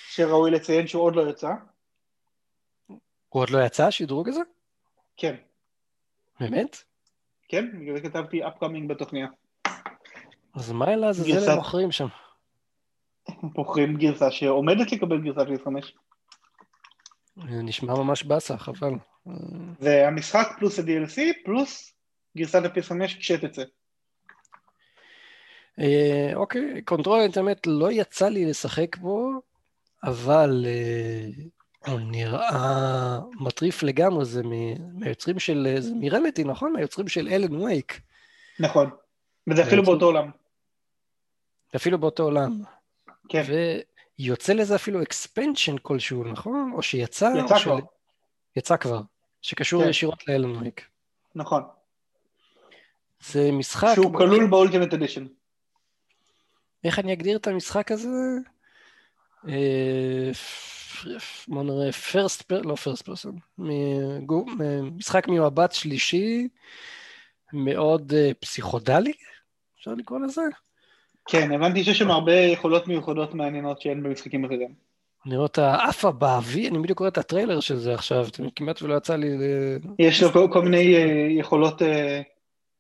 שראוי 0.10 0.52
לציין 0.52 0.88
שהוא 0.88 1.04
עוד 1.04 1.16
לא 1.16 1.30
יצא. 1.30 1.52
הוא 3.30 3.42
עוד 3.42 3.50
לא 3.50 3.66
יצא, 3.66 3.88
השדרוג 3.88 4.30
הזה? 4.30 4.42
כן. 5.18 5.36
באמת? 6.40 6.78
כן, 7.48 7.80
בגלל 7.80 7.96
זה 7.96 8.02
כתבתי 8.02 8.46
upcoming 8.46 8.88
בתוכניה. 8.88 9.28
אז 10.54 10.72
מה 10.72 10.94
אלה 10.94 11.14
זה 11.14 11.52
הם 11.52 11.58
מוכרים 11.58 11.92
שם? 11.92 12.08
מוכרים 13.44 13.98
גרסה 13.98 14.32
שעומדת 14.32 14.92
לקבל 14.92 15.22
גרסת 15.22 15.48
PS5. 15.48 15.72
זה 17.50 17.64
נשמע 17.64 17.94
ממש 17.94 18.24
באסה, 18.24 18.58
חבל. 18.58 18.94
זה 19.80 20.08
המשחק 20.08 20.48
פלוס 20.60 20.80
ה-DLC 20.80 21.46
פלוס 21.46 21.94
גרסת 22.38 22.66
ה-PS5 22.66 23.08
כשתצא. 23.20 23.64
אה, 25.80 26.32
אוקיי, 26.36 26.82
Control 26.82 27.20
Ultimate 27.20 27.68
לא 27.68 27.92
יצא 27.92 28.30
לי 28.30 28.46
לשחק 28.46 28.98
בו, 28.98 29.30
אבל 30.04 30.66
אה, 30.68 31.28
הוא 31.88 32.00
נראה 32.00 33.20
מטריף 33.40 33.84
לגמרי, 33.84 34.26
זה 34.26 34.42
מהיוצרים 34.94 35.40
של, 35.40 35.76
זה 35.80 35.92
מ 35.96 36.02
Remedy, 36.02 36.44
נכון? 36.44 36.74
מהיוצרים 36.74 37.08
של 37.08 37.28
Alan 37.28 37.56
Wake. 37.56 38.02
נכון, 38.60 38.90
וזה 39.50 39.64
אפילו 39.64 39.84
באותו 39.84 40.06
עולם. 40.06 40.41
אפילו 41.76 41.98
באותו 41.98 42.24
עולם. 42.24 42.62
כן. 43.30 43.44
ויוצא 44.20 44.54
לזה 44.54 44.76
אפילו 44.76 45.02
expansion 45.02 45.76
כלשהו, 45.82 46.24
נכון? 46.24 46.72
או 46.76 46.82
שיצא? 46.82 47.26
יצא 47.26 47.42
או 47.42 47.48
כבר. 47.48 47.78
של... 47.78 47.84
יצא 48.56 48.78
כבר. 48.78 49.02
שקשור 49.42 49.84
כן. 49.84 49.90
ישירות 49.90 50.28
ל-Alan 50.28 50.56
Wake. 50.56 50.86
נכון. 51.36 51.64
זה 53.20 53.52
משחק... 53.52 53.92
שהוא 53.96 54.18
כלול 54.18 54.48
באולטימט 54.48 54.94
אדישן. 54.94 55.28
איך 56.84 57.00
אני 57.00 57.14
אגדיר 57.14 57.38
את 57.38 57.48
המשחק 57.48 57.92
הזה? 57.92 58.10
אה, 59.48 60.32
בוא 61.48 61.64
נראה, 61.64 61.92
פרסט, 61.92 62.52
לא 62.52 62.76
פרסט 62.76 63.02
פרסון, 63.06 63.40
משחק 64.98 65.28
ממבט 65.28 65.72
שלישי, 65.72 66.48
מאוד 67.54 68.14
אה, 68.14 68.32
פסיכודלי, 68.40 69.14
אפשר 69.78 69.94
לקרוא 69.94 70.20
לזה? 70.20 70.42
כן, 71.32 71.52
הבנתי 71.52 71.84
שיש 71.84 72.00
שם 72.00 72.12
הרבה 72.12 72.34
יכולות 72.34 72.88
מיוחדות 72.88 73.34
מעניינות 73.34 73.82
שאין 73.82 74.04
במשחקים 74.04 74.46
אחרים. 74.46 74.74
אני 75.26 75.36
רואה 75.36 75.44
אותה 75.44 75.76
עפה 75.76 76.12
באוויר, 76.12 76.70
אני 76.70 76.80
בדיוק 76.80 76.98
קורא 76.98 77.10
את 77.10 77.18
הטריילר 77.18 77.60
של 77.60 77.76
זה 77.76 77.94
עכשיו, 77.94 78.28
כמעט 78.56 78.82
ולא 78.82 78.96
יצא 78.98 79.16
לי... 79.16 79.28
יש 80.00 80.24
לו 80.24 80.52
כל, 80.52 80.62
מיני 80.62 80.96
אה, 80.96 81.28
יכולות 81.40 81.82
אה, 81.82 82.22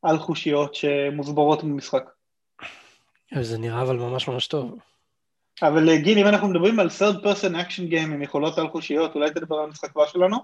על-חושיות 0.03 0.75
שמוסברות 0.75 1.63
במשחק. 1.63 2.03
זה 3.41 3.57
נראה 3.57 3.81
אבל 3.81 3.95
ממש 3.95 4.27
ממש 4.27 4.47
טוב. 4.47 4.79
אבל 5.61 5.89
אה, 5.89 5.97
גיל, 5.97 6.17
אם 6.17 6.27
אנחנו 6.27 6.47
מדברים 6.47 6.79
על 6.79 6.87
third 6.87 7.23
person 7.23 7.53
action 7.53 7.91
game 7.91 8.13
עם 8.13 8.21
יכולות 8.21 8.57
על-חושיות, 8.57 9.15
אולי 9.15 9.31
תדבר 9.31 9.55
על 9.55 9.63
המשחק 9.63 9.89
הבא 9.95 10.05
שלנו? 10.07 10.37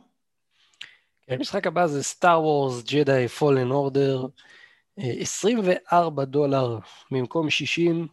המשחק 1.28 1.68
הבא 1.68 1.88
זה 1.88 2.02
Star 2.02 2.38
Wars 2.38 2.90
Jedi 2.90 3.40
Fallen 3.40 3.72
Order, 3.72 4.28
24 4.98 6.26
דולר 6.26 6.80
במקום 7.12 7.50
60 7.50 8.08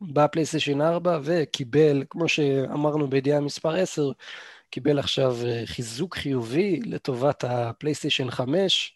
בפלייסטיישן 0.00 0.80
4, 0.80 1.18
וקיבל, 1.22 2.04
כמו 2.10 2.28
שאמרנו 2.28 3.08
בידיעה 3.08 3.40
מספר 3.40 3.74
10, 3.74 4.10
קיבל 4.70 4.98
עכשיו 4.98 5.36
חיזוק 5.64 6.16
חיובי 6.16 6.80
לטובת 6.80 7.44
הפלייסטיישן 7.44 8.30
5. 8.30 8.94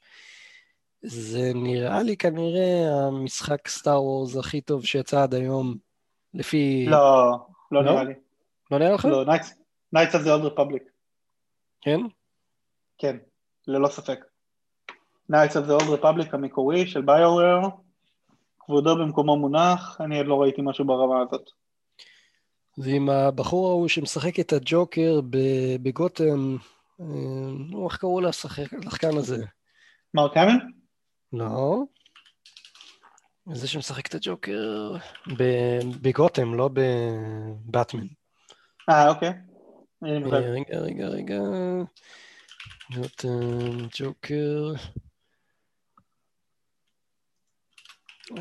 זה 1.03 1.53
נראה 1.55 2.03
לי 2.03 2.17
כנראה 2.17 3.07
המשחק 3.07 3.69
סטאר 3.69 4.03
וורס 4.03 4.37
הכי 4.37 4.61
טוב 4.61 4.85
שיצא 4.85 5.23
עד 5.23 5.35
היום, 5.35 5.77
לפי... 6.35 6.87
לא, 6.89 7.33
לא, 7.73 7.85
לא? 7.85 7.93
נראה 7.93 8.05
לי. 8.05 8.15
לא 8.71 8.79
נראה 8.79 8.95
לך? 8.95 9.05
לא, 9.05 9.25
Knights 9.97 10.13
of 10.13 10.25
the 10.25 10.29
Old 10.29 10.57
Republic. 10.57 10.83
כן? 11.81 12.01
כן, 12.99 13.17
ללא 13.69 13.89
ספק. 13.89 14.32
Knights 15.33 15.57
of 15.57 15.69
the 15.69 15.83
Old 15.83 16.01
Republic 16.01 16.29
המקורי 16.33 16.87
של 16.87 17.01
ביואר, 17.01 17.69
כבודו 18.61 18.97
במקומו 18.97 19.37
מונח, 19.37 20.01
אני 20.01 20.19
עוד 20.19 20.27
לא 20.27 20.43
ראיתי 20.43 20.63
משהו 20.65 20.87
ברמה 20.87 21.23
הזאת. 21.23 21.51
זה 22.77 22.91
עם 22.91 23.11
הבחור 23.11 23.69
ההוא 23.69 23.89
שמשחק 23.89 24.41
את 24.41 24.53
הג'וקר 24.53 25.21
בגותם, 25.83 26.57
אה, 27.01 27.07
נו, 27.71 27.89
איך 27.89 27.97
קראו 27.97 28.21
לשחקן 28.21 29.17
הזה? 29.17 29.45
מרק 30.15 30.37
האמן? 30.37 30.59
לא. 31.33 31.83
זה 33.53 33.69
שמשחק 33.69 34.07
את 34.07 34.15
הג'וקר 34.15 34.97
בגותם, 36.03 36.55
לא 36.55 36.71
בבטמן. 36.73 38.07
אה, 38.89 39.09
אוקיי. 39.09 39.33
אה. 40.05 40.19
רגע, 40.31 40.79
רגע, 40.79 41.07
רגע. 41.07 41.41
גותם, 42.95 43.79
ג'וקר. 43.99 44.73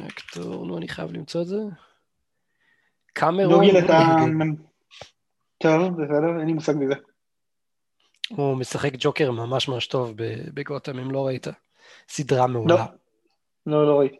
אקטור, 0.07 0.65
נו, 0.65 0.77
אני 0.77 0.87
חייב 0.87 1.11
למצוא 1.11 1.41
את 1.41 1.47
זה. 1.47 1.57
Cameron. 3.13 3.49
דוגיל 3.49 3.77
אתה... 3.77 3.99
Monaghan. 4.19 4.61
טוב, 5.57 6.01
בסדר, 6.01 6.39
אין 6.39 6.47
לי 6.47 6.53
מושג 6.53 6.73
בזה. 6.75 6.93
הוא 8.29 8.57
משחק 8.57 8.91
ג'וקר 8.97 9.31
ממש 9.31 9.67
ממש 9.67 9.87
טוב 9.87 10.13
ב- 10.15 10.49
ב-Gotham, 10.53 10.99
אם 10.99 11.11
לא 11.11 11.27
ראית. 11.27 11.47
סדרה 12.09 12.47
מעולה. 12.47 12.85
לא, 13.65 13.87
לא 13.87 13.99
ראיתי. 13.99 14.17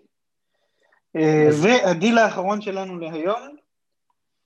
אה, 1.16 1.48
והדיל 1.64 2.18
האחרון 2.18 2.62
שלנו 2.62 3.00
להיום, 3.00 3.56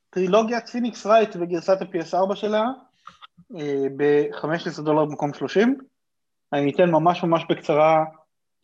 טרילוגיית 0.09 0.69
Phoenix 0.69 1.05
Wright 1.05 1.35
וגרסת 1.35 1.81
ה-PS4 1.81 2.35
שלה 2.35 2.63
ב-15 3.97 4.81
דולר 4.81 5.05
במקום 5.05 5.33
30. 5.33 5.77
אני 6.53 6.71
אתן 6.71 6.89
ממש 6.89 7.23
ממש 7.23 7.43
בקצרה 7.49 8.03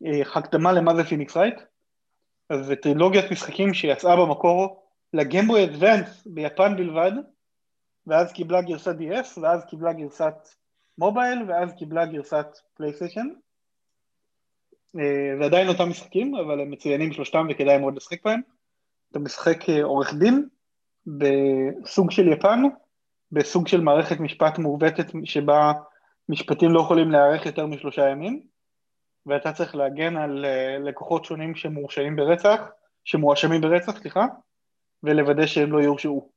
אה, 0.05 0.21
הקדמה 0.35 0.71
למה 0.71 0.95
זה 0.95 1.03
Phoenix 1.03 1.37
Wright. 1.37 1.55
אז 2.51 2.65
זה 2.65 2.75
טרילוגיית 2.75 3.31
משחקים 3.31 3.73
שיצאה 3.73 4.15
במקור 4.15 4.83
ל 5.13 5.20
Game 5.20 5.45
Boy 5.45 5.63
Advance 5.63 6.23
ביפן 6.25 6.75
בלבד, 6.77 7.11
ואז 8.07 8.33
קיבלה 8.33 8.61
גרסת 8.61 8.95
DS, 8.99 9.39
ואז 9.41 9.65
קיבלה 9.65 9.93
גרסת 9.93 10.33
מובייל, 10.97 11.43
ואז 11.47 11.73
קיבלה 11.77 12.05
גרסת 12.05 12.47
פלייסטיישן. 12.73 13.27
זה 15.39 15.45
עדיין 15.45 15.67
אותם 15.67 15.89
משחקים, 15.89 16.35
אבל 16.35 16.61
הם 16.61 16.71
מצוינים 16.71 17.13
שלושתם 17.13 17.47
וכדאי 17.49 17.77
מאוד 17.77 17.95
לשחק 17.95 18.25
בהם. 18.25 18.41
אתה 19.11 19.19
משחק 19.19 19.69
אה, 19.69 19.83
עורך 19.83 20.13
דין 20.13 20.47
בסוג 21.07 22.11
של 22.11 22.27
יפן, 22.27 22.63
בסוג 23.31 23.67
של 23.67 23.81
מערכת 23.81 24.19
משפט 24.19 24.57
מעוותת 24.57 25.05
שבה 25.23 25.71
משפטים 26.29 26.71
לא 26.71 26.79
יכולים 26.79 27.11
להיערך 27.11 27.45
יותר 27.45 27.65
משלושה 27.65 28.09
ימים, 28.09 28.50
ואתה 29.25 29.53
צריך 29.53 29.75
להגן 29.75 30.17
על 30.17 30.45
אה, 30.45 30.77
לקוחות 30.79 31.25
שונים 31.25 31.55
שמורשעים 31.55 32.15
ברצח, 32.15 32.61
שמואשמים 33.03 33.61
ברצח, 33.61 33.99
סליחה, 33.99 34.25
ולוודא 35.03 35.45
שהם 35.45 35.71
לא 35.71 35.79
יורשעו. 35.81 36.31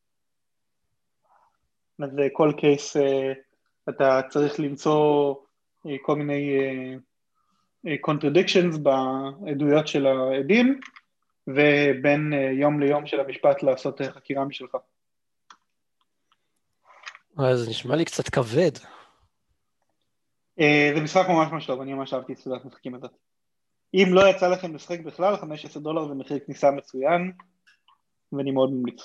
אז 2.02 2.18
אה, 2.18 2.26
כל 2.32 2.52
קייס 2.56 2.96
אה, 2.96 3.32
אתה 3.88 4.20
צריך 4.28 4.60
למצוא 4.60 5.34
כל 6.02 6.16
מיני 6.16 6.56
contradictions 7.86 8.78
בעדויות 8.78 9.88
של 9.88 10.06
העדים, 10.06 10.80
ובין 11.46 12.32
יום 12.52 12.80
ליום 12.80 13.06
של 13.06 13.20
המשפט 13.20 13.62
לעשות 13.62 14.00
חקירה 14.00 14.44
משלך. 14.44 14.76
זה 17.36 17.70
נשמע 17.70 17.96
לי 17.96 18.04
קצת 18.04 18.28
כבד. 18.28 18.70
אה, 20.60 20.92
זה 20.94 21.00
משחק 21.00 21.28
ממש 21.28 21.52
ממש 21.52 21.66
טוב, 21.66 21.80
אני 21.80 21.94
ממש 21.94 22.14
אהבתי 22.14 22.32
את 22.32 22.38
סדרת 22.38 22.64
המשחקים 22.64 22.94
הזאת. 22.94 23.10
אם 23.94 24.08
לא 24.10 24.28
יצא 24.28 24.48
לכם 24.48 24.74
לשחק 24.74 25.00
בכלל, 25.00 25.36
15 25.36 25.82
דולר 25.82 26.08
זה 26.08 26.14
מחיר 26.14 26.38
כניסה 26.46 26.70
מצוין, 26.70 27.32
ואני 28.32 28.50
מאוד 28.50 28.72
ממליץ. 28.72 29.02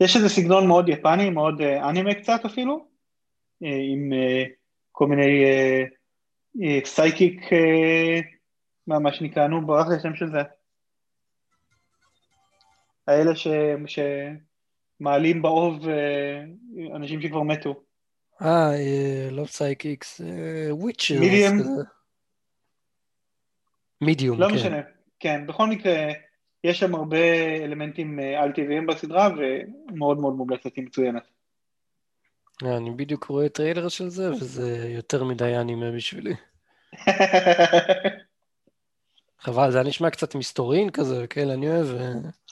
יש 0.00 0.16
איזה 0.16 0.28
סגנון 0.28 0.66
מאוד 0.66 0.88
יפני, 0.88 1.30
מאוד 1.30 1.60
אה, 1.60 1.90
אנימה 1.90 2.14
קצת 2.14 2.40
אפילו, 2.46 2.86
אה, 3.64 3.78
עם 3.92 4.10
כל 4.92 5.06
מיני 5.06 5.44
סייקיק, 6.84 7.40
מה, 8.86 8.98
מה 8.98 9.12
שנקרא, 9.12 9.46
נו, 9.46 9.66
ברח 9.66 9.88
לי 9.88 9.96
השם 9.96 10.14
של 10.14 10.26
זה. 10.30 10.38
האלה 13.06 13.36
ש, 13.36 13.46
שמעלים 13.86 15.42
באוב 15.42 15.86
אנשים 16.94 17.22
שכבר 17.22 17.42
מתו. 17.42 17.82
אה, 18.42 19.28
לא 19.30 19.44
psychics, 19.44 20.20
witchers. 20.70 21.20
medium. 21.20 21.58
medium, 24.00 24.40
לא 24.40 24.48
כן. 24.48 24.54
משנה, 24.54 24.80
כן, 25.20 25.46
בכל 25.46 25.66
מקרה, 25.66 26.12
יש 26.64 26.78
שם 26.78 26.94
הרבה 26.94 27.56
אלמנטים 27.64 28.20
אה, 28.20 28.42
על 28.42 28.52
טבעיים 28.52 28.86
בסדרה, 28.86 29.28
ומאוד 29.28 30.18
מאוד 30.18 30.34
מומלצת, 30.34 30.76
היא 30.76 30.84
מצוינת. 30.84 31.22
אני 32.62 32.90
בדיוק 32.90 33.24
רואה 33.24 33.48
טריילר 33.48 33.88
של 33.88 34.08
זה, 34.08 34.30
וזה 34.30 34.88
יותר 34.88 35.24
מדי 35.24 35.56
אנימה 35.56 35.90
בשבילי. 35.90 36.34
חבל, 39.40 39.70
זה 39.70 39.78
היה 39.78 39.88
נשמע 39.88 40.10
קצת 40.10 40.34
מסתורין 40.34 40.90
כזה, 40.90 41.26
כן, 41.30 41.50
אני 41.50 41.70
אוהב. 41.70 41.86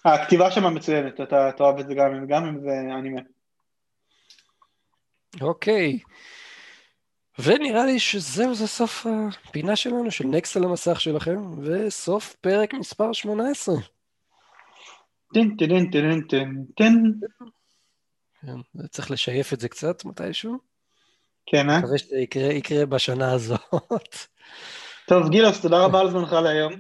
הכתיבה 0.05 0.51
שם 0.51 0.75
מצוינת, 0.75 1.21
אתה 1.21 1.51
תאהב 1.57 1.79
את 1.79 1.87
זה 1.87 1.95
גם 2.29 2.45
אם 2.45 2.61
זה 2.61 2.71
אנימה. 2.99 3.21
אוקיי. 5.41 5.99
ונראה 7.39 7.87
לי 7.87 7.99
שזהו, 7.99 8.55
זה 8.55 8.67
סוף 8.67 9.07
הפינה 9.49 9.77
שלנו, 9.77 10.11
של 10.11 10.25
נקסט 10.25 10.57
על 10.57 10.65
המסך 10.65 11.01
שלכם, 11.01 11.63
וסוף 11.63 12.37
פרק 12.41 12.75
מספר 12.75 13.13
18. 13.13 13.75
טין 15.33 15.57
טין 15.59 15.91
טין 15.91 15.91
טין 15.91 16.27
טין. 16.77 16.77
כן, 16.77 16.93
צריך 18.91 19.11
לשייף 19.11 19.53
את 19.53 19.61
זה 19.61 19.69
קצת 19.69 20.05
מתישהו. 20.05 20.57
כן, 21.47 21.71
אה? 21.71 21.79
מקווה 21.79 21.99
שזה 21.99 22.17
יקרה, 22.17 22.53
יקרה 22.53 22.87
בשנה 22.87 23.33
הזאת. 23.33 24.17
טוב, 25.09 25.29
גילוס, 25.29 25.61
תודה 25.61 25.85
רבה 25.85 26.01
על 26.01 26.11
זמנך 26.11 26.33
להיום. 26.33 26.73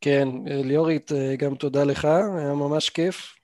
כן, 0.00 0.28
ליאורית, 0.46 1.12
גם 1.38 1.54
תודה 1.54 1.84
לך, 1.84 2.04
היה 2.04 2.54
ממש 2.54 2.90
כיף 2.90 3.34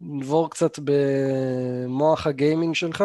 לנבור 0.00 0.50
קצת 0.50 0.78
במוח 0.84 2.26
הגיימינג 2.26 2.74
שלך. 2.74 3.04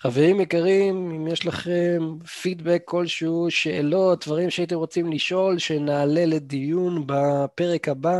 חברים 0.00 0.40
יקרים, 0.40 1.10
אם 1.10 1.26
יש 1.28 1.46
לכם 1.46 2.02
פידבק 2.42 2.82
כלשהו, 2.84 3.50
שאלות, 3.50 4.26
דברים 4.26 4.50
שהייתם 4.50 4.76
רוצים 4.76 5.12
לשאול, 5.12 5.58
שנעלה 5.58 6.24
לדיון 6.26 7.06
בפרק 7.06 7.88
הבא, 7.88 8.16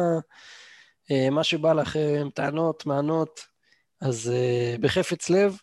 אה, 1.10 1.30
מה 1.30 1.44
שבא 1.44 1.72
לכם, 1.72 2.28
טענות, 2.34 2.86
מענות, 2.86 3.46
אז 4.00 4.32
uh, 4.32 4.80
בחפץ 4.80 5.30
לב, 5.30 5.58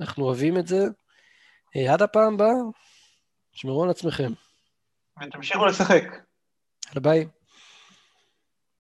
אנחנו 0.00 0.24
אוהבים 0.24 0.58
את 0.58 0.66
זה. 0.66 0.84
Uh, 1.76 1.92
עד 1.92 2.02
הפעם 2.02 2.34
הבאה, 2.34 2.52
שמרו 3.52 3.84
על 3.84 3.90
עצמכם. 3.90 4.32
ותמשיכו 5.22 5.66
לשחק. 5.66 6.04
ביי. 6.94 7.26